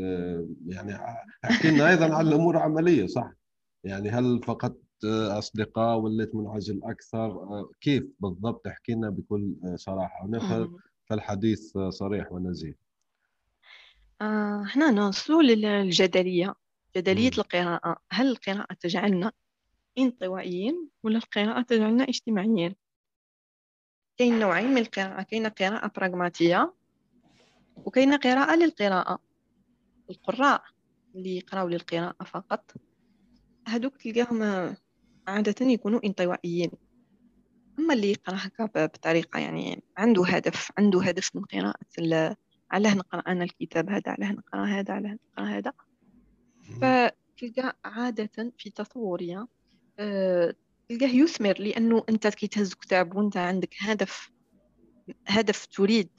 يعني 0.67 0.95
أحكي 1.45 1.71
لنا 1.71 1.89
أيضا 1.89 2.15
عن 2.15 2.27
الأمور 2.27 2.57
العملية 2.57 3.07
صح؟ 3.07 3.33
يعني 3.83 4.09
هل 4.09 4.41
فقدت 4.43 5.05
أصدقاء 5.05 5.97
وليت 5.97 6.35
منعزل 6.35 6.81
أكثر؟ 6.83 7.39
كيف 7.81 8.03
بالضبط؟ 8.19 8.67
احكي 8.67 8.93
لنا 8.93 9.09
بكل 9.09 9.55
صراحة. 9.75 10.29
فالحديث 11.05 11.77
صريح 11.77 12.31
ونزيه. 12.31 12.90
آه، 14.21 14.63
هنا 14.75 14.91
نوصل 14.91 15.43
للجدلية 15.43 16.55
جدلية 16.97 17.31
مم. 17.33 17.39
القراءة. 17.39 17.97
هل 18.11 18.27
القراءة 18.27 18.73
تجعلنا 18.73 19.31
انطوائيين 19.97 20.89
ولا 21.03 21.17
القراءة 21.17 21.61
تجعلنا 21.61 22.03
اجتماعيين؟ 22.03 22.75
كاين 24.17 24.39
نوعين 24.39 24.67
من 24.67 24.77
القراءة. 24.77 25.21
كاين 25.21 25.47
قراءة 25.47 25.91
براغماتية 25.95 26.73
وكاين 27.75 28.13
قراءة 28.13 28.55
للقراءة. 28.55 29.19
القراء 30.09 30.63
اللي 31.15 31.37
يقراو 31.37 31.67
للقراءة 31.67 32.23
فقط 32.23 32.71
هادوك 33.67 33.97
تلقاهم 33.97 34.43
عادة 35.27 35.65
يكونوا 35.65 35.99
انطوائيين. 36.05 36.71
أما 37.79 37.93
اللي 37.93 38.11
يقرأ 38.11 38.37
هكا 38.39 38.65
بطريقة 38.65 39.39
يعني 39.39 39.83
عنده 39.97 40.25
هدف 40.25 40.71
عنده 40.77 41.01
هدف 41.01 41.35
من 41.35 41.43
قراءة 41.43 41.79
علاه 42.71 42.93
نقرأ 42.95 43.19
أنا 43.19 43.43
الكتاب 43.43 43.89
هذا 43.89 44.03
علاه 44.11 44.31
نقرأ 44.31 44.65
هذا 44.65 44.93
علاه 44.93 45.17
نقرأ 45.37 45.45
هذا. 45.45 45.73
فتلقى 46.81 47.77
عادة 47.85 48.53
في 48.57 48.69
تصوري 48.69 49.45
أه 49.99 50.55
تلقاه 50.89 51.07
يثمر 51.07 51.59
لأنه 51.59 52.03
أنت 52.09 52.27
كي 52.27 52.47
تهز 52.47 52.73
كتاب 52.73 53.15
وأنت 53.15 53.37
عندك 53.37 53.75
هدف 53.79 54.31
هدف 55.27 55.65
تريد 55.65 56.09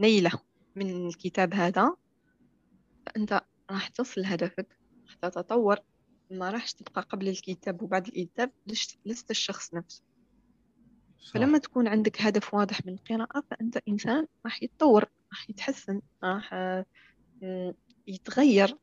نيلة 0.00 0.32
من 0.76 1.06
الكتاب 1.06 1.54
هذا 1.54 1.96
فأنت 3.06 3.40
راح 3.70 3.88
تصل 3.88 4.20
لهدفك 4.20 4.78
راح 5.06 5.14
تتطور 5.14 5.76
ما 6.30 6.50
راحش 6.50 6.74
تبقى 6.74 7.02
قبل 7.02 7.28
الكتاب 7.28 7.82
وبعد 7.82 8.06
الكتاب 8.06 8.52
لست 9.06 9.30
الشخص 9.30 9.74
نفسه. 9.74 10.02
صح. 11.18 11.32
فلما 11.32 11.58
تكون 11.58 11.88
عندك 11.88 12.22
هدف 12.22 12.54
واضح 12.54 12.86
من 12.86 12.92
القراءة 12.92 13.44
فأنت 13.50 13.78
إنسان 13.88 14.26
راح 14.44 14.62
يتطور. 14.62 15.04
راح 15.32 15.50
يتحسن 15.50 16.00
راح 16.24 16.54
يتغير. 18.06 18.76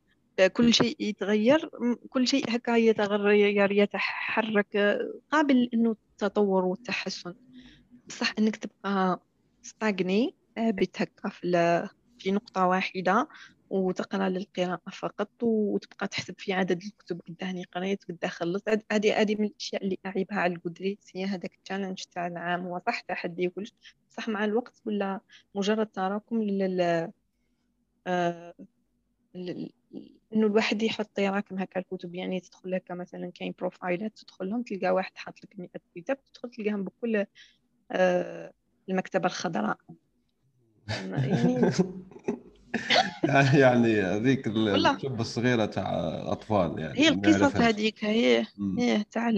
كل 0.54 0.74
شيء 0.74 0.96
يتغير 1.00 1.70
كل 2.10 2.28
شيء 2.28 2.56
هكا 2.56 2.76
يتغير 2.76 3.72
يتحرك 3.72 5.00
قابل 5.32 5.70
إنه 5.74 5.92
التطور 5.92 6.66
والتحسن. 6.66 7.34
بصح 8.08 8.34
إنك 8.40 8.56
تبقى 8.56 9.22
ستاغني 9.62 10.36
ثابت 10.56 11.02
هكا 11.02 11.30
في 11.30 11.88
في 12.20 12.32
نقطة 12.32 12.68
واحدة. 12.68 13.28
وتقرأ 13.70 14.30
للقراءة 14.30 14.90
فقط 14.92 15.44
وتبقى 15.44 16.08
تحسب 16.08 16.36
في 16.40 16.54
عدد 16.54 16.84
الكتب 16.84 17.22
قداه 17.28 17.64
قريت 17.74 18.04
قداه 18.04 18.30
خلصت. 18.30 18.86
هذه 18.92 19.22
هذه 19.22 19.36
من 19.36 19.46
الأشياء 19.46 19.84
اللي 19.84 19.98
أعيبها 20.06 20.38
على 20.38 20.54
الجودريتس 20.54 21.12
هي 21.16 21.26
هذاك 21.26 21.54
التشالنج 21.54 22.04
تاع 22.04 22.28
العام. 22.28 22.68
هو 22.68 22.82
صح 22.88 23.00
تحدي 23.00 23.48
وكلش 23.48 23.74
صح 24.10 24.30
مع 24.30 24.46
الوقت 24.46 24.82
ولا 24.86 25.22
مجرد 25.56 25.88
تراكم 25.88 26.42
لل 26.42 27.12
آه 28.08 28.54
إنه 29.36 30.48
الواحد 30.48 30.84
يحط 30.84 31.20
يراكم 31.20 31.60
هكا 31.60 31.80
الكتب. 31.80 32.16
يعني 32.16 32.40
تدخل 32.40 32.72
لك 32.72 32.92
مثلا 32.92 33.32
كاين 33.32 33.54
بروفايلات 33.60 34.18
تدخلهم 34.18 34.64
تلقى 34.64 34.90
واحد 34.92 35.12
حاط 35.16 35.44
لك 35.44 35.60
100 35.60 35.70
كتاب 35.96 36.18
تدخل 36.24 36.50
تلقاهم 36.50 36.84
بكل 36.84 37.26
آه 37.92 38.54
المكتبة 38.90 39.26
الخضراء. 39.26 39.78
يعني 40.90 41.72
يعني 43.54 44.02
هذيك 44.02 44.48
الكتب 44.48 45.20
الصغيرة 45.20 45.66
تاع 45.66 46.00
الأطفال 46.00 46.80
يعني 46.80 47.00
هي 47.00 47.10
القصص 47.10 47.56
هذيك 47.56 48.06
هي 48.06 48.46
هي 48.78 49.04
تاع 49.12 49.30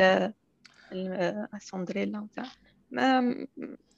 السندريلا 1.54 2.20
وتاع 2.20 2.46
ما 2.92 3.36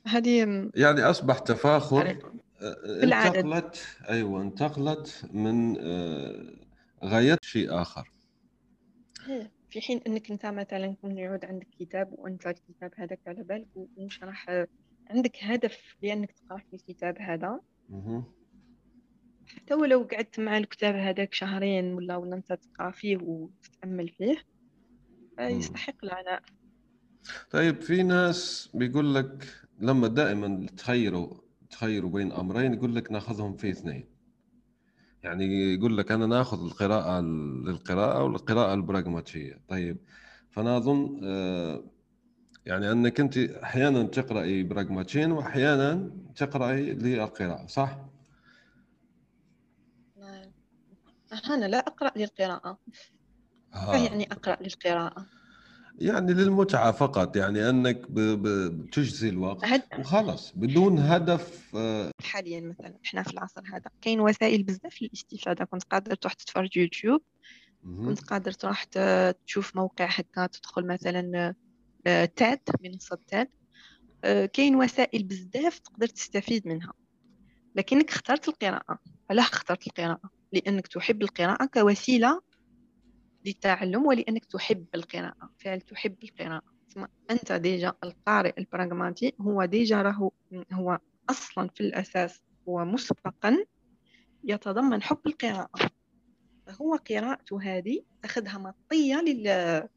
هذه 0.08 0.70
يعني 0.76 1.02
أصبح 1.02 1.40
تفاخر 1.40 2.18
آه، 2.62 3.04
انتقلت 3.04 3.88
أيوه 4.10 4.42
انتقلت 4.42 5.26
من 5.34 5.78
آه، 5.80 6.56
غاية 7.06 7.38
شيء 7.42 7.82
آخر. 7.82 8.14
في 9.70 9.82
حين 9.82 10.02
أنك 10.08 10.32
أنت 10.32 10.46
مثلا 10.46 10.96
كنت 11.02 11.18
يعود 11.18 11.46
عندك 11.46 11.68
كتاب 11.80 12.08
وأنت 12.12 12.48
الكتاب 12.48 12.92
هذاك 12.96 13.20
على 13.28 13.44
بالك 13.44 13.68
ومش 13.76 14.24
راح 14.24 14.66
عندك 15.10 15.38
هدف 15.42 15.96
لأنك 16.02 16.32
تقرأ 16.32 16.58
في 16.58 16.76
الكتاب 16.76 17.18
هذا. 17.20 17.60
حتى 19.56 19.74
ولو 19.74 20.08
قعدت 20.12 20.40
مع 20.40 20.58
الكتاب 20.58 20.96
هذاك 20.96 21.34
شهرين 21.34 21.94
ولا 21.94 22.16
ولا 22.16 22.36
أنت 22.36 22.54
تقرأ 22.54 22.92
فيه 22.92 23.18
وتتامل 23.18 24.10
فيه 24.10 24.38
يستحق 25.40 25.96
العناء. 26.04 26.42
طيب 27.52 27.82
في 27.82 28.04
ناس 28.04 28.70
بيقول 28.74 29.16
لك 29.16 29.48
لما 29.80 30.08
دائما 30.08 30.66
تخيروا 30.78 31.38
تخيروا 31.70 32.10
بين 32.10 32.32
أمرين 32.32 32.74
يقول 32.74 32.96
لك 32.96 33.12
ناخذهم 33.12 33.56
في 33.56 33.70
اثنين. 33.70 34.06
يعني 35.24 35.74
يقول 35.74 35.98
لك 35.98 36.12
أنا 36.12 36.26
ناخذ 36.26 36.66
القراءة 36.66 37.22
للقراءة 37.66 38.24
والقراءة 38.24 38.74
البراغماتية. 38.74 39.62
طيب 39.68 39.98
فأنا 40.50 40.78
أظن 40.78 41.22
آه، 41.24 41.84
يعني 42.66 42.92
أنك 42.92 43.20
أنت 43.20 43.38
أحيانا 43.38 44.04
تقرأي 44.04 44.64
براغماتين 44.64 45.32
واحيانا 45.32 46.12
تقرأي 46.36 46.94
للقراءة 46.94 47.66
صح؟ 47.66 48.11
أنا 51.50 51.66
لا 51.66 51.78
أقرأ 51.78 52.12
للقراءة. 52.16 52.80
آه. 53.74 53.96
يعني 53.96 54.32
أقرأ 54.32 54.58
للقراءة؟ 54.62 55.26
يعني 56.00 56.34
للمتعة 56.34 56.92
فقط 56.92 57.36
يعني 57.36 57.70
أنك 57.70 58.12
بتجزي 58.12 59.30
الوقت 59.30 59.66
هد... 59.66 59.84
وخلص 60.00 60.52
بدون 60.56 61.00
هدف 61.00 61.76
آه، 61.76 62.12
حاليا 62.24 62.62
مثلا 62.62 62.98
إحنا 63.06 63.24
في 63.24 63.34
العصر 63.34 63.62
هذا. 63.74 63.92
كاين 64.02 64.20
وسائل 64.20 64.64
بزاف 64.64 65.02
للاستفادة. 65.02 65.66
كنت 65.66 65.84
قادر 65.84 66.16
تروح 66.16 66.34
تتفرج 66.34 66.78
يوتيوب 66.78 67.22
كنت 67.84 68.20
قادر 68.20 68.52
تروح 68.52 68.84
تشوف 69.46 69.76
موقع 69.76 70.06
هكا 70.06 70.48
تدخل 70.48 70.88
مثلا 70.88 71.54
آه، 72.08 72.26
تاد 72.26 72.60
منصة 72.82 73.18
تاد 73.28 73.48
كاين 74.54 74.76
وسائل 74.76 75.24
بزاف 75.24 75.80
تقدر 75.80 76.08
تستفيد 76.08 76.68
منها. 76.68 76.94
لكنك 77.76 78.10
اخترت 78.10 78.48
القراءة. 78.50 79.00
علاش 79.30 79.50
اخترت 79.50 79.88
القراءة؟ 79.88 80.41
لأنك 80.52 80.88
تحب 80.88 81.22
القراءة 81.22 81.66
كوسيلة 81.66 82.42
للتعلم 83.46 84.06
ولأنك 84.06 84.46
تحب 84.46 84.86
القراءة. 84.96 85.50
فعل 85.58 85.82
تحب 85.82 86.16
القراءة. 86.24 86.62
أنت 87.32 87.52
déjà 87.52 87.94
القارئ 88.04 88.54
البراغماتي 88.58 89.34
هو 89.42 89.66
déjà 89.66 90.02
راهو 90.02 90.32
هو 90.74 91.00
أصلا 91.30 91.70
في 91.76 91.82
الأساس 91.82 92.42
هو 92.70 92.86
مسبقا 92.86 93.58
يتضمن 94.44 95.02
حب 95.02 95.20
القراءة. 95.26 95.90
فهو 96.68 96.96
قراءته 96.96 97.62
هذه 97.62 98.04
أخذها 98.26 98.58
مطية 98.58 99.16
لل... 99.22 99.88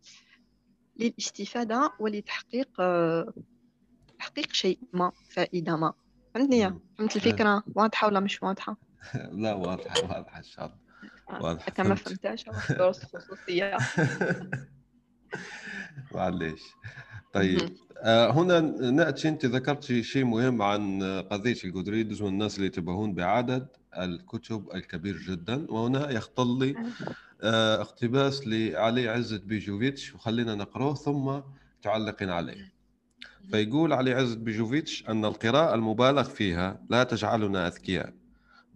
للاستفادة 0.96 1.92
ولتحقيق 2.00 2.82
تحقيق 4.18 4.52
شيء 4.52 4.78
ما 4.92 5.12
فائدة 5.30 5.76
ما. 5.76 5.92
فهمتني 6.34 6.80
فهمت 6.98 7.16
الفكرة؟ 7.16 7.62
واضحة 7.74 8.06
ولا 8.06 8.20
مش 8.20 8.42
واضحة؟ 8.42 8.76
لا 9.42 9.54
واضحة 9.54 9.94
واضحة 10.02 10.38
إن 10.38 10.42
شاء 10.44 10.64
الله 10.66 10.78
واضحة 11.42 11.64
حتى 11.64 11.82
ما 11.82 11.94
فهمتهاش 11.94 12.44
دروس 12.70 13.04
خصوصية. 13.04 13.76
معليش. 16.14 16.60
طيب 17.32 17.60
آه 17.98 18.30
هنا 18.30 18.60
نأتي 18.90 19.28
أنت 19.28 19.46
ذكرت 19.46 19.92
شيء 19.92 20.24
مهم 20.24 20.62
عن 20.62 21.02
قضية 21.30 21.56
الجودريدز 21.64 22.22
والناس 22.22 22.56
اللي 22.56 22.66
يتباهون 22.66 23.14
بعدد 23.14 23.68
الكتب 23.98 24.68
الكبير 24.74 25.16
جدا 25.16 25.66
وهنا 25.70 26.10
يخطر 26.10 26.58
لي 26.58 26.74
آه. 27.42 27.80
اقتباس 27.80 28.46
لعلي 28.46 29.08
عزت 29.08 29.42
بيجوفيتش 29.42 30.14
وخلينا 30.14 30.54
نقرأه 30.54 30.94
ثم 30.94 31.40
تعلقين 31.82 32.30
عليه. 32.30 32.72
فيقول 33.50 33.92
علي 33.92 34.12
عزت 34.14 34.38
بيجوفيتش 34.38 35.08
أن 35.08 35.24
القراءة 35.24 35.74
المبالغ 35.74 36.22
فيها 36.22 36.80
لا 36.90 37.04
تجعلنا 37.04 37.66
أذكياء. 37.68 38.12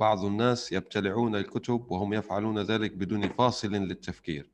بعض 0.00 0.24
الناس 0.24 0.72
يبتلعون 0.72 1.36
الكتب 1.36 1.84
وهم 1.90 2.12
يفعلون 2.14 2.58
ذلك 2.58 2.92
بدون 2.96 3.28
فاصل 3.28 3.68
للتفكير. 3.72 4.50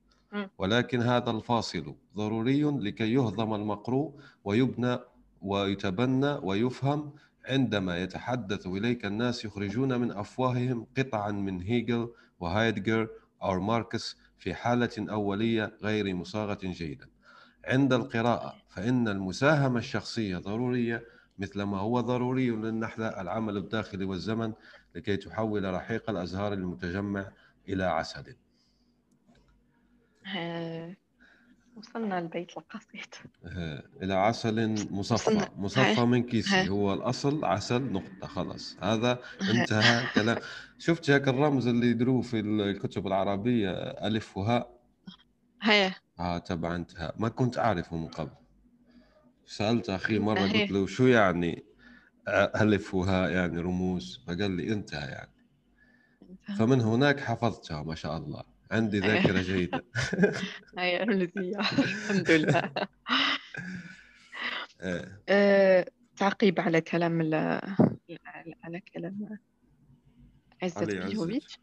ولكن 0.59 1.01
هذا 1.03 1.31
الفاصل 1.31 1.95
ضروري 2.17 2.63
لكي 2.63 3.13
يهضم 3.13 3.55
المقروء 3.55 4.15
ويبنى 4.45 4.99
ويتبنى 5.43 6.33
ويفهم 6.43 7.13
عندما 7.49 8.03
يتحدث 8.03 8.67
إليك 8.67 9.05
الناس 9.05 9.45
يخرجون 9.45 10.01
من 10.01 10.11
أفواههم 10.11 10.87
قطعا 10.99 11.31
من 11.31 11.63
هيجل 11.63 12.09
وهايدجر 12.41 13.09
أو 13.43 13.61
ماركس 13.61 14.17
في 14.39 14.55
حالة 14.55 14.91
أولية 14.99 15.77
غير 15.83 16.15
مصاغة 16.15 16.59
جيدا. 16.63 17.07
عند 17.65 17.93
القراءة 17.93 18.55
فإن 18.69 19.09
المساهمة 19.09 19.79
الشخصية 19.79 20.37
ضرورية 20.39 21.05
مثلما 21.39 21.79
هو 21.79 22.01
ضروري 22.01 22.51
للنحلة 22.51 23.07
العمل 23.21 23.57
الداخلي 23.57 24.05
والزمن 24.05 24.53
لكي 24.95 25.17
تحول 25.17 25.75
رحيق 25.75 26.11
الأزهار 26.11 26.53
المتجمع 26.53 27.31
إلى 27.69 27.85
عسل 27.85 28.37
وصلنا 31.77 32.19
البيت 32.19 32.51
القصيد. 32.57 33.15
إلى 34.03 34.15
عسل 34.15 34.75
مصفى. 34.91 35.49
مصفى 35.57 36.01
من 36.01 36.23
كيسي. 36.23 36.69
هو 36.69 36.95
الأصل 36.95 37.45
عسل 37.45 37.83
نقطة 37.83 38.27
خلاص. 38.27 38.77
هذا 38.81 39.19
انتهى 39.51 40.07
كلام. 40.15 40.37
شفت 40.79 41.11
هيك 41.11 41.29
الرمز 41.29 41.67
اللي 41.67 41.87
يدروه 41.87 42.23
في 42.23 42.41
الكتب 42.41 43.07
العربية 43.07 43.71
ألف 43.81 44.37
وهاء؟ 44.37 44.81
هي 45.63 45.95
آه 46.21 46.39
تبع 46.39 46.77
انتهى. 46.77 47.13
ما 47.17 47.29
كنت 47.29 47.59
أعرفه 47.59 47.97
من 47.97 48.09
قبل. 48.09 48.33
سألت 49.47 49.91
أخي 49.91 50.19
مرة 50.19 50.41
قلت 50.41 50.71
له 50.71 50.87
شو 50.87 51.07
يعني؟ 51.07 51.65
ألف 52.29 52.95
وهاء 52.95 53.31
يعني 53.31 53.61
رموز. 53.61 54.25
فقال 54.27 54.51
لي 54.51 54.73
انتهى 54.73 55.09
يعني. 55.09 55.35
فمن 56.59 56.81
هناك 56.81 57.21
حفظتها 57.21 57.83
ما 57.83 57.95
شاء 57.95 58.17
الله. 58.17 58.45
عندي 58.71 58.99
ذاكرة 58.99 59.43
جيدة. 59.43 59.85
هاي 60.79 61.03
الحمد 61.79 62.31
لله. 62.31 62.71
إيه. 64.83 65.23
آه، 65.29 65.87
تعقيب 66.17 66.61
على 66.61 66.81
كلام 66.81 67.21
على 68.65 68.81
كلام 68.95 69.39
عزت 70.63 70.85
بيجوفيتش 70.85 71.59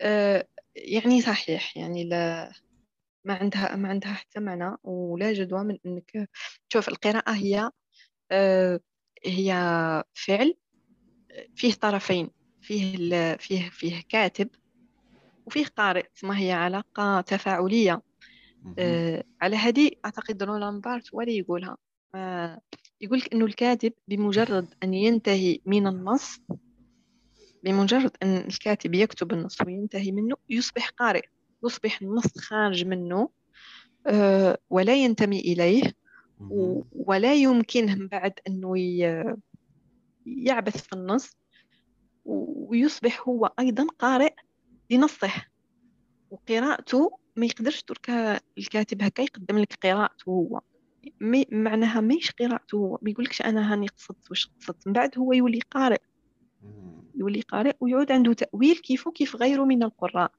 آه، 0.00 0.46
يعني 0.76 1.22
صحيح 1.22 1.76
يعني 1.76 2.04
لا 2.04 2.52
ما 3.24 3.34
عندها 3.34 3.76
ما 3.76 3.88
عندها 3.88 4.12
حتى 4.12 4.40
معنى 4.40 4.76
ولا 4.82 5.32
جدوى 5.32 5.64
من 5.64 5.78
إنك 5.86 6.28
تشوف 6.70 6.88
القراءة 6.88 7.32
هي 7.32 7.60
آه، 7.60 7.70
هي 9.24 9.52
فعل 10.14 10.54
فيه 11.54 11.72
طرفين 11.72 12.30
فيه 12.60 13.36
فيه 13.36 13.70
فيه 13.70 14.02
كاتب 14.08 14.48
وفيه 15.46 15.66
قارئ 15.66 16.06
ما 16.22 16.38
هي 16.40 16.52
علاقة 16.52 17.20
تفاعلية. 17.20 18.02
آه 18.78 19.24
على 19.42 19.56
هذه 19.56 19.90
أعتقد 20.04 20.42
رولان 20.42 20.80
بارت 20.80 21.08
ولا 21.12 21.30
يقولها. 21.30 21.76
آه 22.14 22.60
يقول 23.00 23.22
إنه 23.32 23.44
الكاتب 23.44 23.92
بمجرد 24.08 24.74
أن 24.82 24.94
ينتهي 24.94 25.60
من 25.66 25.86
النص 25.86 26.40
بمجرد 27.62 28.10
أن 28.22 28.36
الكاتب 28.36 28.94
يكتب 28.94 29.32
النص 29.32 29.60
وينتهي 29.66 30.12
منه 30.12 30.36
يصبح 30.48 30.88
قارئ 30.88 31.22
يصبح 31.64 32.02
النص 32.02 32.38
خارج 32.38 32.84
منه 32.84 33.28
آه 34.06 34.58
ولا 34.70 34.94
ينتمي 34.96 35.40
إليه. 35.40 35.92
ولا 36.92 37.34
يمكنه 37.34 37.94
من 37.94 38.08
بعد 38.08 38.32
أنه 38.48 38.74
يعبث 40.26 40.76
في 40.76 40.92
النص 40.92 41.36
ويصبح 42.24 43.28
هو 43.28 43.52
أيضا 43.58 43.86
قارئ 43.98 44.34
لنصه. 44.90 45.32
وقراءته 46.30 47.18
ما 47.36 47.46
يقدرش 47.46 47.82
ترك 47.82 48.10
الكاتب 48.58 49.02
هكا 49.02 49.22
يقدم 49.22 49.58
لك 49.58 49.78
قراءته 49.82 50.30
هو. 50.30 50.60
مي 51.20 51.46
معناها 51.52 52.00
ماهيش 52.00 52.30
قراءته 52.30 52.76
هو. 52.76 52.98
ما 53.02 53.10
يقولكش 53.10 53.42
أنا 53.42 53.72
هاني 53.72 53.86
قصدت 53.86 54.30
واش 54.30 54.46
قصدت. 54.60 54.86
من 54.86 54.92
بعد 54.92 55.18
هو 55.18 55.32
يولي 55.32 55.60
قارئ. 55.70 56.00
يولي 57.14 57.40
قارئ 57.40 57.72
ويعود 57.80 58.12
عنده 58.12 58.32
تأويل 58.32 58.76
كيف 58.76 59.08
كيف 59.08 59.36
غيره 59.36 59.64
من 59.64 59.82
القراء. 59.82 60.32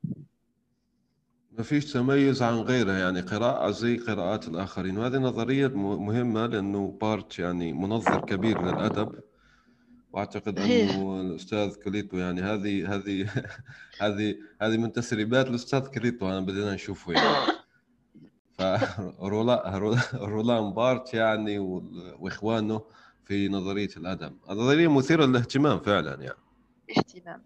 ما 1.60 1.66
فيش 1.66 1.94
تميز 1.94 2.42
عن 2.42 2.54
غيره 2.54 2.92
يعني 2.92 3.22
قراءة 3.22 3.72
زي 3.72 3.98
قراءات 3.98 4.48
الآخرين. 4.48 4.98
وهذه 4.98 5.18
نظرية 5.18 5.68
مهمة 5.78 6.46
لأنه 6.46 6.98
بارت 7.02 7.40
يعني 7.40 7.74
منظر 7.74 8.26
كبير 8.26 8.62
للأدب. 8.62 9.20
وأعتقد 10.14 10.60
أنه 10.60 11.22
الأستاذ 11.22 11.76
كيليتو 11.76 12.18
يعني 12.18 12.42
هذه 12.42 12.96
هذه 12.96 13.30
هذه 14.04 14.36
هذه 14.62 14.78
من 14.78 14.92
تسريبات 14.92 15.48
الأستاذ 15.48 15.88
كيليتو 15.88 16.30
أنا 16.30 16.40
بدينا 16.40 16.74
نشوفه 16.74 17.14
يعني. 17.14 17.54
فرولان 20.12 20.74
بارت 20.78 21.14
يعني 21.14 21.60
وإخوانه 22.20 22.82
في 23.26 23.50
نظرية 23.50 23.90
الأدب. 23.98 24.34
نظرية 24.50 24.88
مثيرة 24.88 25.26
للاهتمام 25.26 25.80
فعلا 25.80 26.22
يعني. 26.22 26.49
اهتمام 26.98 27.44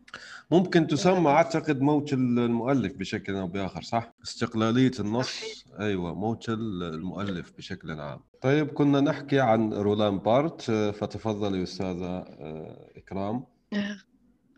ممكن 0.52 0.88
تسمى 0.88 1.30
أعتقد 1.30 1.82
موت 1.82 2.14
المؤلف 2.14 2.94
بشكل 2.98 3.36
أو 3.36 3.48
بآخر 3.48 3.82
صح؟ 3.82 4.14
استقلالية 4.24 4.92
النص. 5.00 5.66
أيوه 5.80 6.14
موت 6.14 6.50
المؤلف 6.50 7.52
بشكل 7.58 8.00
عام. 8.00 8.20
طيب 8.42 8.68
كنا 8.68 9.02
نحكي 9.02 9.40
عن 9.40 9.74
رولان 9.74 10.20
بارت. 10.20 10.62
فتفضلي 10.72 11.64
أستاذة 11.64 12.06
آه، 12.06 12.92
إكرام. 12.98 13.46
آه، 13.74 13.98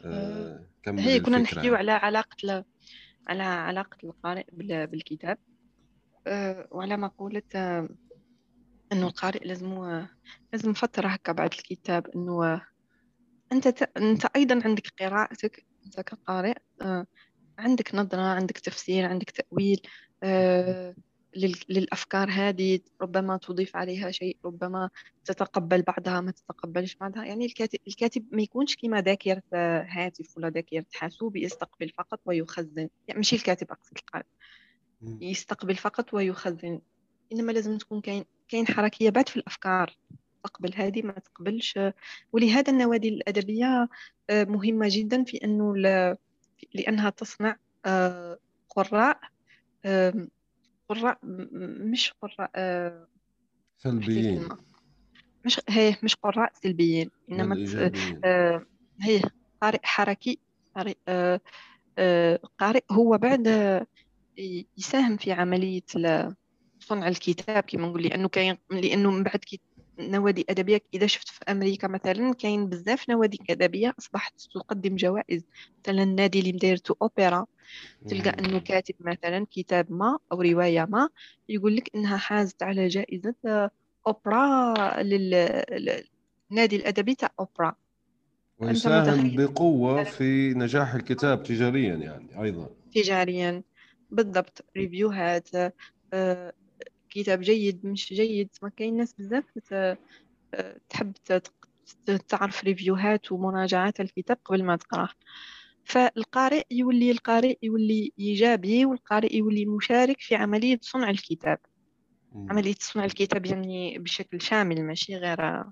آه، 0.05 0.65
هي 0.87 1.19
كنا 1.19 1.37
نحكي 1.37 1.69
على 1.69 1.91
علاقة 1.91 2.35
ل... 2.43 2.63
على 3.27 3.43
علاقة 3.43 3.97
القارئ 4.03 4.45
بالكتاب. 4.85 5.37
وعلى 6.71 6.97
مقوله 6.97 7.87
إنه 8.91 9.07
القارئ 9.07 9.47
لازم 9.47 10.05
لازم 10.53 10.73
فتره 10.73 11.07
هكا 11.07 11.31
بعد 11.31 11.53
الكتاب 11.53 12.07
إنه 12.15 12.61
أنت 13.51 13.67
ت... 13.67 13.97
أنت 13.97 14.25
أيضا 14.35 14.61
عندك 14.65 14.87
قراءتك 14.99 15.65
أنت 15.85 15.99
كقارئ 15.99 16.55
آه، 16.81 17.05
عندك 17.59 17.95
نظرة 17.95 18.21
عندك 18.21 18.57
تفسير 18.57 19.05
عندك 19.05 19.29
تأويل 19.31 19.81
آه، 20.23 20.95
للأفكار 21.69 22.29
هذه 22.31 22.79
ربما 23.01 23.37
تضيف 23.37 23.75
عليها 23.75 24.11
شيء 24.11 24.37
ربما 24.45 24.89
تتقبل 25.25 25.81
بعضها 25.81 26.21
ما 26.21 26.31
تتقبلش 26.31 26.95
بعضها. 26.95 27.25
يعني 27.25 27.45
الكاتب, 27.45 27.79
الكاتب 27.87 28.25
ما 28.31 28.41
يكونش 28.41 28.75
كما 28.75 29.01
ذاكرة 29.01 29.43
هاتف 29.89 30.37
ولا 30.37 30.49
ذاكرة 30.49 30.85
حاسوب 30.93 31.35
يستقبل 31.35 31.89
فقط 31.89 32.19
ويخزن. 32.25 32.89
يعني 33.07 33.19
مش 33.19 33.33
الكاتب 33.33 33.71
أقصد 33.71 33.97
القارئ. 33.97 34.25
يستقبل 35.01 35.75
فقط 35.75 36.13
ويخزن. 36.13 36.81
إنما 37.31 37.51
لازم 37.51 37.77
تكون 37.77 38.01
كاين 38.01 38.25
كاين 38.47 38.67
حركية 38.67 39.09
بعد 39.09 39.29
في 39.29 39.37
الأفكار. 39.37 39.95
تقبل 40.47 40.73
هذه 40.75 41.01
ما 41.01 41.11
تقبلش. 41.11 41.79
ولهذا 42.31 42.71
النوادي 42.71 43.09
الأدبية 43.09 43.89
آه، 44.29 44.43
مهمة 44.43 44.87
جدا 44.91 45.23
في 45.23 45.37
أنه 45.43 45.75
لأنها 46.73 47.09
تصنع 47.09 47.55
آه، 47.85 48.39
قراء 48.69 49.19
قراء 50.89 51.19
مش 51.91 52.13
قراء 52.21 52.51
آه، 52.55 53.07
سلبيين. 53.77 54.49
مش 55.45 55.61
هي 55.69 55.95
مش 56.03 56.15
قراء 56.15 56.51
سلبيين 56.63 57.09
إنما 57.31 57.55
هي 59.01 59.21
قارئ 59.61 59.79
حركي 59.83 60.39
قارئ 60.75 60.95
قارئ. 62.59 62.83
هو 62.91 63.17
بعد 63.17 63.47
يساهم 64.77 65.17
في 65.17 65.31
عملية 65.31 65.81
صنع 66.79 67.07
الكتاب 67.07 67.63
كما 67.63 67.87
نقول 67.87 68.03
لأنه 68.03 68.27
كاين 68.27 68.57
لأنه 68.71 69.11
من 69.11 69.23
بعد 69.23 69.39
نوادي 69.99 70.45
أدبية 70.49 70.81
إذا 70.93 71.07
شفت 71.07 71.29
في 71.29 71.39
أمريكا 71.49 71.87
مثلا 71.87 72.33
كاين 72.33 72.69
بزاف 72.69 73.09
نوادي 73.09 73.39
أدبية 73.49 73.93
أصبحت 73.99 74.41
تقدم 74.53 74.95
جوائز. 74.95 75.45
مثلا 75.87 76.03
النادي 76.03 76.39
اللي 76.39 76.53
مدايرتو 76.53 76.95
أوبرا 77.01 77.45
تلقى 78.07 78.29
أنه 78.39 78.59
كاتب 78.59 78.95
مثلا 78.99 79.47
كتاب 79.51 79.91
ما 79.91 80.19
أو 80.31 80.41
رواية 80.41 80.85
ما 80.89 81.09
يقول 81.49 81.75
لك 81.75 81.89
أنها 81.95 82.17
حازت 82.17 82.63
على 82.63 82.87
جائزة 82.87 83.35
أوبرا 84.07 84.73
للنادي 85.03 86.75
الأدبي 86.75 87.15
تاع 87.15 87.29
أوبرا. 87.39 87.75
ويساهم 88.57 89.35
بقوة 89.35 90.03
في 90.03 90.53
نجاح 90.53 90.93
الكتاب 90.93 91.43
تجاريا 91.43 91.95
يعني 91.95 92.41
أيضا. 92.41 92.69
تجاريا. 92.93 93.63
بالضبط. 94.09 94.65
review 94.77 95.31
هات 95.31 95.49
آه، 96.13 96.53
كتاب 97.15 97.41
جيد 97.41 97.85
مش 97.87 98.13
جيد. 98.13 98.49
ما 98.63 98.69
كاين 98.69 98.97
ناس 98.97 99.13
بزاف 99.13 99.45
تحب 100.89 101.13
تعرف 102.27 102.63
review 102.63 103.14
هات 103.14 103.31
ومراجعات 103.31 103.99
الكتاب 103.99 104.37
قبل 104.45 104.63
ما 104.63 104.75
تقراه 104.75 105.09
فالقارئ 105.83 106.63
يولي 106.71 107.11
القارئ 107.11 107.57
يولي 107.63 108.13
إيجابي 108.19 108.85
والقارئ 108.85 109.37
يولي 109.37 109.65
مشارك 109.65 110.21
في 110.21 110.35
عملية 110.35 110.79
صنع 110.81 111.09
الكتاب. 111.09 111.59
عملية 112.49 112.75
صنع 112.79 113.05
الكتاب 113.05 113.45
يعني 113.45 113.99
بشكل 113.99 114.41
شامل 114.41 114.83
ماشي 114.83 115.15
غير 115.15 115.63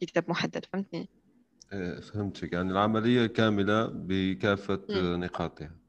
كتاب 0.00 0.30
محدد 0.30 0.64
فهمتني؟ 0.72 1.10
إيه، 1.72 2.00
فهمتك. 2.00 2.52
يعني 2.52 2.70
العملية 2.70 3.26
كاملة 3.26 3.86
بكافة 3.86 4.86
نقاطها. 5.16 5.81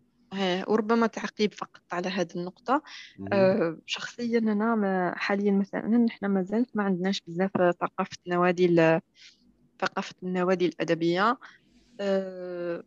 وربما 0.68 1.08
تعقيب 1.08 1.54
فقط 1.54 1.82
على 1.92 2.10
هذه 2.10 2.32
النقطة. 2.36 2.84
أه 3.34 3.78
شخصيا 3.86 4.40
أنا 4.40 5.14
حاليا 5.18 5.52
مثلا 5.52 5.98
نحن 5.98 6.26
ما 6.26 6.44
زلت 6.44 6.70
ما 6.76 6.84
عندناش 6.84 7.22
بزاف 7.28 7.52
ثقافة 7.52 8.18
النوادي 8.28 9.00
ثقافة 9.82 10.16
النوادي 10.24 10.66
الأدبية. 10.66 11.38
أه 12.00 12.84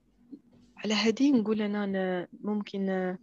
على 0.76 0.94
هذه 0.94 1.32
نقول 1.32 1.62
أنا 1.62 2.28
ممكن 2.40 3.16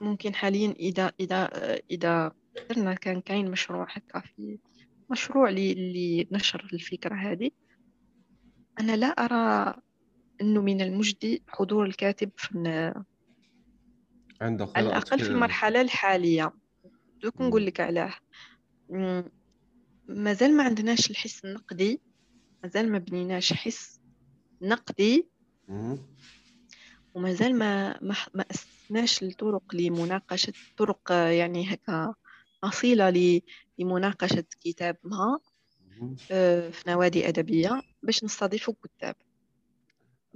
ممكن 0.00 0.34
حاليا 0.34 0.70
إذا 0.70 1.12
إذا 1.20 1.48
إذا 1.90 2.32
قدرنا 2.56 2.94
كان 2.94 3.20
كاين 3.20 3.50
مشروع 3.50 3.86
هكا 3.90 4.20
في 4.20 4.58
مشروع 5.10 5.50
لنشر 5.50 6.70
الفكرة 6.72 7.14
هذه. 7.14 7.50
أنا 8.80 8.96
لا 8.96 9.06
أرى 9.06 9.74
أنه 10.40 10.62
من 10.62 10.80
المجدي 10.80 11.42
حضور 11.48 11.86
الكاتب 11.86 12.30
في 12.36 12.58
عنده 14.40 14.68
على 14.76 14.86
الأقل 14.88 15.18
في 15.18 15.30
المرحلة 15.30 15.80
الحالية. 15.80 16.52
دوك 17.22 17.40
نقول 17.40 17.66
لك 17.66 17.80
علاه. 17.80 18.14
مازال 20.08 20.56
ما 20.56 20.62
عندناش 20.62 21.10
الحس 21.10 21.44
النقدي. 21.44 22.00
مازال 22.62 22.92
ما 22.92 22.98
بنيناش 22.98 23.52
حس 23.52 24.00
نقدي. 24.62 25.28
ومازال 27.14 27.58
ما 27.58 27.98
ما 28.02 28.16
ما 28.34 28.44
أسسناش 28.50 29.22
الطرق 29.22 29.74
لمناقشة 29.74 30.52
طرق 30.76 31.12
يعني 31.12 31.74
هكا 31.74 32.14
أصيلة 32.64 33.40
لمناقشة 33.78 34.44
كتاب 34.60 34.96
ما 35.04 35.38
آه، 36.30 36.70
في 36.70 36.90
نوادي 36.90 37.28
أدبية 37.28 37.82
باش 38.02 38.24
نستضيفوا 38.24 38.74
كتاب. 38.82 39.16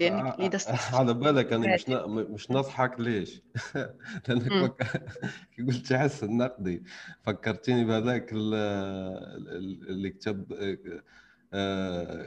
لانك 0.00 0.40
اذا 0.40 0.58
آه، 0.68 0.96
على 0.98 1.14
بالك 1.14 1.52
أنا 1.52 1.74
مش 1.74 1.88
مش 2.30 2.50
نضحك 2.50 3.00
ليش؟ 3.00 3.42
لأنك 4.28 4.52
فك... 4.52 5.02
قلت 5.68 5.92
حس 5.92 6.24
النقدي. 6.24 6.82
فكرتيني 7.22 7.84
بهذاك 7.84 8.32
اللي 8.32 10.10
كتب 10.10 10.52
آه، 11.52 12.26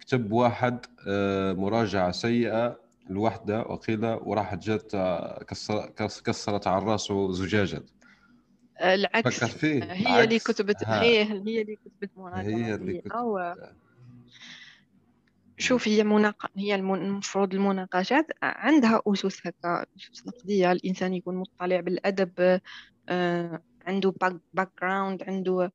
كتب 0.00 0.32
واحد 0.32 0.86
آه، 1.08 1.52
مراجعة 1.52 2.10
سيئة 2.10 2.80
لوحدة 3.10 3.60
وقيل 3.60 4.04
وراحت 4.04 4.58
جت 4.58 4.96
كسرت 6.24 6.66
على 6.66 6.84
راسه 6.84 7.32
زجاجة. 7.32 7.82
العكس. 8.82 9.38
فكر 9.38 9.46
فيه 9.48 9.84
هي 9.92 10.24
اللي 10.24 10.38
كتبت 10.38 10.84
هي 10.84 11.24
هي 11.24 11.62
اللي 11.62 11.76
كتبت 11.76 12.10
مراجعة 12.16 12.42
هي 12.42 12.74
اللي 12.74 13.00
كتبت. 13.00 13.12
شوف 15.60 15.88
هي 15.88 16.04
مناق... 16.04 16.46
هي 16.56 16.74
المفروض 16.74 17.54
المناقشات 17.54 18.26
عندها 18.42 19.02
أسس 19.06 19.46
هكا 19.46 19.86
أسس 19.96 20.26
نقدية. 20.26 20.72
الإنسان 20.72 21.14
يكون 21.14 21.36
مطلع 21.36 21.80
بالأدب 21.80 22.60
آه، 23.08 23.62
عنده 23.86 24.14
background 24.52 25.22
عنده 25.22 25.72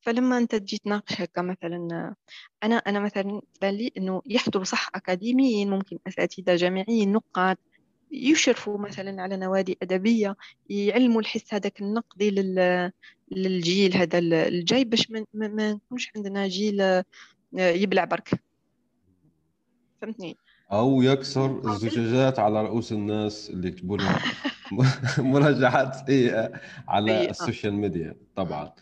فلما 0.00 0.38
أنت 0.38 0.54
تجي 0.54 0.78
تناقش 0.78 1.20
هكا 1.20 1.42
مثلا 1.42 2.14
أنا 2.62 2.76
أنا 2.76 3.00
مثلا 3.00 3.42
تبان 3.54 3.74
لي 3.74 3.92
إنه 3.96 4.22
يحضر 4.26 4.64
صح 4.64 4.90
أكاديميين 4.94 5.70
ممكن 5.70 5.98
أساتذة 6.06 6.56
جامعيين 6.56 7.12
نقاد 7.12 7.56
يشرفوا 8.10 8.78
مثلا 8.78 9.22
على 9.22 9.36
نوادي 9.36 9.78
أدبية 9.82 10.36
يعلموا 10.70 11.20
الحس 11.20 11.54
هذاك 11.54 11.80
النقدي 11.80 12.30
لل... 12.30 12.92
للجيل 13.30 13.96
هذا 13.96 14.18
الجاي 14.18 14.84
باش 14.84 15.10
ما 15.10 15.26
نكونش 15.72 16.10
عندنا 16.16 16.48
جيل 16.48 16.80
آه، 16.80 17.04
يبلع 17.54 18.04
برك. 18.04 18.43
فهمتني. 20.00 20.36
أو 20.72 21.02
يكسر 21.02 21.70
الزجاجات 21.70 22.38
على 22.38 22.62
رؤوس 22.62 22.92
الناس 22.92 23.50
اللي 23.50 23.68
يكتبوا 23.68 23.96
لهم 23.96 24.18
مراجعات 25.32 26.06
سيئه 26.06 26.52
على 26.88 27.30
ال 27.30 27.36
social 27.36 27.74
media 27.74 28.16
طبعا. 28.36 28.72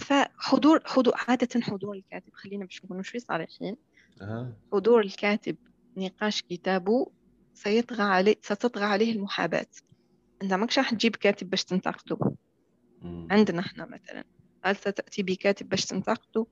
فحضور 0.00 0.80
حضور 0.84 1.14
عادة 1.28 1.60
حضور 1.60 1.96
الكاتب 1.96 2.32
خلينا 2.32 2.64
باش 2.64 2.84
نكونوا 2.84 3.02
شوي 3.02 3.20
صريحين. 3.20 3.76
حضور 4.72 5.00
الكاتب 5.00 5.56
نقاش 5.96 6.42
كتابه 6.42 7.10
سيطغى 7.54 8.02
عليه 8.02 8.36
ستطغى 8.42 8.84
عليه 8.84 9.12
المحاباة. 9.12 9.66
أنت 10.42 10.52
ماكش 10.52 10.78
راح 10.78 10.90
تجيب 10.90 11.16
كاتب 11.16 11.50
باش 11.50 11.64
تنتقده. 11.64 12.18
عندنا 13.04 13.60
إحنا 13.60 13.86
مثلا. 13.86 14.24
هل 14.62 14.76
ستأتي 14.76 15.22
بكاتب 15.22 15.68
باش 15.68 15.86
تنتقده؟ 15.86 16.46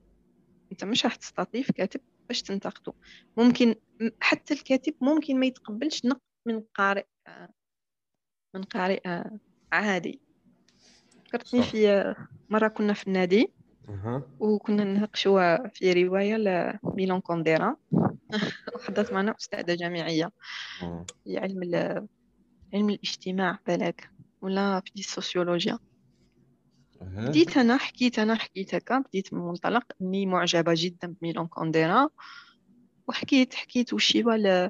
انت 0.71 0.83
مش 0.83 1.05
راح 1.05 1.15
تستضيف 1.15 1.71
كاتب 1.71 2.01
باش 2.27 2.41
تنتقده. 2.41 2.93
ممكن 3.37 3.75
حتى 4.21 4.53
الكاتب 4.53 4.93
ممكن 5.01 5.39
ما 5.39 5.45
يتقبلش 5.45 6.05
نقد 6.05 6.19
من 6.45 6.63
قارئ 6.75 7.05
من 8.55 8.63
قارئ 8.63 9.01
عادي. 9.71 10.21
فكرتني 11.25 11.63
في 11.63 12.15
مرة 12.49 12.67
كنا 12.67 12.93
في 12.93 13.07
النادي 13.07 13.53
وكنا 14.39 14.83
نناقشوا 14.83 15.67
في 15.67 16.03
رواية 16.03 16.35
لميلون 16.35 17.19
كونديرا. 17.19 17.75
وحضرت 18.75 19.13
معنا 19.13 19.35
أستاذة 19.39 19.75
جامعية. 19.75 20.31
في 21.23 21.37
علم 21.37 21.61
علم 22.73 22.89
الاجتماع 22.89 23.59
بالك 23.67 24.09
ولا 24.41 24.81
في 24.85 24.91
السوسيولوجيا. 24.99 25.79
بديت 27.01 27.57
أنا 27.57 27.77
حكيت 27.77 28.19
أنا 28.19 28.35
حكيت 28.35 28.75
هكا 28.75 28.99
بديت 28.99 29.33
من 29.33 29.39
منطلق 29.39 29.83
إني 30.01 30.25
معجبة 30.25 30.73
جدا 30.75 31.15
بميلون 31.21 31.47
كونديرا 31.47 32.09
وحكيت 33.07 33.53
حكيت 33.53 33.93
وش 33.93 34.17
هو 34.17 34.69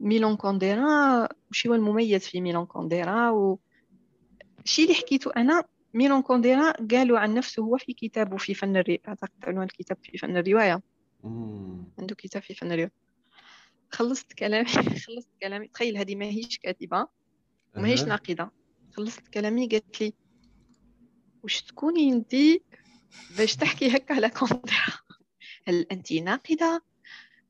ميلون 0.00 0.36
كونديرا 0.36 1.28
وش 1.50 1.66
هو 1.66 1.74
المميز 1.74 2.28
في 2.28 2.40
ميلون 2.40 2.66
كونديرا 2.66 3.30
و 3.30 3.58
الشيء 4.64 4.84
اللي 4.84 4.96
حكيته 4.96 5.30
أنا 5.36 5.64
ميلون 5.94 6.22
كونديرا 6.22 6.72
قالوا 6.72 7.18
عن 7.18 7.34
نفسه 7.34 7.62
هو 7.62 7.76
في 7.76 7.92
كتابه 7.92 8.36
في 8.36 8.54
فن 8.54 8.76
الرواية 8.76 9.00
أعتقد 9.08 9.30
عنوان 9.44 9.66
الكتاب 9.66 9.96
في 10.02 10.18
فن 10.18 10.36
الرواية. 10.36 10.82
عنده 11.98 12.14
كتاب 12.14 12.42
في 12.42 12.54
فن 12.54 12.72
الرواية. 12.72 12.92
خلصت 13.90 14.32
كلامي 14.32 14.68
خلصت 15.06 15.28
كلامي. 15.42 15.68
تخيل 15.68 15.96
هذه 15.96 16.14
ما 16.14 16.24
هيش 16.24 16.58
كاتبة 16.58 17.06
وما 17.76 17.88
هيش 17.88 18.08
ناقدة. 18.08 18.52
خلصت 18.92 19.28
كلامي 19.28 19.66
قالت 19.66 20.00
لي 20.00 20.14
وش 21.42 21.62
تكوني 21.62 22.12
انت 22.12 22.34
باش 23.38 23.56
تحكي 23.56 23.96
هكا 23.96 24.14
على 24.14 24.30
كونديرا 24.30 24.98
هل 25.68 25.86
انت 25.92 26.12
ناقدة؟ 26.12 26.82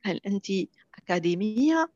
هل 0.04 0.20
انت 0.26 0.46
أكاديمية؟ 0.98 1.92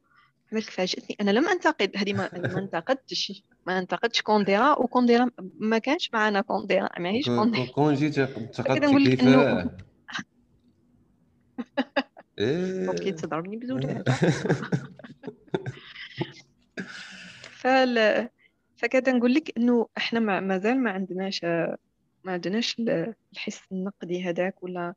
عملت 0.52 0.70
فاجأتني 0.70 1.16
أنا 1.20 1.30
لم 1.30 1.48
أنتقد 1.48 1.96
هذه 1.96 2.12
ما, 2.12 2.30
ما 2.34 2.58
انتقدتش 2.58 3.42
ما 3.66 3.78
انتقدتش 3.78 4.22
كونديرا 4.22 4.78
وكونديرا 4.78 5.30
ما 5.58 5.78
كانش 5.78 6.10
معنا 6.12 6.40
كونديرا 6.40 6.88
ما 6.98 7.10
هيش 7.10 7.26
كونديرا 7.26 7.66
كون 7.72 7.94
جيت 7.94 8.18
انتقدت 8.18 8.84
كيفاه 8.84 9.70
أوكي 12.88 13.12
تضربني 13.12 13.56
بزول 13.56 14.04
فال 17.60 18.28
فكذا 18.76 19.12
نقول 19.12 19.34
لك 19.34 19.58
إنه 19.58 19.88
إحنا 19.96 20.40
مازال 20.40 20.82
ما 20.82 20.90
عندناش 20.90 21.46
ما 22.26 22.32
عندناش 22.32 22.76
الحس 23.32 23.62
النقدي 23.72 24.22
هذاك 24.22 24.62
ولا 24.62 24.94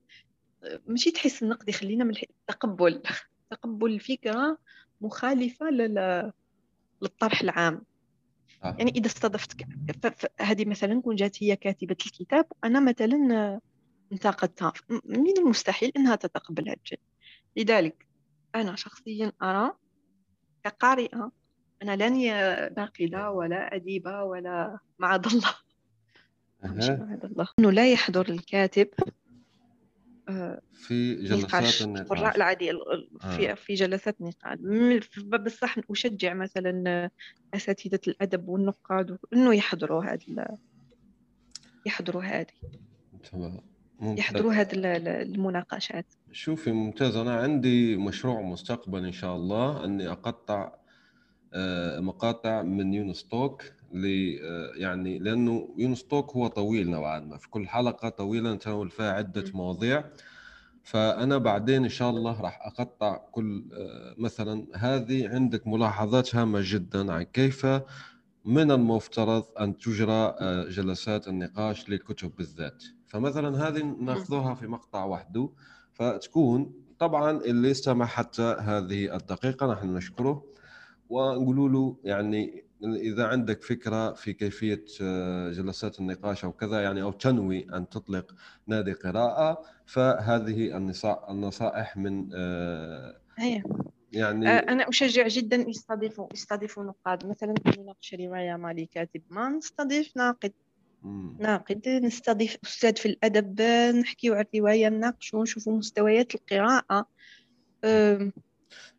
ماشي 0.88 1.12
تحس 1.12 1.44
النقدي 1.44 1.72
خلينا 1.72 2.04
من 2.04 2.14
التقبل 2.16 3.02
تقبل. 3.50 3.92
الفكرة 3.94 4.58
مخالفة 5.02 5.70
للطرح 7.02 7.42
العام. 7.42 7.86
آه. 8.64 8.76
يعني 8.80 8.92
إذا 8.92 9.06
استضفت 9.06 9.66
هذه 10.42 10.66
مثلا 10.66 11.02
كون 11.02 11.16
جات 11.16 11.44
هي 11.44 11.56
كاتبة 11.56 11.98
الكتاب 12.06 12.46
وأنا 12.64 12.80
مثلا 12.80 13.60
انتقدتها. 14.12 14.74
من 15.06 15.38
المستحيل 15.38 15.92
إنها 15.98 16.16
تتقبل 16.16 16.70
هذا 16.70 16.78
الشيء. 16.84 17.00
لذلك 17.58 18.08
أنا 18.56 18.76
شخصيا 18.76 19.32
أرى 19.42 19.72
كقارئة 20.64 21.32
أنا 21.84 21.96
لاني 21.96 22.30
ناقده 22.78 23.32
ولا 23.32 23.76
أديبة 23.76 24.24
ولا 24.24 24.80
معاذ 25.00 25.28
الله. 25.34 25.68
الله. 26.66 27.47
إنه 27.60 27.72
لا 27.72 27.91
يحضر 27.91 28.30
الكاتب 28.30 28.88
في 30.74 31.16
جلسات 31.16 31.82
النقاش. 31.82 31.82
القراء 31.84 32.36
العادية 32.36 32.72
في 33.20 33.51
آه. 33.51 33.53
في 33.53 33.74
جلسات 33.74 34.16
نقاش. 34.22 34.60
بصح 35.28 35.76
أشجع 35.91 36.34
مثلا 36.34 37.10
أساتذة 37.53 37.99
الأدب 38.07 38.47
والنقاد 38.47 39.18
إنه 39.34 39.55
يحضروا 39.55 40.03
هذا 40.03 40.57
يحضروا 41.86 42.24
هذه 42.24 42.45
تمام. 43.32 43.60
يحضروا 44.01 44.53
هذه 44.53 44.70
المناقشات. 44.74 46.05
شوفي 46.32 46.72
ممتاز. 46.72 47.16
أنا 47.16 47.36
عندي 47.36 47.97
مشروع 47.97 48.41
مستقبل 48.41 49.05
إن 49.05 49.12
شاء 49.12 49.36
الله 49.36 49.86
أني 49.86 50.07
أقطع 50.10 50.74
آه، 51.53 51.99
مقاطع 51.99 52.62
من 52.62 52.93
يونس 52.93 53.24
توك. 53.24 53.64
آه، 53.94 54.72
يعني 54.76 55.20
لأنه 55.20 55.70
يونس 55.78 56.04
توك 56.04 56.32
هو 56.32 56.48
طويل 56.48 56.90
نوعا 56.90 57.20
ما. 57.20 57.38
في 57.38 57.50
كل 57.50 57.68
حلقة 57.68 58.10
طويله 58.10 58.54
نتناول 58.54 58.90
فيها 58.90 59.12
عدة 59.12 59.46
مواضيع. 59.54 60.04
فأنا 60.84 61.38
بعدين 61.38 61.84
إن 61.84 61.90
شاء 61.90 62.10
الله 62.10 62.42
راح 62.42 62.60
أقطع 62.66 63.18
كل 63.18 63.66
آه، 63.74 64.16
مثلا 64.18 64.68
هذه 64.76 65.30
عندك 65.30 65.68
ملاحظات 65.68 66.36
هامه 66.36 66.60
جدا 66.64 67.14
عن 67.14 67.24
كيف 67.24 67.66
من 68.46 68.72
المفترض 68.72 69.44
أن 69.60 69.78
تجرى 69.78 70.36
آه، 70.40 70.70
جلسات 70.70 71.28
النقاش 71.28 71.90
للكتب 71.90 72.32
بالذات. 72.38 72.84
فمثلا 73.08 73.68
هذه 73.68 73.84
ناخذها 73.84 74.54
في 74.54 74.68
مقطع 74.68 75.06
وحده. 75.06 75.50
فتكون 75.94 76.74
طبعا 77.00 77.32
اللي 77.32 77.72
استمع 77.72 78.06
حتى 78.06 78.58
هذه 78.60 79.16
الدقيقة 79.16 79.74
نحن 79.74 79.94
نشكره. 79.94 80.44
ونقول 81.10 81.74
له 81.74 81.98
يعني 82.04 82.68
إذا 82.84 83.28
عندك 83.28 83.64
فكرة 83.64 84.14
في 84.14 84.34
كيفية 84.34 84.86
آه، 85.02 85.52
جلسات 85.52 86.00
النقاش 86.00 86.46
أو 86.46 86.52
كذا 86.52 86.82
يعني 86.82 87.02
أو 87.02 87.12
تنوي 87.12 87.68
أن 87.74 87.90
تطلق 87.90 88.36
نادي 88.68 88.94
قراءة 88.94 89.62
فهذه 89.86 90.78
النصائح 91.30 91.98
من 91.98 92.30
آه، 92.34 93.22
هي. 93.38 93.64
يعني 94.12 94.48
آه، 94.48 94.60
أنا 94.60 94.90
أشجع 94.90 95.28
جدا 95.28 95.56
يستضيفوا 95.56 96.28
يستضيفوا 96.34 96.84
نقاد. 96.84 97.26
مثلا 97.26 97.54
نناقش 97.78 98.14
روايه 98.14 98.56
مالي 98.56 98.86
كاتب 98.86 99.22
ما 99.30 99.50
نستضيف 99.50 100.18
ناقد. 100.18 100.54
ناقد 101.40 101.90
نستضيف 101.90 102.58
أستاذ 102.64 102.96
في 102.96 103.06
الأدب 103.06 103.62
نحكيو 104.02 104.34
على 104.34 104.46
الرواية 104.54 104.90
نناقشوا 104.90 105.40
ونشوفوا 105.40 105.78
مستويات 105.78 106.36
القراءة. 106.36 107.08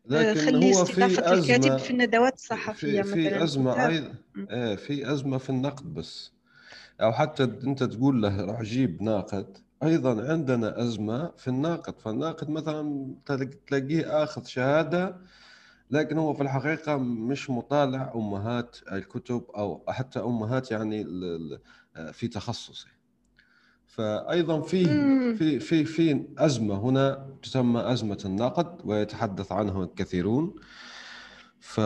لكن 0.05 0.39
خلي 0.39 0.75
هو 0.75 0.85
في 0.85 1.05
أزمة 1.05 1.33
الكاتب 1.33 1.77
في 1.77 1.91
الندوات 1.91 2.33
الصحفية 2.33 3.01
في, 3.01 3.13
في 3.13 3.43
أزمة 3.43 3.87
أيضا. 3.87 4.13
إيه 4.51 4.75
في 4.75 5.11
أزمة 5.11 5.37
في 5.37 5.49
النقد 5.49 5.93
بس. 5.93 6.31
أو 7.01 7.11
حتى 7.13 7.43
أنت 7.43 7.83
تقول 7.83 8.21
له 8.21 8.41
روح 8.45 8.61
جيب 8.61 9.03
ناقد. 9.03 9.57
أيضا 9.83 10.31
عندنا 10.31 10.81
أزمة 10.81 11.31
في 11.37 11.47
الناقد. 11.47 11.99
فالناقد 11.99 12.49
مثلا 12.49 13.15
تلاقيه 13.67 14.23
آخذ 14.23 14.45
شهادة 14.45 15.17
لكن 15.91 16.17
هو 16.17 16.33
في 16.33 16.43
الحقيقة 16.43 16.97
مش 16.97 17.49
مطالع 17.49 18.11
أمهات 18.15 18.77
الكتب 18.91 19.43
أو 19.55 19.83
حتى 19.89 20.19
أمهات 20.19 20.71
يعني 20.71 21.03
في 22.13 22.27
تخصصه. 22.27 22.87
فايضا 23.91 24.61
في 24.61 24.85
في 25.35 25.59
في 25.59 25.85
في 25.85 26.25
أزمة 26.37 26.75
هنا 26.75 27.35
تسمى 27.43 27.91
أزمة 27.91 28.17
النقد 28.25 28.81
ويتحدث 28.85 29.51
عنها 29.51 29.83
الكثيرون. 29.83 30.55
ف 31.59 31.79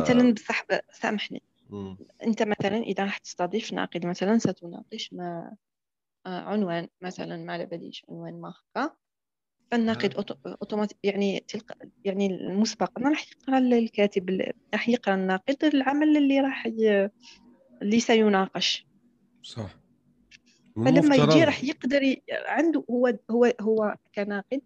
مثلا 0.00 0.32
بصح 0.32 0.66
سامحني. 0.92 1.42
مم. 1.70 1.98
أنت 2.22 2.42
مثلا 2.42 2.76
إذا 2.76 3.04
راح 3.04 3.18
تستضيف 3.18 3.72
ناقد 3.72 4.06
مثلا 4.06 4.38
ستناقش 4.38 5.12
ما 5.12 5.56
آه، 6.26 6.40
عنوان 6.40 6.88
مثلا 7.02 7.36
ما 7.36 7.64
بديش 7.64 8.04
عنوان 8.08 8.40
ما 8.40 8.54
هكا. 8.76 8.96
فالناقد 9.70 10.14
اوتوماتيك 10.46 10.98
يعني 11.04 11.44
تلقى 11.48 11.76
يعني 12.04 12.26
المسبقا 12.26 13.02
راح 13.02 13.26
يقرأ 13.32 13.58
الكاتب 13.58 14.52
راح 14.72 14.88
يقرأ 14.88 15.14
الناقد 15.14 15.64
العمل 15.64 16.16
اللي 16.16 16.40
راح 16.40 16.66
ي... 16.66 17.10
اللي 17.82 18.00
سيناقش. 18.00 18.86
صح. 19.42 19.85
فلما 20.76 21.16
يجي 21.16 21.44
راح 21.44 21.64
يقدر 21.64 22.02
ي... 22.02 22.22
عنده 22.46 22.84
هو 22.90 23.18
هو 23.30 23.52
هو 23.60 23.96
كناقد 24.14 24.60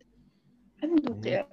عنده 0.83 1.49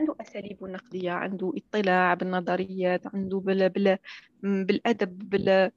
عنده 0.00 0.16
أساليب 0.20 0.64
نقدية 0.64 1.10
عنده 1.10 1.52
اطلاع 1.56 2.14
بالنظريات 2.14 3.06
عنده 3.14 3.38
بال... 3.38 3.68
بال... 3.68 3.98
بالأدب 4.42 5.18
بال... 5.18 5.70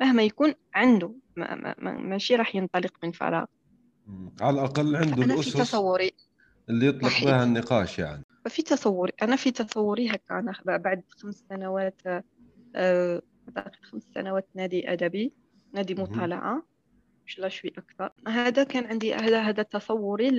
مهما 0.00 0.22
يكون 0.22 0.54
عنده 0.74 1.14
ما... 1.36 1.54
ما... 1.54 1.74
ما... 1.78 1.92
ماشي 1.92 2.36
راح 2.36 2.54
ينطلق 2.54 2.92
من 3.02 3.12
فراغ. 3.12 3.44
على 4.40 4.54
الأقل 4.54 4.96
عنده 4.96 5.22
الأسس 5.22 5.52
تصوري. 5.52 6.12
اللي 6.68 6.86
يطلق 6.86 7.24
بها 7.24 7.44
النقاش 7.44 7.98
يعني. 7.98 8.24
في 8.48 8.62
تصوري 8.62 9.12
أنا 9.22 9.36
في 9.36 9.50
تصوري 9.50 10.08
هكا 10.10 10.38
أنا 10.38 10.54
بعد 10.64 11.02
خمس 11.08 11.44
سنوات 11.48 12.00
أه 12.76 13.22
خمس 13.82 14.02
سنوات 14.14 14.48
نادي 14.54 14.92
أدبي 14.92 15.32
نادي 15.72 15.94
مطالعة. 15.94 16.56
مش 16.56 16.69
لا 17.38 17.48
شوي 17.48 17.72
أكثر. 17.78 18.10
هذا 18.28 18.64
كان 18.64 18.86
عندي 18.86 19.14
هذا 19.14 19.42
هذا 19.42 19.62
تصوري 19.62 20.30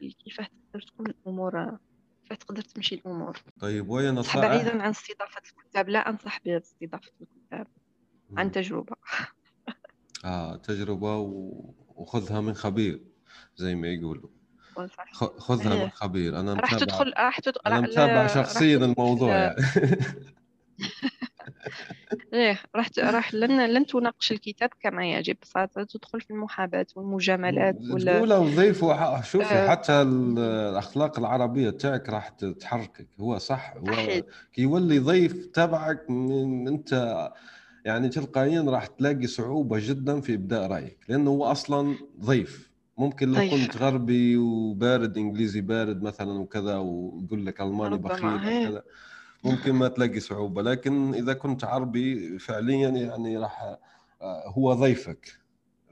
لكيفاه 0.00 0.46
تقدر 0.72 0.86
تكون 0.86 1.06
الأمور 1.06 1.78
كيف 2.28 2.38
تقدر 2.38 2.62
تمشي 2.62 2.94
الأمور. 2.94 3.38
طيب 3.60 3.88
وين 3.88 4.14
نصائح 4.14 4.46
بعيدا 4.46 4.82
عن 4.82 4.90
استضافة 4.90 5.42
الكتاب. 5.58 5.88
لا 5.88 6.10
أنصح 6.10 6.40
باستضافة 6.44 7.12
الكتاب. 7.20 7.66
عن 8.36 8.52
تجربة. 8.52 8.96
آه 10.24 10.56
تجربة 10.56 11.16
وخذها 11.88 12.40
من 12.40 12.54
خبير 12.54 13.00
زي 13.56 13.74
ما 13.74 13.88
يقولوا. 13.88 14.28
خذها 15.38 15.84
من 15.84 15.90
خبير. 15.90 16.40
أنا 16.40 16.54
راح 16.54 16.74
تدخل 16.74 17.12
راح 17.18 17.40
تدخل 17.40 17.60
أنا 17.66 17.80
متابع 17.80 18.26
شخصيا 18.26 18.76
الموضوع 18.76 19.34
يعني. 19.36 19.56
إيه 22.32 22.58
راح 22.74 22.88
راح 22.98 23.34
لن 23.34 23.66
لن 23.66 23.86
تناقش 23.86 24.32
الكتاب 24.32 24.70
كما 24.80 25.10
يجب. 25.10 25.36
ستدخل 25.44 26.20
في 26.20 26.30
المحاباة 26.30 26.86
والمجاملات 26.96 27.78
ولا 27.90 28.16
تقولها 28.16 28.38
وضيف 28.38 28.84
شوفي 29.24 29.54
آه. 29.54 29.68
حتى 29.68 29.92
الأخلاق 30.02 31.18
العربية 31.18 31.70
تاعك 31.70 32.08
راح 32.08 32.28
تحركك. 32.28 33.08
هو 33.20 33.38
صح 33.38 33.74
هو 33.76 34.22
كي 34.52 34.62
يولي 34.62 34.98
ضيف 34.98 35.46
تبعك 35.46 36.06
أنت 36.68 37.30
يعني 37.84 38.08
تلقائيا 38.08 38.62
راح 38.62 38.86
تلاقي 38.86 39.26
صعوبة 39.26 39.78
جدا 39.88 40.20
في 40.20 40.34
إبداء 40.34 40.70
رأيك 40.70 40.98
لأنه 41.08 41.30
هو 41.30 41.44
أصلا 41.44 41.96
ضيف. 42.20 42.70
ممكن 42.98 43.32
لو 43.32 43.50
كنت 43.50 43.76
غربي 43.76 44.36
وبارد 44.36 45.18
إنجليزي 45.18 45.60
بارد 45.60 46.02
مثلا 46.02 46.32
وكذا 46.32 46.76
ويقول 46.76 47.46
لك 47.46 47.60
ألماني 47.60 47.96
بخيل 47.98 48.34
وكذا. 48.34 48.82
ممكن 49.44 49.72
ما 49.72 49.88
تلاقي 49.88 50.20
صعوبة 50.20 50.62
لكن 50.62 51.14
إذا 51.14 51.32
كنت 51.32 51.64
عربي 51.64 52.38
فعليا 52.38 52.88
يعني 52.88 53.38
راح 53.38 53.76
آه، 54.22 54.48
هو 54.48 54.72
ضيفك. 54.74 55.38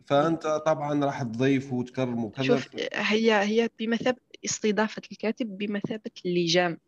فأنت 0.06 0.46
طبعا 0.46 1.04
راح 1.04 1.22
تضيف 1.22 1.72
وتكرم 1.72 2.24
وكذا. 2.24 2.44
شوف 2.44 2.68
هي 2.92 3.32
هي 3.32 3.70
بمثابه 3.78 4.20
استضافة 4.44 5.02
الكاتب 5.12 5.58
بمثابة 5.58 6.10
اللجام. 6.26 6.78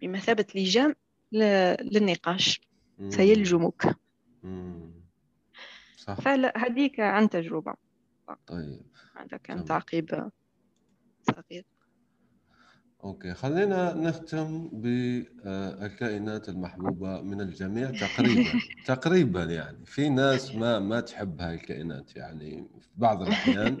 بمثابة 0.00 0.46
لجام 0.54 0.94
للنقاش. 1.32 2.60
سيلجمك. 3.08 3.96
صح. 5.96 6.20
فهذيك 6.20 7.00
عن 7.00 7.30
تجربة. 7.30 7.74
طيب. 8.46 8.82
هذا 9.16 9.36
كان 9.36 9.64
تعقيب 9.64 10.30
صغير. 11.22 11.64
أوكي 13.04 13.34
خلينا 13.34 13.94
نختم 13.94 14.68
بالكائنات 14.72 16.48
المحبوبة 16.48 17.20
من 17.20 17.40
الجميع 17.40 17.90
تقريبا 17.90 18.52
تقريبا 18.86 19.44
يعني. 19.44 19.86
في 19.86 20.08
ناس 20.08 20.54
ما 20.54 20.78
ما 20.78 21.00
تحب 21.00 21.40
هاي 21.40 21.54
الكائنات 21.54 22.16
يعني 22.16 22.68
في 22.80 22.88
بعض 22.96 23.22
الأحيان. 23.22 23.78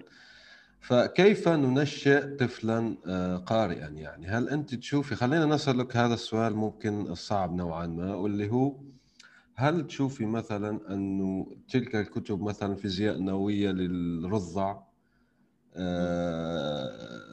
فكيف 0.80 1.48
ننشئ 1.48 2.36
طفلا 2.36 2.96
آه، 3.06 3.36
قارئا 3.36 3.88
يعني؟ 3.88 4.26
هل 4.26 4.48
أنت 4.48 4.74
تشوفي 4.74 5.14
خلينا 5.14 5.46
نسالك 5.46 5.96
هذا 5.96 6.14
السؤال 6.14 6.56
ممكن 6.56 7.00
الصعب 7.00 7.54
نوعا 7.54 7.86
ما 7.86 8.14
واللي 8.14 8.50
هو 8.50 8.80
هل 9.54 9.86
تشوفي 9.86 10.26
مثلا 10.26 10.94
أنه 10.94 11.56
تلك 11.68 11.96
الكتب 11.96 12.42
مثلا 12.42 12.74
فيزياء 12.74 13.18
نووية 13.18 13.70
للرضع؟ 13.70 14.87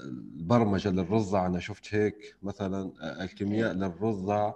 البرمجة 0.05 0.89
للرضع 0.89 1.45
أنا 1.45 1.59
شفت 1.59 1.95
هيك 1.95 2.35
مثلا 2.43 2.91
الكيمياء 3.23 3.71
إيه. 3.71 3.77
للرضع 3.77 4.53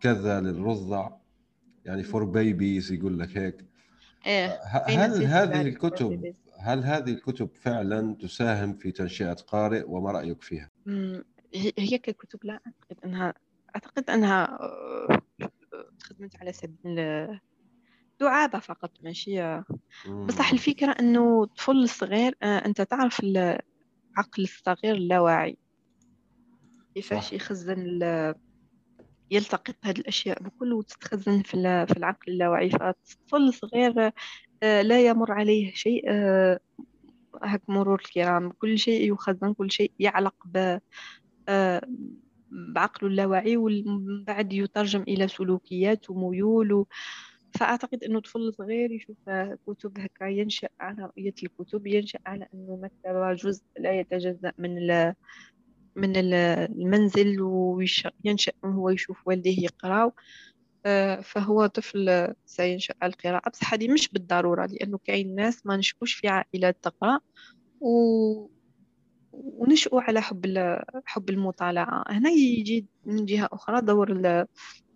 كذا 0.00 0.40
للرضع 0.40 1.10
يعني 1.84 2.02
فور 2.02 2.24
بيبيز 2.24 2.92
يقول 2.92 3.18
لك 3.18 3.36
هيك 3.36 3.64
إيه. 4.26 4.60
هل 4.64 5.24
هذه 5.24 5.60
الكتب 5.60 6.34
هل 6.58 6.84
هذه 6.84 7.10
الكتب 7.10 7.50
فعلا 7.54 8.14
تساهم 8.14 8.74
في 8.74 8.90
تنشئة 8.90 9.32
قارئ 9.32 9.84
وما 9.86 10.10
رأيك 10.10 10.42
فيها؟ 10.42 10.70
هي 11.78 11.98
ككتب 11.98 12.38
لا 12.44 12.60
أعتقد 12.66 13.04
إنها 13.04 13.34
أعتقد 13.76 14.10
إنها 14.10 14.58
خدمت 16.02 16.36
على 16.40 16.52
سبيل 16.52 17.00
دعابة 18.20 18.58
فقط 18.58 18.90
ماشي؟ 19.02 19.60
بصح 20.08 20.52
الفكرة 20.52 20.92
أنه 20.92 21.42
الطفل 21.42 21.82
الصغير 21.82 22.34
آه، 22.42 22.66
أنت 22.66 22.80
تعرف 22.82 23.20
العقل 23.20 24.42
الصغير 24.42 24.94
اللاواعي. 24.94 25.58
كيفاش 26.94 27.32
يخزن 27.32 28.00
يلتقط 29.30 29.74
هذه 29.84 29.98
الأشياء 29.98 30.42
بكل 30.42 30.72
وتتخزن 30.72 31.42
في 31.42 31.94
العقل 31.96 32.32
اللاواعي. 32.32 32.70
فالطفل 32.70 33.48
الصغير 33.48 34.12
آه، 34.62 34.82
لا 34.82 35.06
يمر 35.06 35.32
عليه 35.32 35.74
شيء 35.74 36.04
آه، 36.08 36.60
هك 37.42 37.62
مرور 37.68 38.00
الكرام. 38.00 38.50
كل 38.50 38.78
شيء 38.78 39.12
يخزن 39.12 39.52
كل 39.52 39.70
شيء 39.70 39.92
يعلق 39.98 40.34
ب 40.46 40.78
بعقله 42.50 43.10
اللاواعي 43.10 43.56
ومن 43.56 44.24
بعد 44.24 44.52
يترجم 44.52 45.02
إلى 45.02 45.28
سلوكيات 45.28 46.10
وميول 46.10 46.86
فأعتقد 47.56 48.04
أنه 48.04 48.20
طفل 48.20 48.52
صغير 48.58 48.90
يشوف 48.92 49.16
كتب 49.66 49.98
هكا 49.98 50.24
ينشأ 50.24 50.68
على 50.80 51.02
رؤية 51.02 51.34
الكتب 51.42 51.86
ينشأ 51.86 52.18
على 52.26 52.46
أنه 52.54 52.76
مكتبة 52.76 53.32
جزء 53.32 53.62
لا 53.78 54.00
يتجزأ 54.00 54.52
من 54.58 54.88
من 55.96 56.16
المنزل 56.16 57.40
وينشأ 57.40 58.52
هو 58.64 58.90
يشوف 58.90 59.26
والديه 59.26 59.64
يقراو 59.64 60.12
آه، 60.86 61.20
فهو 61.20 61.66
طفل 61.66 62.34
سينشأ 62.46 62.94
على 63.02 63.12
القراءة. 63.12 63.50
بس 63.50 63.64
هذه 63.64 63.88
مش 63.88 64.08
بالضرورة 64.08 64.66
لأنه 64.66 64.98
كاين 65.04 65.34
ناس 65.34 65.66
ما 65.66 65.76
نشأوش 65.76 66.14
في 66.14 66.28
عائلات 66.28 66.78
تقرأ 66.82 67.20
و 67.80 68.48
ونشأوا 69.44 70.00
على 70.00 70.22
حب 70.22 70.46
حب 71.06 71.30
المطالعة. 71.30 72.04
هنا 72.08 72.30
يجي 72.30 72.86
من 73.04 73.24
جهة 73.24 73.48
أخرى 73.52 73.80
دور 73.80 74.10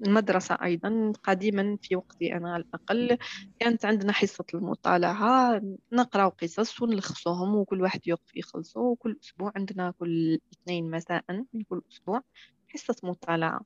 المدرسة 0.06 0.58
أيضا. 0.62 1.12
قديما 1.24 1.78
في 1.82 1.96
وقتي 1.96 2.36
أنا 2.36 2.52
على 2.52 2.64
الأقل 2.64 3.18
كانت 3.58 3.84
عندنا 3.84 4.12
حصة 4.12 4.44
المطالعة. 4.54 5.60
نقرأ 5.92 6.28
قصص 6.28 6.82
ونلخصوهم 6.82 7.54
وكل 7.54 7.82
واحد 7.82 8.00
يوقف 8.06 8.36
يخلصه 8.36 8.80
وكل 8.80 9.16
أسبوع 9.24 9.52
عندنا 9.56 9.94
كل 9.98 10.38
اثنين 10.52 10.90
مساء 10.90 11.24
من 11.30 11.62
كل 11.68 11.82
أسبوع 11.92 12.22
حصة 12.68 12.96
مطالعة. 13.02 13.60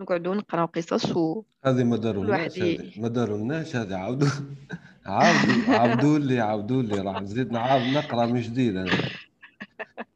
نقعدوا 0.00 0.34
نقراو 0.34 0.66
قصص 0.66 1.16
و 1.16 1.42
هذه 1.64 1.84
مدار 1.84 2.22
الناس 2.22 2.58
هذه. 2.58 3.00
مدار 3.00 3.34
الناس 3.34 3.76
هذه. 3.76 3.94
عاودوا 3.94 4.28
عاودوا 5.06 5.74
عاودوا 5.74 6.18
لي 6.18 6.40
عاودوا 6.40 6.82
لي. 6.82 7.00
راح 7.00 7.22
نزيد 7.22 7.52
نعاود 7.52 7.82
نقرأ 7.82 8.26
من 8.26 8.40
جديد 8.40 8.76
أنا 8.76 8.90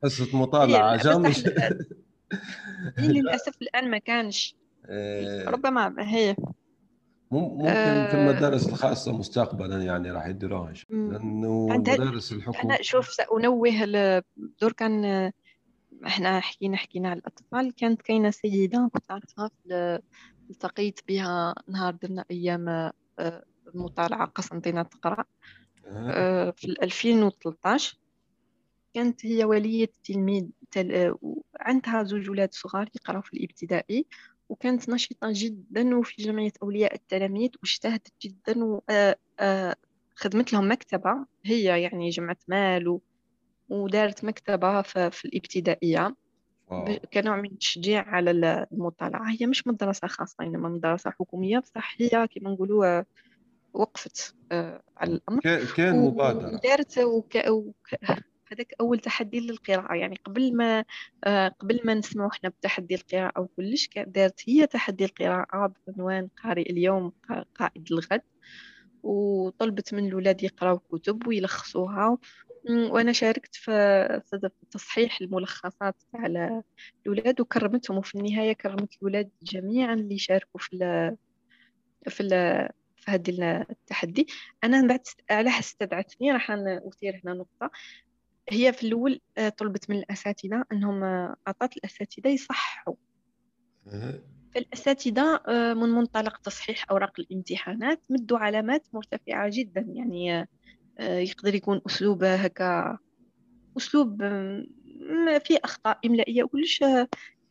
حصة 0.05 0.37
مطالعة 0.43 0.97
جامش 0.97 1.45
للأسف 2.99 3.63
الآن 3.63 3.91
ما 3.91 3.99
كانش. 3.99 4.57
إيه. 4.89 5.49
ربما 5.49 5.95
هي. 5.99 6.37
ممكن 7.31 8.07
في 8.11 8.15
المدارس 8.15 8.69
الخاصة 8.69 9.19
مستقبلا 9.19 9.83
يعني 9.83 10.11
راح 10.11 10.27
يديروها 10.27 10.73
لأنه 10.91 11.67
مدارس 11.67 12.33
الحكومة. 12.33 12.65
أنا 12.65 12.83
شوف 12.83 13.09
سأنوه 13.09 14.23
دور 14.61 14.73
كان 14.73 15.33
إحنا 16.07 16.41
حكينا 16.41 16.77
حكينا 16.77 17.11
على 17.11 17.19
الأطفال. 17.19 17.75
كانت 17.75 18.03
كاينة 18.03 18.31
سيدة 18.31 18.91
كنت 18.93 19.11
أعرفها 19.11 19.51
التقيت 20.51 21.01
بها 21.09 21.55
نهار 21.69 21.95
درنا 21.95 22.25
أيام 22.31 22.69
آه، 22.69 23.45
المطالعة 23.75 24.27
قسنطينة 24.27 24.83
تقرأ 24.83 25.25
آه، 25.87 26.51
في 26.51 26.75
2013 26.83 27.99
كانت 28.95 29.27
هي 29.27 29.45
ولية 29.45 29.89
تلميذ 30.05 30.47
تل... 30.71 31.15
عندها 31.61 32.03
زوج 32.03 32.31
ولاد 32.31 32.55
صغار 32.55 32.89
يقراو 32.95 33.23
في 33.23 33.35
الإبتدائي 33.35 34.07
وكانت 34.49 34.89
نشيطة 34.89 35.29
جدا 35.33 35.97
وفي 35.97 36.23
جمعية 36.23 36.53
أولياء 36.63 36.95
التلاميذ 36.95 37.51
واجتهدت 37.63 38.13
جدا 38.23 38.65
وخدمت 38.65 40.53
لهم 40.53 40.71
مكتبة 40.71 41.27
هي 41.45 41.83
يعني 41.83 42.11
جمعت 42.11 42.43
مال 42.49 42.89
و... 42.89 43.01
ودارت 43.69 44.25
مكتبة 44.25 44.83
في 44.83 45.25
الإبتدائية. 45.25 46.17
كنوع 47.13 47.37
من 47.37 47.51
التشجيع 47.51 48.03
على 48.09 48.31
المطالعة. 48.73 49.31
هي 49.31 49.47
مش 49.47 49.67
مدرسة 49.67 50.09
خاصة 50.09 50.45
إنما 50.45 50.69
مدرسة 50.69 51.11
حكومية 51.11 51.59
بصح 51.59 51.95
هي 51.99 52.09
كما 52.09 52.51
نقولوا 52.51 53.03
وقفت 53.73 54.35
على 54.97 55.13
الأمر. 55.13 55.41
كان 55.77 55.97
مبادرة. 55.97 56.55
ودارت 56.55 56.99
وك... 56.99 57.37
وك... 57.49 57.95
هذاك 58.53 58.75
أول 58.81 58.99
تحدي 58.99 59.41
للقراءة. 59.41 59.95
يعني 59.95 60.17
قبل 60.25 60.57
ما 60.57 60.85
آه، 61.25 61.49
قبل 61.49 61.81
ما 61.85 61.95
نسمعوا 61.95 62.31
إحنا 62.31 62.49
بتحدي 62.49 62.95
القراءة 62.95 63.41
وكلش 63.41 63.89
دارت 63.97 64.41
هي 64.49 64.67
تحدي 64.67 65.05
القراءة 65.05 65.75
بعنوان 65.87 66.29
قارئ 66.45 66.71
اليوم 66.71 67.13
قائد 67.55 67.93
الغد 67.93 68.23
وطلبت 69.03 69.95
من 69.95 70.07
الولاد 70.07 70.43
يقراو 70.43 70.79
كتب 70.79 71.27
ويلخصوها. 71.27 72.19
وأنا 72.71 73.13
شاركت 73.13 73.55
في 73.55 74.23
تصحيح 74.71 75.21
الملخصات 75.21 75.97
تاع 76.13 76.27
الاولاد 77.07 77.41
وكرمتهم. 77.41 77.99
وفي 77.99 78.15
النهاية 78.19 78.53
كرمت 78.53 78.95
الاولاد 78.97 79.31
جميعا 79.43 79.95
اللي 79.95 80.19
شاركوا 80.19 80.61
في 80.61 80.77
ال 80.77 81.17
في 82.09 82.21
ال 82.21 82.29
في 82.97 83.11
هذا 83.11 83.65
التحدي. 83.71 84.27
أنا 84.65 84.81
من 84.83 84.89
بعد 84.89 85.01
علاه 85.31 85.59
استدعتني. 85.59 86.33
راح 86.33 86.51
أثير 86.51 87.21
هنا 87.25 87.35
نقطة. 87.35 87.71
هي 88.51 88.73
في 88.73 88.87
الأول 88.87 89.21
آه، 89.39 89.49
طلبت 89.49 89.91
من 89.91 89.97
الأساتذة 89.97 90.65
إنهم 90.73 91.05
آه، 91.05 91.37
اعطت 91.49 91.77
الأساتذة 91.77 92.29
يصححوا. 92.29 92.95
فالأساتذة 94.55 95.41
آه، 95.49 95.75
من 95.75 95.89
منطلق 95.89 96.37
تصحيح 96.37 96.91
أوراق 96.91 97.21
الامتحانات 97.21 98.03
مدوا 98.11 98.39
علامات 98.39 98.87
مرتفعة 98.93 99.51
جدا 99.53 99.87
يعني 99.89 100.47
يقدر 101.01 101.55
يكون 101.55 101.81
أسلوب 101.87 102.25
هكا 102.25 102.99
أسلوب 103.77 104.23
فيه 105.45 105.59
أخطاء 105.65 105.99
إملائية 106.07 106.45
وكلش 106.45 106.85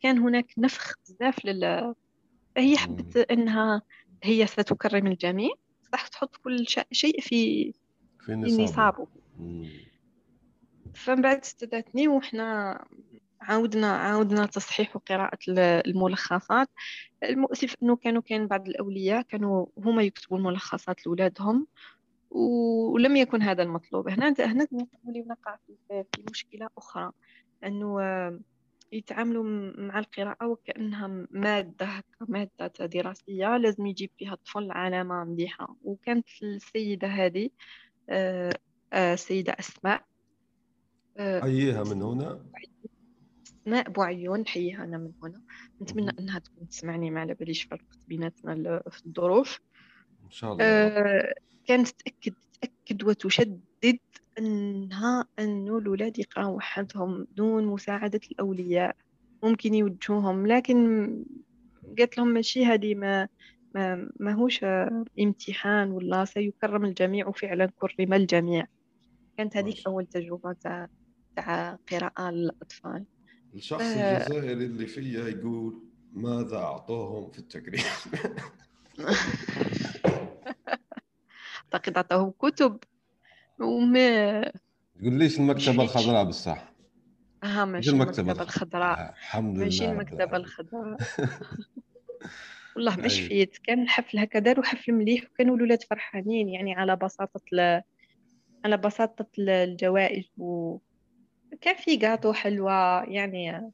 كان 0.02 0.18
هناك 0.18 0.46
نفخ 0.58 0.94
بزاف 1.08 1.44
لل 1.44 1.94
فهي 2.56 2.76
حبت 2.76 3.16
أنها 3.16 3.82
هي 4.22 4.46
ستكرم 4.46 5.06
الجميع 5.06 5.50
صح 5.92 6.08
تحط 6.08 6.36
كل 6.36 6.66
شيء 6.92 7.20
في 7.20 7.72
في 8.18 8.62
نصابه. 8.62 9.06
فمن 10.94 11.22
بعد 11.22 11.38
استدعتني 11.38 12.08
وإحنا 12.08 12.78
عاودنا 13.40 13.96
عاودنا 13.96 14.46
تصحيح 14.46 14.96
وقراءة 14.96 15.38
الملخصات. 15.86 16.68
المؤسف 17.22 17.74
أنه 17.82 17.96
كانوا 17.96 18.22
كان 18.22 18.46
بعض 18.46 18.68
الأولياء 18.68 19.22
كانوا 19.22 19.66
هما 19.78 20.02
يكتبوا 20.02 20.38
الملخصات 20.38 21.06
لأولادهم 21.06 21.66
ولم 22.30 23.16
يكن 23.16 23.42
هذا 23.42 23.62
المطلوب. 23.62 24.08
هنا 24.08 24.34
هنا 24.38 24.66
نقع 25.06 25.56
في 25.88 26.24
مشكلة 26.30 26.68
أخرى 26.78 27.12
أنه 27.64 28.00
يتعاملوا 28.92 29.72
مع 29.78 29.98
القراءة 29.98 30.46
وكأنها 30.46 31.26
مادة 31.30 31.88
مادة 32.28 32.72
دراسية 32.78 33.56
لازم 33.56 33.86
يجيب 33.86 34.10
فيها 34.18 34.32
الطفل 34.32 34.70
علامة 34.70 35.24
مليحة. 35.24 35.76
وكانت 35.82 36.26
السيدة 36.42 37.08
هذه 37.08 37.50
آه، 38.10 38.52
آه، 38.92 39.14
السيدة 39.14 39.56
أسماء 39.58 40.09
حييها 41.18 41.84
من 41.84 42.02
هنا. 42.02 42.44
أسماء 43.66 43.90
بوعيون 43.90 44.46
حييها 44.46 44.84
أنا 44.84 44.98
من 44.98 45.12
هنا. 45.22 45.40
نتمنى 45.82 46.10
أنها 46.18 46.38
تكون 46.38 46.68
تسمعني 46.68 47.10
ما 47.10 47.20
على 47.20 47.34
باليش 47.34 47.62
فرقت 47.62 47.98
بيناتنا 48.08 48.82
في 48.90 49.06
الظروف. 49.06 49.60
إن 50.24 50.30
شاء 50.30 50.52
الله 50.52 51.32
كانت 51.66 51.88
تأكد 51.88 52.34
تأكد 52.60 53.04
وتشدد 53.04 53.98
أنها 54.38 55.24
أنه 55.38 55.78
الأولاد 55.78 56.18
يقراوا 56.18 56.56
وحدهم 56.56 57.26
دون 57.36 57.64
مساعدة 57.64 58.20
الأولياء. 58.32 58.96
ممكن 59.42 59.74
يوجهوهم 59.74 60.46
لكن 60.46 61.08
قالت 61.98 62.18
لهم 62.18 62.28
ماشي 62.28 62.64
هذه 62.64 62.94
ما 62.94 63.28
ما 63.74 64.08
ماهوش 64.20 64.64
امتحان 65.20 65.90
ولا 65.90 66.24
سيكرم 66.24 66.84
الجميع 66.84 67.28
وفعلا 67.28 67.66
كرم 67.66 68.12
الجميع. 68.12 68.66
كانت 69.36 69.56
هذيك 69.56 69.86
أول 69.86 70.06
تجربة 70.06 70.52
تاع 70.52 70.88
قراءة 71.90 72.30
للأطفال 72.30 73.04
الشخص 73.54 73.82
ف... 73.82 73.96
الجزائري 73.96 74.52
اللي 74.52 74.86
فيا 74.86 75.28
يقول 75.28 75.82
ماذا 76.12 76.56
أعطوهم 76.56 77.30
في 77.30 77.38
التكريم 77.38 77.84
أعتقد 81.74 81.98
عطاهم 81.98 82.30
كتب 82.30 82.78
وما 83.60 84.42
تقول 85.00 85.14
ليش 85.14 85.38
المكتبة 85.38 85.82
الخضراء 85.82 86.24
بالصح؟ 86.24 86.72
آه 87.44 87.64
ماشي 87.64 87.90
المكتبة 87.90 88.42
الخضراء؟ 88.42 89.10
الحمد 89.10 89.54
لله 89.54 89.64
ماشي 89.64 89.90
المكتبة 89.90 90.36
الخضراء. 90.36 90.96
والله 92.76 92.96
ما 92.96 93.08
شفيت 93.08 93.58
كان 93.58 93.82
الحفل 93.82 94.18
هكا 94.18 94.38
داروا 94.38 94.64
حفل 94.64 94.92
مليح 94.92 95.24
وكانوا 95.24 95.56
الولاد 95.56 95.82
فرحانين 95.82 96.48
يعني 96.48 96.74
على 96.74 96.96
بساطة 96.96 97.40
ل... 97.52 97.80
على 98.64 98.76
بساطة 98.76 99.26
الجوائز 99.38 100.24
و 100.38 100.78
كان 101.60 101.76
في 101.76 101.96
قاطو 101.96 102.32
حلوة 102.32 103.04
يعني 103.04 103.72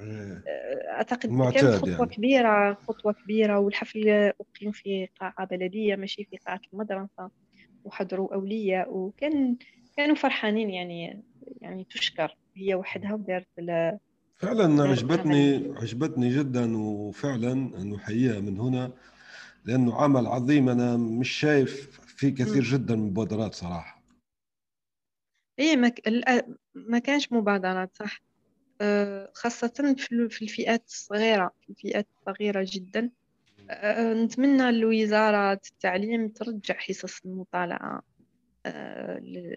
إيه. 0.00 0.44
أعتقد 0.88 1.52
كانت 1.54 1.74
خطوة 1.74 1.90
يعني. 1.90 2.14
كبيرة 2.14 2.74
خطوة 2.74 3.12
كبيرة 3.12 3.58
والحفل 3.58 4.08
أقيم 4.08 4.72
في 4.72 5.08
قاعة 5.20 5.46
بلدية 5.46 5.96
ماشي 5.96 6.24
في 6.24 6.36
قاعة 6.46 6.60
المدرسة 6.72 7.30
وحضروا 7.84 8.34
أولياء 8.34 8.94
وكان 8.94 9.56
كانوا 9.96 10.14
فرحانين 10.14 10.70
يعني 10.70 11.22
يعني 11.60 11.86
تشكر 11.90 12.36
هي 12.56 12.74
وحدها 12.74 13.14
ودارت 13.14 13.46
فعلا 14.36 14.82
عجبتني 14.82 15.72
عجبتني 15.76 16.28
جدا 16.28 16.76
وفعلا 16.76 17.54
نحييها 17.84 18.40
من 18.40 18.60
هنا 18.60 18.92
لأنه 19.64 19.94
عمل 19.94 20.26
عظيم 20.26 20.68
أنا 20.68 20.96
مش 20.96 21.30
شايف 21.30 22.00
في 22.06 22.30
كثير 22.30 22.62
جدا 22.62 22.94
من 22.94 23.02
المبادرات 23.02 23.54
صراحة 23.54 23.99
إيه 25.58 25.76
ما, 25.76 25.92
ما 26.74 26.98
كانش 26.98 27.32
مبادرات 27.32 27.96
صح؟ 27.96 28.22
خاصة 29.34 29.94
في 30.30 30.42
الفئات 30.42 30.86
الصغيرة 30.86 31.50
في 31.60 31.70
الفئات 31.70 32.08
الصغيرة 32.18 32.66
جدا. 32.72 33.10
نتمنى 34.24 34.68
الوزارة 34.68 35.52
التعليم 35.52 36.28
ترجع 36.28 36.74
حصص 36.74 37.20
المطالعة 37.24 38.02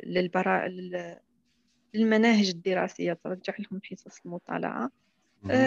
للبرا 0.05 0.67
للمناهج 1.93 2.49
الدراسية 2.49 3.13
ترجع 3.13 3.53
لهم 3.59 3.81
حصص 3.83 4.19
المطالعة. 4.25 4.91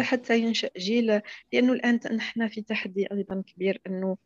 حتى 0.02 0.38
ينشأ 0.40 0.70
جيل 0.76 1.20
لأنه 1.52 1.72
الآن 1.72 2.00
نحن 2.12 2.48
في 2.48 2.62
تحدي 2.62 3.06
أيضا 3.12 3.42
كبير 3.46 3.80
أنه 3.86 4.16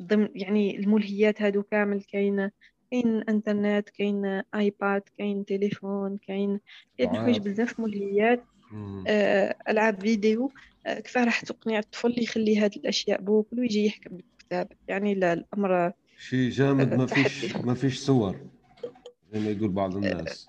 ضمن 0.00 0.28
يعني 0.34 0.76
الملهيات 0.76 1.42
هادو 1.42 1.62
كامل 1.62 2.02
كاين 2.02 2.50
كاين 2.90 3.22
انترنت 3.28 3.90
كاين 3.90 4.42
آيباد 4.54 5.02
كاين 5.18 5.44
تليفون 5.44 6.18
كاين 6.26 6.60
كاين 6.98 7.16
حوايج 7.16 7.38
بزاف 7.38 7.80
ملهيات 7.80 8.44
آه، 9.06 9.56
ألعاب 9.68 10.00
فيديو. 10.00 10.52
آه، 10.86 11.00
كيف 11.00 11.18
راح 11.18 11.40
تقنع 11.40 11.78
الطفل 11.78 12.22
يخلي 12.22 12.58
هذه 12.58 12.76
الأشياء 12.76 13.20
بوكل 13.20 13.60
ويجي 13.60 13.86
يحكم 13.86 14.16
بالكتاب. 14.16 14.72
يعني 14.88 15.14
لا 15.14 15.32
الأمر 15.32 15.92
شيء 16.18 16.50
جامد 16.50 16.94
ما 16.94 17.06
فيش 17.06 17.56
ما 17.56 17.74
فيش 17.74 17.98
صور. 17.98 18.36
زي 19.32 19.40
ما 19.40 19.50
يقول 19.50 19.68
بعض 19.68 19.96
الناس. 19.96 20.48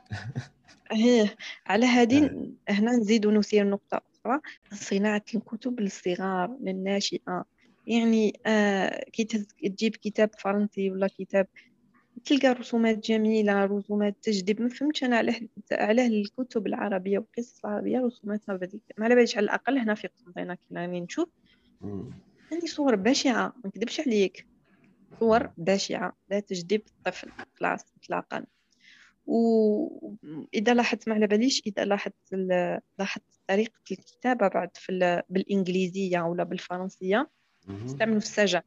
هي 0.92 1.30
على 1.68 1.86
هذه 1.86 2.50
هنا 2.70 2.92
نزيد 2.92 3.26
ونثير 3.26 3.70
نقطة 3.70 4.02
أخرى. 4.26 4.40
صناعة 4.74 5.24
الكتب 5.36 5.80
للصغار 5.80 6.58
للناشئة 6.62 7.46
يعني 7.88 8.40
آه 8.46 9.06
كي 9.14 9.24
تجيب 9.64 9.96
كتاب 9.96 10.30
فرنسي 10.40 10.92
ولا 10.92 11.08
كتاب 11.08 11.48
تلقى 12.26 12.54
رسومات 12.54 12.98
جميلة 12.98 13.66
رسومات 13.66 14.16
تجذب 14.22 14.62
ما 14.62 14.70
فهمتش 14.70 15.04
أنا 15.04 15.18
علاه 15.18 15.40
علاه 15.72 16.08
الكتب 16.08 16.68
العربية 16.68 17.20
والقصص 17.20 17.66
العربية 17.66 18.00
رسوماتها 18.00 18.56
بديك 18.56 18.82
ما 18.98 19.06
على 19.06 19.16
باليش 19.16 19.38
على 19.38 19.44
الأقل 19.44 19.78
هنا 19.78 19.96
في 19.96 20.08
قسنطينة 20.08 20.56
كي 20.56 20.76
راني 20.76 21.02
نشوف. 21.02 21.30
عندي 22.52 22.68
صور 22.68 22.96
بشعة 22.96 23.54
ما 23.64 23.72
نكذبش 23.76 24.00
عليك. 24.00 24.48
صور 25.20 25.50
بشعة 25.58 26.18
لا 26.30 26.40
تجذب 26.40 26.82
الطفل 26.88 27.30
خلاص 27.54 27.86
إطلاقا 28.04 28.46
وإذا 29.26 30.74
لاحظت 30.74 31.10
ما 31.10 31.16
على 31.16 31.28
باليش 31.28 31.62
إذا 31.68 31.86
لاحظت 31.86 32.34
لاحظت 33.00 33.24
طريقة 33.48 33.80
الكتابة 33.92 34.48
بعد 34.48 34.70
في 34.76 35.24
بالإنجليزية 35.30 36.22
ولا 36.22 36.44
بالفرنسية. 36.44 37.30
استعملوا 37.86 38.18
السجع. 38.18 38.62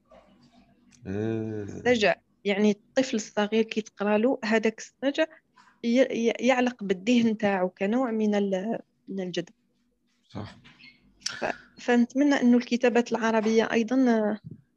إيه. 1.06 1.62
السجع. 1.62 2.14
يعني 2.44 2.70
الطفل 2.70 3.16
الصغير 3.16 3.62
كي 3.62 3.80
تقرا 3.80 4.18
له 4.18 4.38
هذاك 4.44 4.78
السجع 4.80 5.24
يعلق 6.40 6.84
بالذهن 6.84 7.38
تاعو 7.38 7.68
كنوع 7.68 8.10
من 8.10 8.30
من 9.08 9.20
الجذب. 9.20 9.48
صح. 10.30 10.56
فنتمنى 11.78 12.34
أنه 12.34 12.56
الكتابات 12.56 13.12
العربية 13.12 13.68
أيضا 13.72 14.36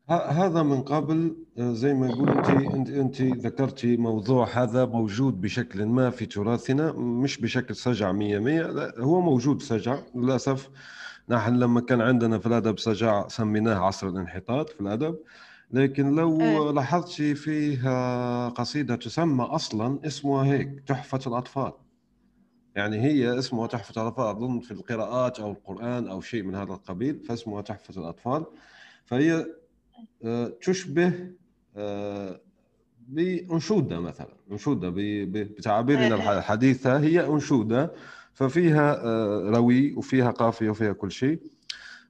هذا 0.09 0.63
من 0.63 0.81
قبل 0.81 1.35
زي 1.57 1.93
ما 1.93 2.07
يقول 2.07 2.29
انت 2.29 2.89
أنت 2.89 3.21
ذكرتي 3.21 3.97
موضوع 3.97 4.63
هذا 4.63 4.85
موجود 4.85 5.41
بشكل 5.41 5.85
ما 5.85 6.09
في 6.09 6.25
تراثنا 6.25 6.91
مش 6.91 7.41
بشكل 7.41 7.75
سجع 7.75 8.11
100 8.11 8.39
100 8.39 8.61
لا 8.61 8.93
هو 8.97 9.21
موجود 9.21 9.61
سجع 9.61 9.99
للأسف. 10.15 10.69
نحن 11.29 11.55
لما 11.55 11.81
كان 11.81 12.01
عندنا 12.01 12.39
في 12.39 12.45
الأدب 12.45 12.79
سجع 12.79 13.27
سميناه 13.27 13.75
عصر 13.75 14.07
الانحطاط 14.07 14.69
في 14.69 14.81
الأدب. 14.81 15.17
لكن 15.71 16.15
لو 16.15 16.41
أه. 16.41 16.71
لاحظت 16.71 17.21
فيه 17.21 17.79
قصيدة 18.49 18.95
تسمى 18.95 19.43
أصلا 19.43 19.99
اسمها 20.07 20.43
هيك 20.45 20.83
تحفة 20.87 21.19
الأطفال. 21.27 21.71
يعني 22.75 23.01
هي 23.01 23.39
اسمها 23.39 23.67
تحفة 23.67 24.01
الأطفال 24.01 24.25
أظن 24.25 24.59
في 24.59 24.71
القراءات 24.71 25.39
أو 25.39 25.51
القرآن 25.51 26.07
أو 26.07 26.21
شيء 26.21 26.43
من 26.43 26.55
هذا 26.55 26.73
القبيل 26.73 27.19
فاسمها 27.19 27.61
تحفة 27.61 28.01
الأطفال. 28.01 28.45
فهي 29.05 29.45
آه، 30.23 30.53
تشبه 30.61 31.13
آه، 31.75 32.41
بأنشودة 33.07 33.99
مثلا 33.99 34.33
أنشودة 34.51 34.93
بتعابيرنا 34.95 36.37
الحديثة 36.37 36.99
هي 36.99 37.27
أنشودة. 37.27 37.93
ففيها 38.33 39.05
آه، 39.05 39.49
روي 39.49 39.93
وفيها 39.93 40.31
قافية 40.31 40.69
وفيها 40.69 40.93
كل 40.93 41.11
شيء. 41.11 41.39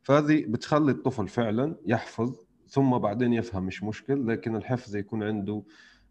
فهذه 0.04 0.46
بتخلي 0.48 0.92
الطفل 0.92 1.28
فعلا 1.28 1.76
يحفظ 1.86 2.47
ثم 2.68 2.98
بعدين 2.98 3.34
يفهم 3.34 3.64
مش 3.64 3.84
مشكل 3.84 4.28
لكن 4.28 4.56
الحفظ 4.56 4.96
يكون 4.96 5.24
عنده 5.24 5.64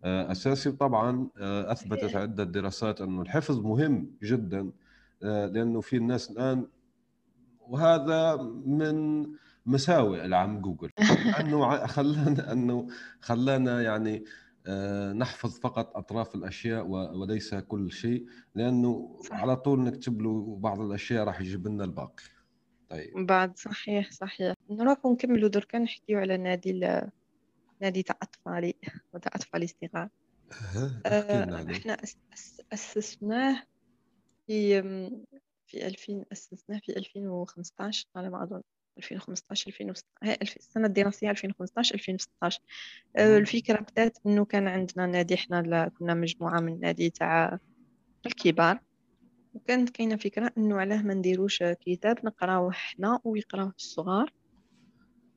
آه، 0.05 0.33
أساسي. 0.33 0.73
طبعا 0.73 1.29
آه، 1.39 1.73
أثبتت 1.73 2.17
عدة 2.17 2.45
دراسات 2.45 3.01
إنه 3.01 3.23
الحفظ 3.23 3.59
مهم 3.59 4.11
جدا 4.23 4.71
لأنه 5.23 5.81
في 5.81 5.97
الناس 5.97 6.31
الآن 6.31 6.67
وهذا 7.61 8.37
من 8.67 9.27
مساوئ 9.67 10.25
العم 10.25 10.61
جوجل. 10.61 10.91
أنه 11.41 11.87
خلانا 11.97 12.53
أنه 12.53 12.87
خلانا 13.21 13.83
يعني 13.83 14.25
آه، 14.67 15.13
نحفظ 15.13 15.59
فقط 15.59 15.97
أطراف 15.97 16.35
الأشياء 16.35 16.87
وليس 16.87 17.55
كل 17.55 17.93
شيء 17.93 18.27
لأنه. 18.55 19.21
على 19.31 19.57
طول 19.57 19.81
نكتب 19.81 20.23
له 20.23 20.59
بعض 20.61 20.81
الأشياء 20.81 21.25
راح 21.25 21.41
يجيب 21.41 21.69
لنا 21.69 21.85
الباقي. 21.85 22.23
طيب. 22.91 23.27
بعد 23.27 23.57
صحيح 23.57 24.11
صحيح. 24.13 24.55
نروح 24.71 24.99
نكملوا 25.07 25.49
دركا 25.49 25.79
نحكيو 25.79 26.19
على 26.19 26.37
نادي 26.37 26.71
ال... 26.71 27.11
نادي 27.81 28.03
تاع 28.03 28.19
أطفالي 28.23 28.75
وتاع 29.13 29.33
اطفالي 29.35 29.65
الصغار. 29.65 30.09
آه 31.07 31.71
إحنا 31.71 31.97
أسسناه 32.73 33.63
في 34.47 34.83
في 35.67 35.87
2000 35.87 36.25
أسسناه 36.33 36.79
في 36.79 36.97
2015 36.97 38.07
على 38.17 38.31
ما 38.31 38.43
اظن 38.43 38.63
2015 38.99 39.69
2016 39.69 40.57
السنة 40.57 40.87
الدراسية 40.87 41.31
2015 41.31 41.95
2016 41.95 42.61
آه، 43.17 43.39
الفكرة 43.39 43.81
بدات 43.81 44.19
إنه 44.27 44.45
كان 44.45 44.69
عندنا 44.69 45.07
نادي 45.07 45.35
إحنا 45.35 45.89
كنا 45.89 46.15
مجموعة 46.15 46.61
من 46.61 46.81
نادي 46.81 47.11
تاع 47.11 47.59
الكبار. 48.27 48.81
وكانت 49.57 49.91
كاينة 49.91 50.17
فكرة 50.17 50.53
إنه 50.59 50.81
علاه 50.81 51.03
ما 51.03 51.15
نديروش 51.15 51.63
كتاب 51.63 52.27
نقراوه 52.27 52.71
إحنا 52.71 53.21
ويقراوه 53.25 53.73
الصغار 53.79 54.33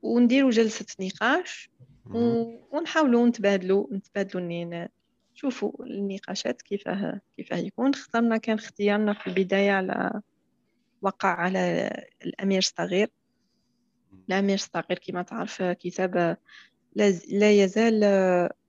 ونديروا 0.02 0.50
جلسة 0.50 0.86
نقاش 1.00 1.70
ونحاولوا 2.14 3.26
نتبادلوا 3.26 3.86
نتبادلوا 3.92 4.42
نين 4.42 4.88
شوفوا 5.34 5.84
النقاشات 5.84 6.62
كيفاه 6.62 7.20
كيفاه 7.36 7.56
يكون. 7.56 7.90
اخترنا 7.90 8.36
كان 8.36 8.56
اختيارنا 8.56 9.12
في 9.12 9.26
البداية 9.26 9.70
على 9.70 10.20
وقع 11.02 11.28
على 11.28 11.90
الأمير 12.24 12.58
الصغير. 12.58 13.08
الأمير 14.28 14.54
الصغير 14.54 14.98
كما 15.06 15.22
تعرف 15.22 15.62
كتاب 15.62 16.36
لا 17.30 17.50
يزال 17.50 18.00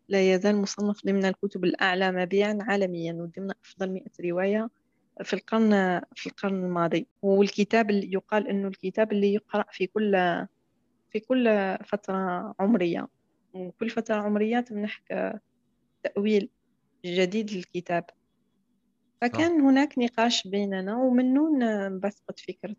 لا 0.10 0.34
يزال 0.34 0.56
مصنف 0.62 1.06
ضمن 1.06 1.26
الكتب 1.26 1.64
الأعلى 1.64 2.12
مبيعا 2.12 2.58
عالميا 2.62 3.14
وضمن 3.14 3.52
أفضل 3.66 3.90
مئة 3.92 4.12
رواية. 4.30 4.70
في 5.24 5.34
القرن 5.34 6.02
في 6.16 6.28
القرن 6.28 6.66
الماضي. 6.66 7.08
والكتاب 7.22 7.90
اللي 7.90 8.14
يقال 8.14 8.48
إنه 8.48 8.68
الكتاب 8.68 9.12
اللي 9.12 9.34
يقرأ 9.34 9.66
في 9.72 9.88
كل 9.88 10.12
في 11.10 11.20
كل 11.20 11.78
فترة 11.86 12.56
عمرية. 12.60 13.08
وكل 13.54 13.90
فترة 13.90 14.16
عمرية 14.16 14.60
تمنحك 14.60 15.40
تأويل 16.04 16.50
جديد 17.06 17.52
للكتاب. 17.52 18.06
فكان 19.22 19.62
هناك 19.62 19.98
نقاش 19.98 20.48
بيننا 20.48 20.96
ومنه 20.96 21.48
انبثقت 21.88 22.40
فكرة 22.40 22.76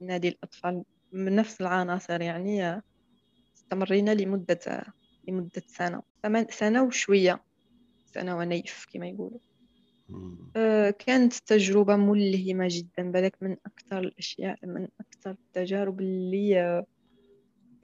نادي 0.00 0.28
الأطفال. 0.28 0.84
من 1.12 1.36
نفس 1.36 1.60
العناصر 1.60 2.20
يعني 2.20 2.82
استمرينا 3.56 4.14
لمدة 4.14 4.84
لمدة 5.28 5.62
سنة. 5.66 6.02
سنة 6.50 6.82
وشوية. 6.82 7.44
سنة 8.06 8.36
ونيف 8.36 8.86
كما 8.92 9.08
يقولوا. 9.08 9.38
كانت 10.98 11.34
تجربة 11.46 11.96
ملهمة 11.96 12.68
جدا 12.70 13.10
بالك 13.10 13.36
من 13.40 13.56
أكثر 13.66 13.98
الأشياء 13.98 14.58
من 14.62 14.88
أكثر 15.00 15.30
التجارب 15.30 16.00
اللي 16.00 16.84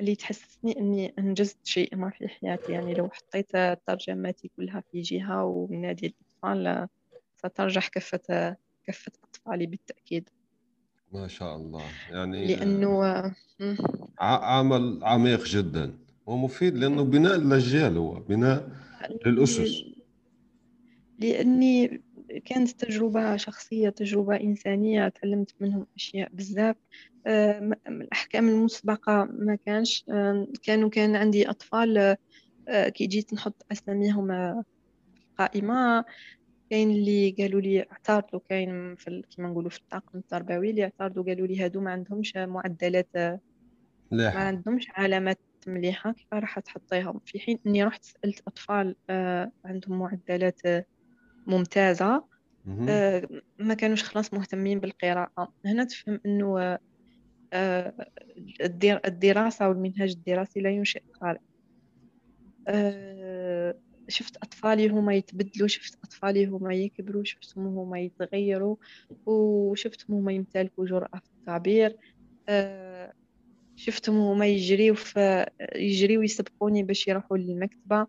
اللي 0.00 0.14
تحسسني 0.14 0.78
أني 0.78 1.14
أنجزت 1.18 1.58
شيء 1.64 1.96
ما 1.96 2.10
في 2.10 2.28
حياتي. 2.28 2.72
يعني 2.72 2.94
لو 2.94 3.10
حطيت 3.10 3.50
ترجماتي 3.86 4.50
كلها 4.56 4.82
في 4.92 5.00
جهة 5.00 5.44
ونادي 5.44 6.06
الأطفال 6.42 6.88
سترجح 7.36 7.88
كفة 7.88 8.56
كفة 8.84 9.12
أطفالي 9.24 9.66
بالتأكيد. 9.66 10.28
ما 11.12 11.28
شاء 11.28 11.56
الله. 11.56 11.82
يعني 12.10 12.46
لأنه 12.46 13.32
عمل 14.20 15.04
عميق 15.04 15.44
جدا 15.44 15.98
ومفيد 16.26 16.76
لأنه 16.76 17.04
بناء 17.04 17.34
الأجيال 17.36 17.96
هو 17.96 18.14
بناء 18.20 18.70
للأسس. 19.26 19.84
لأني 21.18 22.02
كانت 22.44 22.70
تجربة 22.70 23.36
شخصية 23.36 23.88
تجربة 23.88 24.36
إنسانية 24.40 25.08
تعلمت 25.08 25.54
منهم 25.60 25.86
أشياء 25.96 26.28
بزاف. 26.32 26.76
آه، 27.26 27.70
الأحكام 27.88 28.48
المسبقة 28.48 29.24
ما 29.24 29.58
كانش 29.66 30.04
آه، 30.10 30.46
كانوا 30.62 30.90
كان 30.90 31.16
عندي 31.16 31.50
أطفال 31.50 32.16
آه، 32.68 32.88
كي 32.88 33.06
جيت 33.06 33.34
نحط 33.34 33.66
أساميهم 33.72 34.28
في 35.14 35.20
القائمة. 35.30 36.04
كاين 36.70 36.90
اللي 36.90 37.30
قالوا 37.38 37.60
لي 37.60 37.86
اعترضوا 37.92 38.40
كاين 38.48 38.96
في 38.96 39.22
كيما 39.30 39.48
نقولوا 39.48 39.70
في 39.70 39.78
الطاقم 39.78 40.18
التربوي 40.18 40.70
اللي 40.70 40.84
اعترضوا 40.84 41.24
قالوا 41.24 41.46
لي 41.46 41.64
هادو 41.64 41.80
ما 41.80 41.90
عندهمش 41.90 42.36
معدلات 42.36 43.10
مليحة. 44.12 44.34
ما 44.34 44.40
عندهمش 44.40 44.86
علامات 44.90 45.40
مليحة 45.66 46.12
كيف 46.12 46.34
راح 46.34 46.58
تحطيهم؟ 46.58 47.20
في 47.24 47.40
حين 47.40 47.58
إني 47.66 47.84
رحت 47.84 48.04
سألت 48.04 48.42
أطفال 48.46 48.96
عندهم 49.64 49.98
معدلات 49.98 50.60
ممتازة. 51.48 52.28
آه، 52.88 53.28
ما 53.58 53.74
كانوش 53.74 54.04
خلاص 54.04 54.34
مهتمين 54.34 54.80
بالقراءة. 54.80 55.54
هنا 55.66 55.84
تفهم 55.84 56.20
إنه 56.26 56.78
آه، 57.52 57.94
الدراسة 59.06 59.68
والمنهاج 59.68 60.10
الدراسي 60.10 60.60
لا 60.60 60.70
ينشئ 60.70 61.02
قارئ. 61.20 61.40
شفت 64.08 64.36
أطفالي 64.36 64.88
هما 64.88 65.14
يتبدلوا 65.14 65.68
شفت 65.68 65.98
أطفالي 66.04 66.46
هما 66.46 66.74
يكبروا 66.74 67.24
شفتهم 67.24 67.66
هما 67.66 68.00
يتغيروا 68.00 68.76
وشفتهم 69.26 70.16
هما 70.16 70.32
يمتلكوا 70.32 70.86
جرأة 70.86 71.18
في 71.24 71.30
التعبير. 71.40 71.96
آه، 72.48 73.12
شفتهم 73.76 74.16
هما 74.16 74.46
يجريوا 74.46 74.96
في 74.96 75.46
يجريوا 75.76 76.24
يسبقوني 76.24 76.82
باش 76.82 77.08
يروحوا 77.08 77.38
للمكتبة. 77.38 77.96
آه، 78.00 78.08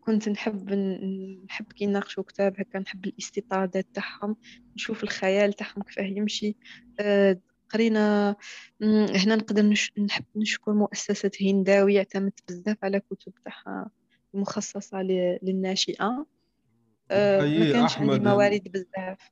كنت 0.00 0.28
نحب 0.28 0.72
نحب 1.48 1.72
كي 1.72 1.86
نناقشوا 1.86 2.22
كتاب 2.22 2.54
هكا 2.60 2.78
نحب 2.78 3.04
الاستطرادات 3.06 3.86
تاعهم 3.94 4.36
نشوف 4.76 5.02
الخيال 5.02 5.52
تاعهم 5.52 5.82
كيفاه 5.82 6.04
يمشي. 6.04 6.56
آه، 7.00 7.40
قرينا 7.70 8.36
هنا 8.82 9.36
نقدر 9.36 9.62
نحب 9.98 10.24
نشكر 10.36 10.72
مؤسسة 10.72 11.30
هنداوي 11.42 11.98
اعتمدت 11.98 12.40
بزاف 12.48 12.76
على 12.82 13.00
كتب 13.00 13.32
تاعها 13.44 13.90
مخصصة 14.34 15.02
للناشئة. 15.42 16.26
آه، 17.10 17.40
ما 17.40 17.72
كانش 17.72 17.94
أحمد 17.94 18.10
عندي 18.10 18.24
موارد 18.24 18.68
بزاف. 18.72 19.30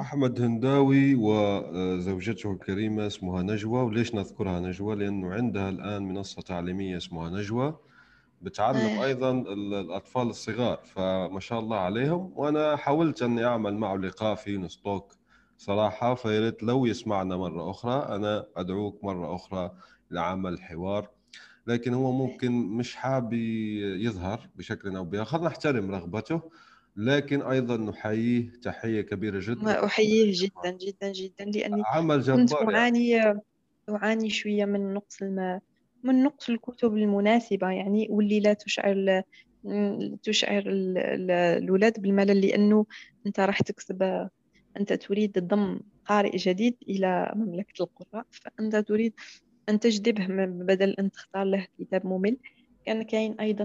أحمد 0.00 0.40
هنداوي 0.40 1.14
وزوجته 1.14 2.52
الكريمة 2.52 3.06
اسمها 3.06 3.42
نجوى. 3.42 3.82
وليش 3.82 4.14
نذكرها 4.14 4.60
نجوى؟ 4.60 4.96
لأنه 4.96 5.34
عندها 5.34 5.68
الآن 5.68 6.02
منصة 6.02 6.42
تعليمية 6.42 6.96
اسمها 6.96 7.30
نجوى. 7.30 7.78
بتعلم 8.44 8.98
آه. 8.98 9.04
أيضا 9.04 9.30
الأطفال 9.30 10.22
الصغار 10.22 10.80
فما 10.84 11.40
شاء 11.40 11.58
الله 11.58 11.76
عليهم. 11.76 12.32
وأنا 12.36 12.76
حاولت 12.76 13.22
أني 13.22 13.44
أعمل 13.44 13.74
معه 13.74 13.96
لقاء 13.96 14.34
في 14.34 14.56
نستوك 14.56 15.14
صراحة 15.58 16.14
فياريت 16.14 16.62
لو 16.62 16.86
يسمعنا 16.86 17.36
مرة 17.36 17.70
أخرى. 17.70 18.16
أنا 18.16 18.46
أدعوك 18.56 19.04
مرة 19.04 19.34
أخرى 19.34 19.70
لعمل 20.10 20.62
حوار. 20.62 21.10
لكن 21.66 21.94
هو 21.94 22.12
ممكن 22.12 22.52
مش 22.52 22.96
حاب 22.96 23.32
يظهر 23.32 24.48
بشكل 24.56 24.96
أو 24.96 25.04
بآخر. 25.04 25.44
نحترم 25.44 25.90
رغبته 25.90 26.42
لكن 26.96 27.42
أيضا 27.42 27.76
نحييه 27.76 28.52
تحية 28.62 29.00
كبيرة 29.00 29.40
جدا. 29.42 29.84
احييه 29.84 30.32
جدا 30.34 30.70
جدا 30.70 31.12
جدا 31.12 31.44
لأني 31.44 31.82
عمل 31.86 32.20
جبار 32.20 32.36
كنت 32.36 32.52
يعني. 32.52 32.76
أعاني 32.76 33.40
أعاني 33.90 34.30
شوية 34.30 34.64
من 34.64 34.94
نقص 34.94 35.22
الماء. 35.22 35.60
من 36.04 36.22
نقص 36.22 36.50
الكتب 36.50 36.96
المناسبة 36.96 37.70
يعني 37.70 38.06
واللي 38.10 38.40
لا 38.40 38.52
تشعر 38.52 39.22
تشعر 40.22 40.62
الاولاد 40.66 42.00
بالملل 42.00 42.46
لأنه 42.46 42.86
أنت 43.26 43.40
راح 43.40 43.62
تكسب 43.62 44.28
أنت 44.80 44.92
تريد 44.92 45.38
ضم 45.38 45.80
قارئ 46.04 46.36
جديد 46.36 46.76
إلى 46.88 47.32
مملكة 47.36 47.82
القراء 47.82 48.26
فأنت 48.30 48.76
تريد 48.76 49.14
أن 49.68 49.80
تجذبه 49.80 50.26
بدل 50.46 50.90
أن 50.90 51.10
تختار 51.10 51.44
له 51.44 51.66
كتاب 51.78 52.06
ممل. 52.06 52.38
كان 52.86 53.02
كاين 53.02 53.40
أيضا 53.40 53.64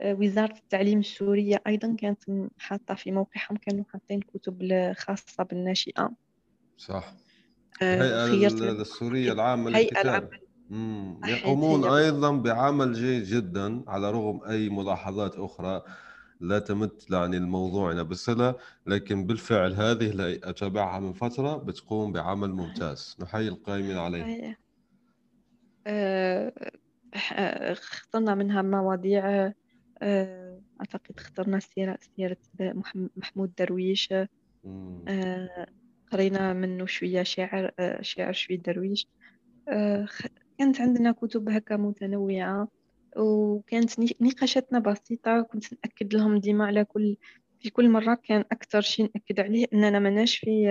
آه، 0.00 0.14
وزارة 0.14 0.56
التعليم 0.56 0.98
السورية 0.98 1.62
أيضا 1.66 1.96
كانت 1.98 2.22
حاطة 2.58 2.94
في 2.94 3.12
موقعهم 3.12 3.56
كانوا 3.56 3.84
حاطين 3.88 4.20
كتب 4.20 4.92
خاصة 4.96 5.44
بالناشئة. 5.44 6.10
صح. 6.76 7.14
الهيئة 7.82 8.48
السورية 8.70 9.32
العامة 9.32 9.70
العامة 9.78 10.45
يقومون 11.24 11.84
أيضا 11.84 12.30
بعمل 12.36 12.92
جيد 12.92 13.24
جدا 13.24 13.84
على 13.88 14.10
رغم 14.10 14.40
أي 14.44 14.68
ملاحظات 14.68 15.36
أخرى 15.36 15.82
لا 16.40 16.58
تمت 16.58 17.10
يعني 17.10 17.38
لموضوعنا 17.38 18.02
بصله 18.02 18.54
لكن 18.86 19.26
بالفعل 19.26 19.72
هذه 19.72 20.10
اللي 20.10 20.40
أتابعها 20.44 21.00
من 21.00 21.12
فترة 21.12 21.56
بتقوم 21.56 22.12
بعمل 22.12 22.52
ممتاز. 22.52 23.16
نحيي 23.20 23.48
القائمين 23.48 23.98
عليه. 23.98 24.58
آه، 25.86 26.52
اخترنا 27.72 28.34
منها 28.34 28.62
مواضيع 28.62 29.52
آه، 30.02 30.60
أعتقد 30.80 31.14
اخترنا 31.18 31.60
سيرة 31.60 31.98
سيرة 32.16 32.36
محمود 33.16 33.54
درويش. 33.58 34.12
آه، 35.08 35.66
قرينا 36.12 36.52
منه 36.52 36.86
شوية 36.86 37.22
شعر 37.22 37.70
شعر 38.00 38.32
شوية 38.32 38.58
درويش. 38.58 39.08
كانت 40.58 40.80
عندنا 40.80 41.12
كتب 41.12 41.48
هكا 41.48 41.76
متنوعة 41.76 42.68
وكانت 43.16 43.90
نقاشاتنا 44.20 44.78
بسيطة 44.78 45.42
كنت 45.42 45.64
نأكد 45.72 46.14
لهم 46.14 46.38
ديما 46.38 46.66
على 46.66 46.84
كل 46.84 47.16
في 47.60 47.70
كل 47.70 47.90
مرة 47.90 48.14
كان 48.14 48.44
أكثر 48.52 48.80
شيء 48.80 49.10
نأكد 49.14 49.40
عليه 49.40 49.66
أننا 49.74 49.98
ماناش 49.98 50.36
في 50.38 50.66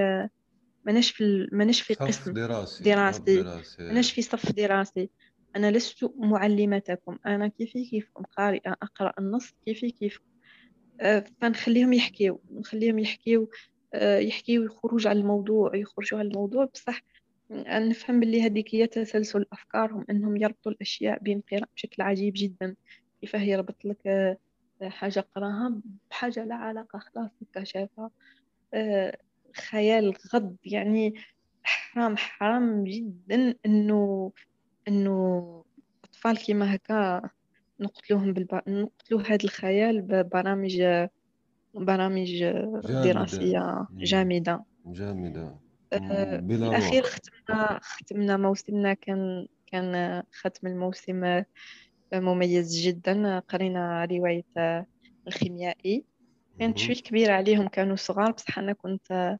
ماناش 0.85 1.11
في 1.11 1.49
ماناش 1.51 1.81
في 1.81 1.93
قسم 1.93 2.33
دراسي 2.33 2.83
دراسي. 2.83 3.43
ماناش 3.79 4.11
في 4.11 4.21
صف 4.21 4.51
دراسي. 4.51 5.09
أنا 5.55 5.71
لست 5.71 6.11
معلمتكم. 6.17 7.17
أنا 7.25 7.47
كيفي 7.47 7.85
كيفكم. 7.85 8.23
قارئة 8.37 8.71
أقرأ 8.81 9.13
النص 9.19 9.51
كيفي 9.65 9.91
كيفكم. 9.91 10.25
آه، 11.01 11.25
فنخليهم 11.41 11.93
يحكيو. 11.93 12.41
نخليهم 12.51 12.99
يحكيو 12.99 13.49
آه، 13.93 14.19
يحكيو 14.19 14.69
خروج 14.69 15.07
على 15.07 15.19
الموضوع 15.19 15.75
يخرجوا 15.75 16.19
على 16.19 16.27
الموضوع. 16.27 16.65
بصح 16.65 17.01
نفهم 17.51 18.19
باللي 18.19 18.41
هذيك 18.41 18.75
هي 18.75 18.87
تسلسل 18.87 19.45
أفكارهم 19.53 20.05
أنهم 20.09 20.37
يربطوا 20.37 20.71
الأشياء 20.71 21.19
بين 21.19 21.41
قراءة 21.51 21.67
بشكل 21.75 22.01
عجيب 22.03 22.33
جدا 22.37 22.75
كيفاه 23.21 23.39
يربط 23.41 23.85
لك 23.85 24.07
آه، 24.07 24.37
حاجة 24.83 25.19
قراها 25.35 25.81
بحاجة 26.11 26.45
لا 26.45 26.55
علاقة 26.55 26.99
خلاص 26.99 27.31
شافها 27.63 28.11
خيال 29.69 30.13
غض 30.33 30.57
يعني 30.63 31.13
حرام 31.63 32.17
حرام 32.17 32.83
جدا 32.83 33.55
إنه 33.65 34.31
إنه 34.87 35.63
أطفال 36.05 36.37
كيما 36.37 36.75
هكا 36.75 37.29
نقتلوهم 37.79 38.33
بالب... 38.33 38.61
نقتلو 38.67 39.19
هذا 39.19 39.43
الخيال 39.43 40.01
ببرامج 40.01 40.83
برامج 41.73 42.43
دراسية 43.03 43.87
جامدة. 43.91 44.65
جامدة. 44.85 45.41
آه، 45.41 45.59
في 45.99 46.55
الأخير 46.55 47.03
ختمنا 47.03 47.79
ختمنا 47.81 48.37
موسمنا 48.37 48.93
كان 48.93 49.47
كان 49.67 50.23
ختم 50.31 50.67
الموسم 50.67 51.43
مميز 52.13 52.75
جدا. 52.81 53.39
قرينا 53.39 54.05
رواية 54.05 54.45
الخيميائي. 55.27 56.05
كانت 56.59 56.77
شوي 56.77 56.95
كبيرة 56.95 57.33
عليهم 57.33 57.67
كانوا 57.67 57.95
صغار. 57.95 58.31
بصح 58.31 58.59
أنا 58.59 58.73
كنت 58.73 59.37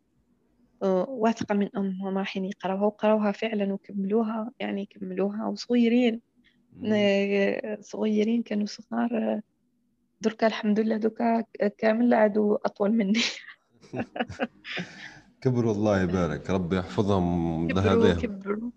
واثقة 1.08 1.56
من 1.56 1.70
أنهم 1.78 2.18
رايحين 2.18 2.46
يقراوها 2.46 2.86
وقراوها 2.86 3.32
فعلا 3.32 3.74
وكملوها 3.74 4.52
يعني 4.60 4.86
كملوها 4.86 5.48
وصغيرين. 5.48 6.22
صغيرين 7.80 8.44
كانوا 8.44 8.66
صغار. 8.66 9.42
دركا 10.22 10.48
الحمد 10.48 10.80
لله 10.80 10.98
دركا 10.98 11.44
كامل 11.78 12.14
عادوا 12.14 12.58
أطول 12.66 12.92
مني. 12.92 13.22
كبروا 15.46 15.72
الله 15.74 16.02
يبارك 16.02 16.50
ربي 16.50 16.78
يحفظهم 16.78 17.68
كبروا 17.68 18.14
كبروا. 18.14 18.70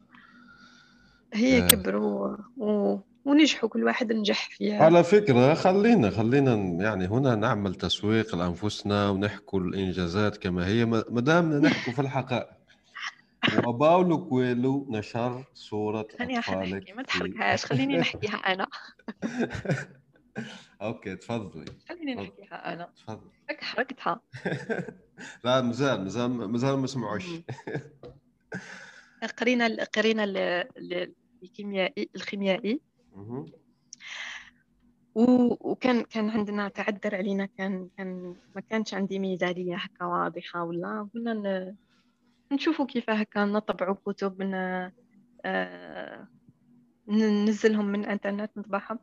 هي 1.34 1.64
آه. 1.64 1.66
كبروا 1.66 2.36
و... 2.56 2.98
ونجحوا 3.24 3.68
كل 3.68 3.84
واحد 3.84 4.12
نجح 4.12 4.50
فيها. 4.50 4.84
على 4.84 5.04
فكرة 5.04 5.54
خلينا 5.54 6.10
خلينا 6.10 6.54
يعني 6.84 7.06
هنا 7.06 7.34
نعمل 7.34 7.74
تسويق 7.74 8.36
لأنفسنا 8.36 9.10
ونحكوا 9.10 9.60
الإنجازات 9.60 10.36
كما 10.36 10.66
هي 10.66 10.84
ما 10.84 11.20
دامنا 11.20 11.58
نحكوا 11.58 11.92
في 11.92 12.00
الحقائق. 12.00 12.48
وباولو 13.66 14.28
كويلو 14.28 14.86
نشر 14.90 15.44
صورة 15.54 16.08
أطفالك 16.20 16.96
ما 16.96 17.02
تحرقهاش 17.02 17.64
خليني 17.64 17.98
نحكيها 17.98 18.36
أنا. 18.36 18.66
أوكي 20.82 21.16
تفضلي. 21.16 21.64
خليني 21.88 22.14
نحكيها 22.14 22.72
أنا. 22.72 22.92
تفضلي. 22.96 23.30
لك 23.50 23.64
حرقتها. 23.64 24.20
لا 25.44 25.60
مازال 25.60 26.02
مازال 26.02 26.30
مازال 26.30 26.78
ما 26.78 26.86
سمعوش. 26.86 27.26
قرينا 29.38 29.84
قرينا 29.84 30.24
الكيميائي 31.42 32.10
الخيميائي. 32.16 32.80
وكان 35.60 36.02
كان 36.02 36.30
عندنا 36.30 36.68
تعذر 36.68 37.14
علينا 37.14 37.46
كان 37.46 37.88
كان 37.96 38.36
ما 38.54 38.60
كانش 38.60 38.94
عندي 38.94 39.18
ميزانية 39.18 39.76
هكا 39.76 40.04
واضحة 40.04 40.64
ولا 40.64 41.08
قلنا 41.14 41.76
نشوفوا 42.52 42.86
كيف 42.86 43.10
هكا 43.10 43.44
نطبعوا 43.44 43.96
كتب 44.06 44.42
آه، 45.44 46.28
ننزلهم 47.08 47.86
من 47.86 48.04
الإنترنت 48.04 48.50
نطبعهم. 48.56 48.98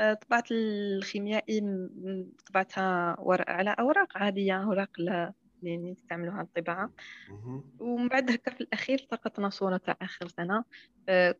طبعت 0.00 0.44
الخيميائي 0.52 1.62
طبعتها 2.46 3.16
ورق 3.18 3.50
على 3.50 3.76
أوراق 3.78 4.18
عادية 4.18 4.64
أوراق 4.64 4.88
اللي 4.98 5.32
نستعملوها 5.76 6.42
الطباعة. 6.42 6.90
ومن 7.78 8.08
بعد 8.08 8.30
هكا 8.30 8.54
في 8.54 8.60
الأخير 8.60 8.98
التقطنا 8.98 9.50
صورة 9.50 9.80
آخر 9.86 10.28
سنة. 10.28 10.64
آه، 11.08 11.36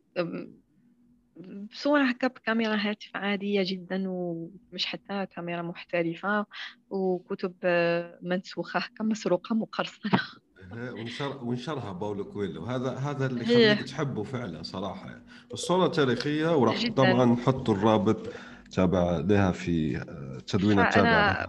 بصورة 1.71 2.03
هكا 2.03 2.27
بكاميرا 2.27 2.75
هاتف 2.75 3.09
عادية 3.15 3.63
جدا 3.65 4.03
ومش 4.07 4.85
حتى 4.85 5.25
كاميرا 5.25 5.61
محترفة 5.61 6.45
وكتب 6.89 7.53
منسوخة 8.21 8.79
هكا 8.79 9.03
مسروقة 9.03 9.55
مقرصنة. 9.55 10.19
ونشر 10.71 11.43
ونشرها 11.43 11.91
باولو 11.91 12.31
كويلو 12.31 12.65
هذا 12.65 12.89
هذا 12.91 13.25
اللي 13.25 13.41
يخليك 13.41 13.87
تحبه 13.87 14.23
فعلا 14.23 14.63
صراحة. 14.63 15.09
يعني. 15.09 15.25
الصورة 15.53 15.87
تاريخية 15.87 16.57
وراح 16.57 16.87
طبعا 16.87 17.25
نحط 17.25 17.69
الرابط. 17.69 18.33
تابع 18.71 19.17
لها 19.17 19.51
في 19.51 19.97
التدوين 20.37 20.79
التابع 20.79 21.47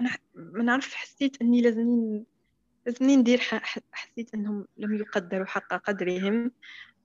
أنا 0.00 0.10
ما 0.34 0.62
نعرف 0.62 0.94
حسيت 0.94 1.42
إني 1.42 1.60
لازمين 1.60 2.24
لازمني 2.86 3.16
ندير 3.16 3.38
حسيت 3.92 4.34
إنهم 4.34 4.66
لم 4.76 4.94
يقدروا 4.94 5.46
حق 5.46 5.74
قدرهم 5.74 6.52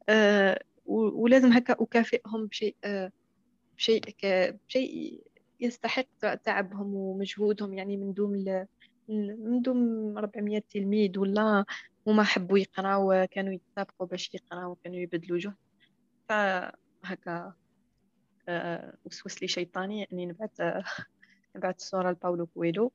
أه 0.10 0.64
ولازم 0.86 1.52
هكا 1.52 1.74
أكافئهم 1.80 2.46
بشيء 2.46 2.76
بشيء 3.78 4.04
بشيء 4.68 5.22
يستحق 5.60 6.36
تعبهم 6.44 6.96
ومجهودهم 6.96 7.74
يعني 7.74 7.98
من 7.98 8.14
دون 8.14 8.66
من 9.10 9.62
دون 9.62 10.18
400 10.18 10.60
تلميذ 10.60 11.20
ولا 11.20 11.66
هما 12.08 12.24
حبوا 12.24 12.58
يقراو 12.58 13.28
كانوا 13.32 13.54
يتسابقوا 13.54 14.08
باش 14.08 14.34
يقراو 14.34 14.76
كانوا 14.76 14.98
يبذلوا 14.98 15.40
جهد. 15.40 15.56
فهكا 16.30 17.54
وسوس 19.06 19.42
لي 19.42 19.48
شيطاني 19.48 20.08
إني 20.14 20.26
نبعث 20.26 20.62
نبعث 21.56 21.76
الصورة 21.76 22.12
لباولو 22.12 22.48
كويلو. 22.48 22.94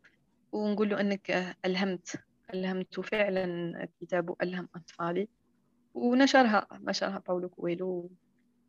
ونقول 0.53 0.91
له 0.91 1.01
إنك 1.01 1.57
ألهمت 1.65 2.25
ألهمت 2.55 3.01
فعلا 3.01 3.89
كتابه 4.01 4.37
ألهم 4.43 4.69
أطفالي. 4.75 5.29
ونشرها 5.95 6.67
نشرها 6.73 7.23
باولو 7.29 7.49
كويلو 7.49 8.11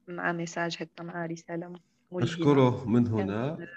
مع 0.07 0.31
message 0.31 0.77
هكا 0.79 1.03
مع 1.03 1.25
رسالة 1.25 1.73
نشكره 2.13 2.89
من 2.89 3.07
هنا. 3.07 3.67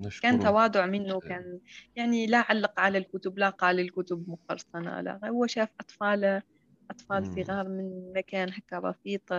نشكره. 0.00 0.30
كان 0.30 0.40
تواضع 0.40 0.86
منه 0.86 1.20
كان 1.20 1.60
يعني 1.96 2.26
لا 2.26 2.38
علق 2.38 2.80
على 2.80 2.98
الكتب 2.98 3.38
لا 3.38 3.48
قال 3.48 3.80
الكتب 3.80 4.24
مقرصنة 4.28 5.00
لا 5.00 5.20
هو 5.24 5.46
شاف 5.46 5.68
أطفال 5.80 6.42
أطفال 6.90 7.22
مم. 7.22 7.44
صغار 7.44 7.68
من 7.68 8.12
مكان 8.16 8.48
هكا 8.52 8.78
بسيط 8.78 9.32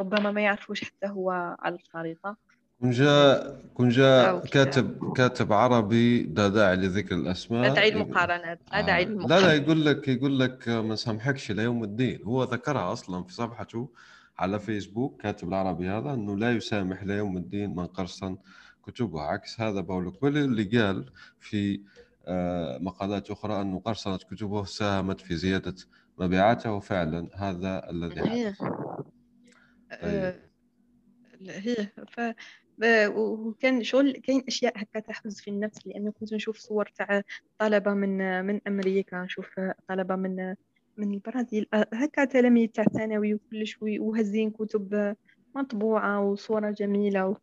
ربما 0.00 0.30
ما 0.30 0.40
يعرفوش 0.40 0.84
حتى 0.84 1.06
هو 1.06 1.56
على 1.60 1.74
الخريطة. 1.74 2.36
كون 2.80 2.90
جاء 2.90 3.60
كون 3.74 3.88
جاء 3.88 4.46
كاتب 4.46 5.12
كاتب 5.16 5.52
عربي 5.52 6.22
لا 6.22 6.48
داعي 6.48 6.76
لذكر 6.76 7.14
الأسماء 7.14 7.62
لا 7.68 7.74
داعي 7.74 7.90
للمقارنات 7.90 8.60
لا 8.72 8.80
داعي 8.80 9.04
للمقارنات 9.04 9.42
لا 9.42 9.46
لا 9.46 9.54
يقول 9.54 9.86
لك 9.86 10.08
يقول 10.08 10.40
لك 10.40 10.68
ما 10.68 10.94
سامحكش 10.96 11.52
ليوم 11.52 11.84
الدين. 11.84 12.22
هو 12.22 12.44
ذكرها 12.44 12.92
أصلا 12.92 13.24
في 13.24 13.32
صفحته 13.32 13.88
على 14.38 14.58
فيسبوك 14.60 15.22
كاتب 15.22 15.48
العربي 15.48 15.88
هذا 15.88 16.14
إنه 16.14 16.36
لا 16.36 16.52
يسامح 16.52 17.02
ليوم 17.02 17.36
الدين 17.36 17.76
من 17.76 17.86
قرصن 17.86 18.36
كتبه 18.86 19.22
عكس 19.22 19.60
هذا 19.60 19.80
باولو 19.80 20.12
كويلو 20.12 20.38
اللي 20.44 20.64
قال 20.78 21.10
في 21.40 21.80
آه، 22.26 22.78
مقالات 22.78 23.30
أخرى 23.30 23.60
إنه 23.60 23.78
قرصنة 23.80 24.16
كتبه 24.16 24.64
ساهمت 24.64 25.20
في 25.20 25.36
زيادة 25.36 25.74
مبيعاته 26.18 26.72
وفعلا 26.72 27.28
هذا 27.34 27.90
الذي 27.90 28.20
حدث. 28.20 28.62
طيب. 30.02 30.34
هي 31.48 31.74
ف 32.08 32.20
وكان 33.16 33.82
شغل 33.82 34.12
كاين 34.12 34.42
أشياء 34.48 34.72
هكا 34.76 35.00
تحفز 35.00 35.40
في 35.40 35.50
النفس 35.50 35.86
لأنه 35.86 36.12
كنت 36.20 36.34
نشوف 36.34 36.56
صور 36.56 36.86
تاع 36.86 37.22
طلبة 37.58 37.94
من 37.94 38.44
من 38.44 38.60
أمريكا 38.66 39.16
نشوف 39.16 39.60
طلبة 39.88 40.16
من 40.16 40.54
من 40.96 41.14
البرازيل. 41.14 41.66
هكا 41.74 42.24
تلاميذ 42.24 42.68
تاع 42.68 42.84
ثانوي 42.84 43.34
وكلش 43.34 43.76
وهزين 43.82 44.50
كتب 44.50 45.16
مطبوعة 45.56 46.20
وصورة 46.20 46.70
جميلة 46.70 47.28
و... 47.28 47.36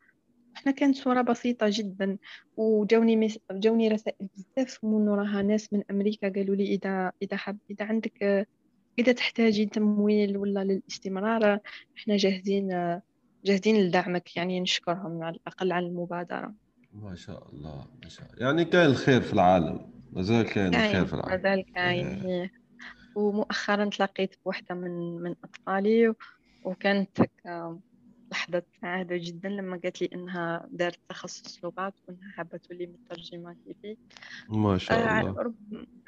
إحنا 0.56 0.72
كانت 0.72 0.96
صورة 0.96 1.22
بسيطة 1.22 1.66
جدا. 1.70 2.18
وجوني 2.58 3.16
مس... 3.16 3.40
جوني 3.52 3.88
رسائل 3.88 4.28
بزاف 4.36 4.84
من 4.84 5.08
وراها 5.08 5.41
ناس 5.41 5.74
من 5.74 5.84
أمريكا 5.91 6.30
قالوا 6.30 6.56
لي 6.56 6.64
إذا 6.64 7.12
إذا 7.22 7.38
حب 7.38 7.58
إذا 7.70 7.86
عندك 7.86 8.48
إذا 8.99 9.11
تحتاجي 9.11 9.65
تمويل 9.65 10.38
ولا 10.38 10.63
للاستمرار 10.63 11.59
إحنا 11.97 12.17
جاهزين 12.17 12.99
جاهزين 13.45 13.76
لدعمك 13.76 14.38
يعني 14.38 14.59
نشكرهم 14.59 15.23
على 15.23 15.35
الأقل 15.35 15.71
على 15.71 15.88
المبادرة. 15.88 16.53
ما 16.93 17.15
شاء 17.15 17.49
الله 17.49 17.88
ما 18.03 18.09
شاء 18.09 18.27
الله. 18.34 18.47
يعني 18.47 18.65
كاين 18.65 18.85
الخير 18.85 19.21
في 19.21 19.34
العالم. 19.34 19.91
مازال 20.11 20.45
كاين 20.45 20.76
الخير 20.76 21.05
في 21.05 21.13
العالم. 21.13 21.31
مازال 21.43 21.73
كاين. 21.73 22.07
إيه. 22.07 22.51
ومؤخرا 23.15 23.85
تلاقيت 23.85 24.35
بوحدة 24.45 24.76
من 24.76 25.21
من 25.21 25.35
أطفالي 25.43 26.13
وكانت 26.63 27.21
لحظة 28.31 28.63
سعادة 28.81 29.17
جدا 29.17 29.49
لما 29.49 29.80
قالت 29.84 30.01
لي 30.01 30.09
إنها 30.13 30.67
دارت 30.71 30.99
تخصص 31.09 31.63
لغات 31.63 31.93
وإنها 32.07 32.31
حابة 32.31 32.57
تولي 32.57 32.88
مترجمة 32.88 33.55
كيفي 33.65 33.97
ما 34.49 34.77
شاء 34.77 34.99
آه 34.99 35.21
الله. 35.21 35.53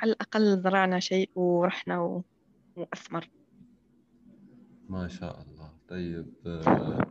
على 0.01 0.11
الأقل 0.11 0.61
زرعنا 0.61 0.99
شيء 0.99 1.29
ورحنا 1.35 2.01
و... 2.01 2.23
وأثمر 2.75 3.29
ما 4.89 5.07
شاء 5.07 5.41
الله. 5.41 5.69
طيب 5.89 6.33
آه، 6.45 7.05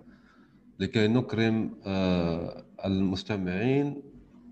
لكي 0.78 1.08
نكرم 1.08 1.74
آه، 1.86 2.64
المستمعين 2.84 4.02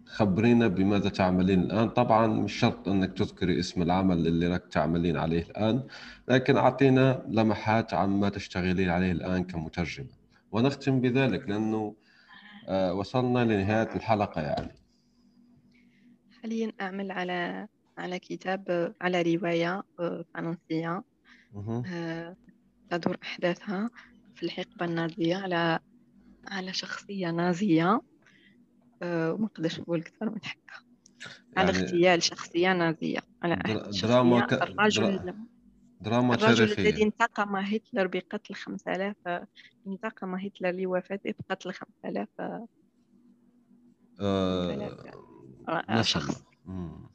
خبرينا 0.06 0.68
بماذا 0.68 1.08
تعملين 1.08 1.60
الآن. 1.60 1.88
طبعا 1.88 2.26
مش 2.26 2.52
شرط 2.52 2.88
أنك 2.88 3.12
تذكري 3.12 3.58
اسم 3.58 3.82
العمل 3.82 4.26
اللي 4.26 4.46
راك 4.46 4.64
تعملين 4.70 5.16
عليه 5.16 5.42
الآن 5.42 5.82
لكن 6.28 6.56
أعطينا 6.56 7.24
لمحات 7.28 7.94
عن 7.94 8.08
ما 8.08 8.28
تشتغلين 8.28 8.90
عليه 8.90 9.12
الآن 9.12 9.44
كمترجمة. 9.44 10.08
ونختم 10.52 11.00
بذلك 11.00 11.48
لأنه 11.48 11.94
آه، 12.68 12.94
وصلنا 12.94 13.44
لنهاية 13.44 13.96
الحلقة 13.96 14.40
يعني. 14.40 14.74
حاليا 16.42 16.72
أعمل 16.80 17.10
على 17.10 17.68
على 17.98 18.18
كتاب 18.18 18.94
على 19.00 19.22
رواية 19.22 19.82
آه، 20.00 20.24
فرنسية. 20.34 21.02
آه، 21.86 22.36
تدور 22.90 23.16
أحداثها 23.22 23.90
في 24.34 24.42
الحقبة 24.46 24.84
النازية 24.86 25.36
على 25.36 25.78
على 26.48 26.72
شخصية 26.72 27.30
نازية. 27.30 28.00
وما 29.02 29.44
نقدرش 29.44 29.80
نقول 29.80 30.00
أكثر 30.00 30.30
من 30.30 30.38
هكا 30.44 30.88
على 31.56 31.72
يعني 31.72 31.84
اغتيال 31.84 32.22
شخصية 32.22 32.72
نازية 32.72 33.18
على 33.42 33.56
دراما 33.92 34.46
ك... 34.46 34.52
الرجل 34.52 35.34
دراما 36.00 36.34
الرجل 36.34 36.72
الذي 36.78 37.02
انتقم 37.02 37.56
هتلر 37.56 38.06
بقتل 38.06 38.54
5000 38.54 39.16
انتقم 39.86 40.34
هتلر 40.34 40.70
لوفاته 40.70 41.34
بقتل 41.48 41.72
5000 41.72 42.28
آه... 42.40 42.68
شخص. 46.02 46.44
آه... 46.68 47.10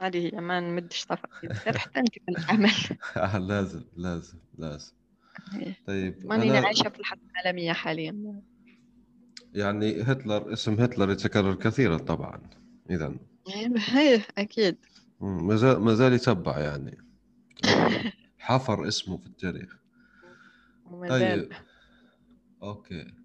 هذه 0.00 0.26
هي 0.34 0.40
ما 0.40 0.60
نمدش 0.60 1.06
بزاف 1.42 1.76
حتى 1.76 2.00
نكمل 2.00 2.36
العمل. 2.38 2.72
لازم 3.48 3.84
لازم 3.96 4.38
لازم. 4.58 4.92
طيب 5.86 6.26
ماني 6.26 6.58
أنا... 6.58 6.66
عايشة 6.66 6.88
في 6.88 7.00
الحرب 7.00 7.18
العالمية 7.30 7.72
حاليا. 7.72 8.42
يعني 9.54 10.02
هتلر 10.02 10.52
اسم 10.52 10.74
هتلر 10.74 11.10
يتكرر 11.10 11.54
كثيرا 11.54 11.96
طبعا. 11.96 12.50
إذا 12.90 13.14
هي 13.76 14.22
أكيد. 14.38 14.76
ما 15.20 15.56
زال 15.56 15.80
ما 15.80 15.94
زال 15.94 16.12
يتبع 16.12 16.58
يعني. 16.58 16.98
حفر 18.38 18.88
اسمه 18.88 19.16
في 19.16 19.26
التاريخ. 19.26 19.76
طيب. 21.08 21.52
أوكي. 22.62 23.21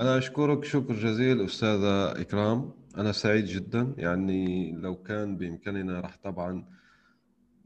أنا 0.00 0.18
أشكرك 0.18 0.64
شكر 0.64 0.94
جزيل 0.94 1.44
أستاذة 1.44 2.20
إكرام. 2.20 2.72
أنا 2.96 3.12
سعيد 3.12 3.44
جدا 3.44 3.94
يعني 3.98 4.72
لو 4.72 4.96
كان 4.96 5.36
بإمكاننا 5.36 6.00
راح 6.00 6.16
طبعا 6.22 6.64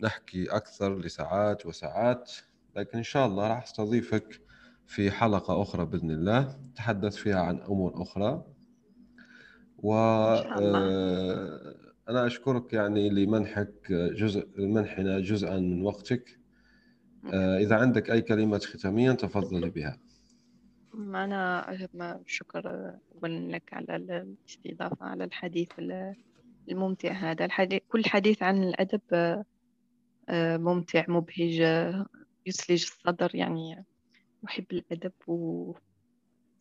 نحكي 0.01 0.51
أكثر 0.51 0.99
لساعات 0.99 1.67
وساعات 1.67 2.33
لكن 2.77 2.99
إن 2.99 3.05
شاء 3.05 3.27
الله 3.27 3.49
راح 3.49 3.63
أستضيفك 3.63 4.41
في 4.87 5.11
حلقة 5.11 5.63
أخرى 5.63 5.87
بإذن 5.87 6.11
الله. 6.11 6.59
نتحدث 6.71 7.17
فيها 7.17 7.41
عن 7.41 7.61
أمور 7.61 8.03
أخرى. 8.03 8.45
و 9.79 9.95
آه، 9.95 11.75
أنا 12.09 12.27
أشكرك 12.27 12.73
يعني 12.73 13.11
لمنحك 13.11 13.93
جزء 13.93 14.49
منحنا 14.59 15.21
جزءا 15.21 15.59
من 15.59 15.83
وقتك. 15.83 16.39
آه، 17.33 17.59
إذا 17.59 17.77
عندك 17.77 18.11
أي 18.11 18.23
كلمات 18.23 18.65
ختامية 18.65 19.13
تفضلي 19.13 19.71
بها. 19.71 19.99
أنا 21.01 22.23
شكر 22.27 22.93
لك 23.25 23.73
على 23.73 23.97
الاستضافة 23.97 25.07
على 25.07 25.25
الحديث 25.25 25.69
الممتع 26.69 27.13
هذا. 27.13 27.45
الحديث 27.45 27.81
كل 27.89 28.05
حديث 28.05 28.43
عن 28.43 28.63
الأدب 28.63 29.01
آه، 30.29 30.57
ممتع 30.57 31.05
مبهج 31.09 31.61
يثلج 32.47 32.83
الصدر. 32.83 33.31
يعني 33.35 33.85
أحب 34.47 34.65
الأدب 34.73 35.13
و... 35.27 35.73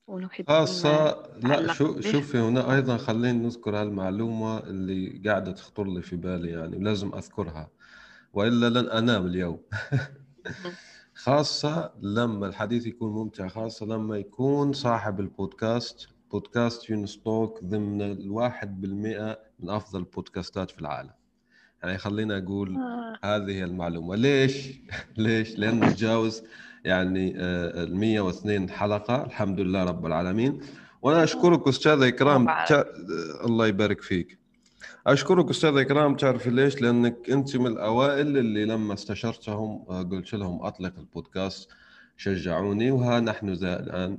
ونحب 0.08 0.46
خاصة 0.48 1.24
لا 1.38 1.74
شو 1.74 2.02
شوفي 2.02 2.38
هنا 2.38 2.76
أيضا 2.76 2.98
خليني 2.98 3.46
نذكر 3.46 3.82
هالمعلومة 3.82 4.58
اللي 4.58 5.22
قاعدة 5.26 5.52
تخطر 5.52 5.88
لي 5.88 6.02
في 6.02 6.16
بالي 6.16 6.50
يعني 6.50 6.80
لازم 6.80 7.16
أذكرها 7.16 7.70
وإلا 8.34 8.70
لن 8.70 8.90
أنام 8.90 9.26
اليوم. 9.26 9.64
خاصة 11.20 11.92
لما 12.02 12.48
الحديث 12.48 12.86
يكون 12.86 13.12
ممتع 13.12 13.48
خاصة 13.48 13.86
لما 13.86 14.18
يكون 14.18 14.74
صاحب 14.74 15.20
البودكاست. 15.20 16.08
بودكاست 16.32 16.90
يونستوك 16.90 17.64
ضمن 17.64 18.02
الواحد 18.02 18.82
بالمئة 18.82 19.40
من 19.60 19.70
أفضل 19.70 20.00
البودكاستات 20.00 20.72
في 20.72 20.80
العالم. 20.82 21.10
يعني 21.84 21.98
خلينا 21.98 22.38
أقول 22.38 22.76
آه. 22.76 23.20
هذه 23.24 23.64
المعلومة. 23.64 24.16
ليش؟ 24.16 24.80
ليش؟ 25.18 25.60
لأنه 25.60 25.92
تجاوز 25.92 26.44
يعني 26.86 27.34
آه، 27.38 27.84
ال 27.84 27.96
102 27.96 28.70
حلقة. 28.70 29.26
الحمد 29.26 29.60
لله 29.60 29.84
رب 29.84 30.06
العالمين. 30.06 30.60
وأنا 31.02 31.24
أشكرك 31.24 31.68
أستاذة 31.68 32.08
إكرام. 32.08 32.46
تع... 32.46 32.84
الله 33.46 33.68
يبارك 33.68 34.02
فيك. 34.02 34.39
أشكرك 35.08 35.50
أستاذ 35.50 35.78
إكرام 35.78 36.16
تعرفي 36.16 36.50
ليش؟ 36.50 36.82
لأنك 36.82 37.30
أنت 37.30 37.58
من 37.58 37.68
الأوائل 37.68 38.38
اللي 38.38 38.66
لما 38.66 38.94
استشرتهم 38.94 39.86
آه، 39.90 40.04
قلت 40.04 40.34
لهم 40.34 40.64
أطلق 40.64 41.00
البودكاست 41.00 41.70
شجعوني 42.18 42.92
وها 42.92 43.20
نحن 43.20 43.50
ذا 43.54 43.80
الآن. 43.80 44.18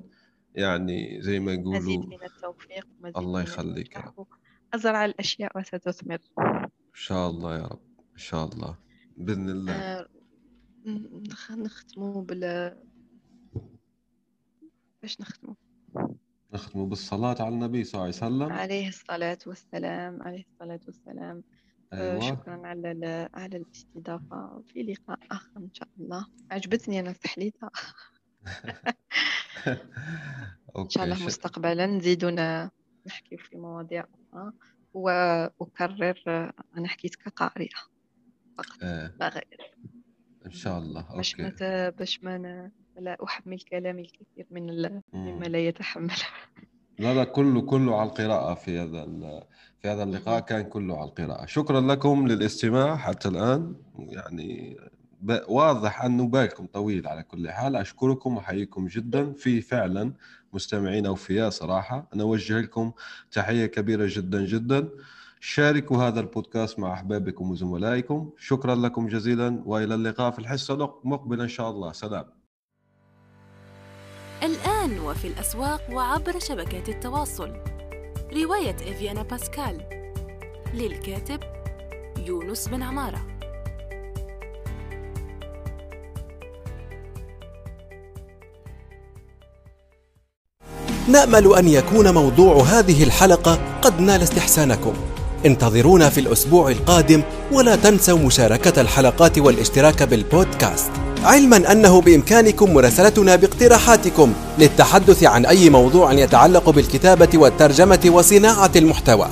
يعني 0.54 1.22
زي 1.22 1.40
ما 1.40 1.52
يقولوا 1.52 1.80
مزيد 1.80 2.00
من 2.00 2.24
التوفيق 2.24 2.86
مزيد 3.00 3.16
الله 3.16 3.42
يخليك 3.42 3.96
يا 3.96 4.00
رب. 4.00 4.26
ازرع 4.74 5.04
الأشياء 5.04 5.58
وستثمر. 5.58 6.18
إن 6.38 6.68
شاء 6.94 7.30
الله 7.30 7.56
يا 7.56 7.66
رب 7.66 7.80
إن 8.12 8.18
شاء 8.18 8.44
الله. 8.44 8.78
بإذن 9.16 9.48
الله. 9.48 9.72
آه 9.72 10.08
نختموا 11.50 12.22
بال 12.22 12.74
باش 15.02 15.20
نختموا 15.20 15.54
نختم 16.52 16.88
بالصلاة 16.88 17.36
على 17.40 17.54
النبي 17.54 17.84
صلى 17.84 17.94
الله 17.94 18.04
عليه 18.06 18.16
وسلم. 18.16 18.52
عليه 18.52 18.88
الصلاة 18.88 19.38
والسلام 19.46 20.22
عليه 20.22 20.44
الصلاة 20.52 20.80
والسلام. 20.86 21.42
آه، 21.92 22.12
أيوة. 22.12 22.20
شكرا 22.20 22.60
على 22.66 23.28
على 23.34 23.56
الاستضافة. 23.56 24.62
في 24.68 24.82
لقاء 24.82 25.18
آخر 25.30 25.50
إن 25.56 25.74
شاء 25.74 25.88
الله. 26.00 26.26
عجبتني 26.50 27.00
أنا 27.00 27.10
التحليلة 27.10 27.52
إن 30.78 30.88
شاء 30.88 31.04
الله 31.04 31.26
مستقبلا 31.26 31.86
نزيدنا 31.86 32.70
نحكي 33.06 33.36
في 33.36 33.56
مواضيع 33.56 34.04
أخرى. 34.32 34.52
وأكرر 34.94 36.22
أنا 36.76 36.88
حكيت 36.88 37.14
كقارئة 37.14 37.76
فقط 38.58 38.78
آه. 38.82 39.14
لا 39.20 39.28
غير. 39.28 39.76
إن 40.46 40.50
شاء 40.50 40.78
الله. 40.78 41.16
باش 41.16 41.40
ما 41.40 41.88
باش 41.90 42.22
ما 42.22 42.70
لا 42.98 43.16
أحمل 43.24 43.60
كلامي 43.60 44.02
الكثير 44.02 44.46
من 44.50 45.00
مما 45.12 45.44
لا 45.44 45.58
يتحمل 45.58 46.16
لا 46.98 47.24
كله 47.36 47.60
كله 47.60 48.00
على 48.00 48.08
القراءة 48.08 48.54
في 48.54 48.78
هذا 48.78 49.04
في 49.80 49.88
هذا 49.88 50.02
اللقاء 50.02 50.40
كان 50.40 50.62
كله 50.64 50.96
على 50.96 51.08
القراءة. 51.08 51.46
شكرا 51.46 51.80
لكم 51.80 52.26
للاستماع 52.28 52.96
حتى 52.96 53.28
الآن. 53.28 53.74
يعني 53.98 54.76
واضح 55.48 56.04
أنه 56.04 56.26
بالكم 56.26 56.66
طويل 56.66 57.06
على 57.06 57.22
كل 57.22 57.50
حال. 57.50 57.76
أشكركم 57.76 58.36
وأحييكم 58.36 58.86
جدا 58.86 59.32
في 59.32 59.60
فعلا 59.60 60.12
مستمعين 60.52 61.06
أوفياء 61.06 61.50
صراحة. 61.50 62.08
أنا 62.14 62.22
أوجه 62.22 62.60
لكم 62.60 62.92
تحية 63.32 63.66
كبيرة 63.66 64.06
جدا 64.08 64.44
جدا. 64.46 64.88
شاركوا 65.40 65.96
هذا 65.96 66.20
البودكاست 66.20 66.78
مع 66.78 66.92
أحبابكم 66.92 67.50
وزملائكم. 67.50 68.30
شكرا 68.38 68.74
لكم 68.74 69.08
جزيلا 69.08 69.62
وإلى 69.66 69.94
اللقاء 69.94 70.30
في 70.30 70.38
الحصة 70.38 70.74
المقبلة 71.04 71.42
إن 71.44 71.48
شاء 71.48 71.70
الله. 71.70 71.92
سلام. 71.92 72.39
الآن 74.42 75.00
وفي 75.00 75.26
الأسواق 75.26 75.80
وعبر 75.92 76.38
شبكات 76.38 76.88
التواصل. 76.88 77.52
رواية 78.32 78.76
إفيانا 78.76 79.22
باسكال. 79.22 79.80
للكاتب 80.74 81.40
يونس 82.26 82.68
بن 82.68 82.82
عمارة. 82.82 83.26
نأمل 91.08 91.54
أن 91.54 91.68
يكون 91.68 92.14
موضوع 92.14 92.62
هذه 92.62 93.04
الحلقة 93.04 93.78
قد 93.82 94.00
نال 94.00 94.22
استحسانكم. 94.22 94.94
انتظرونا 95.46 96.10
في 96.10 96.20
الأسبوع 96.20 96.70
القادم 96.70 97.22
ولا 97.52 97.76
تنسوا 97.76 98.18
مشاركة 98.18 98.80
الحلقات 98.80 99.38
والاشتراك 99.38 100.02
بالبودكاست. 100.02 101.09
علما 101.24 101.72
أنه 101.72 102.00
بإمكانكم 102.00 102.74
مراسلتنا 102.74 103.36
باقتراحاتكم 103.36 104.32
للتحدث 104.58 105.24
عن 105.24 105.46
أي 105.46 105.70
موضوع 105.70 106.12
يتعلق 106.12 106.70
بالكتابة 106.70 107.28
والترجمة 107.34 108.00
وصناعة 108.06 108.70
المحتوى. 108.76 109.28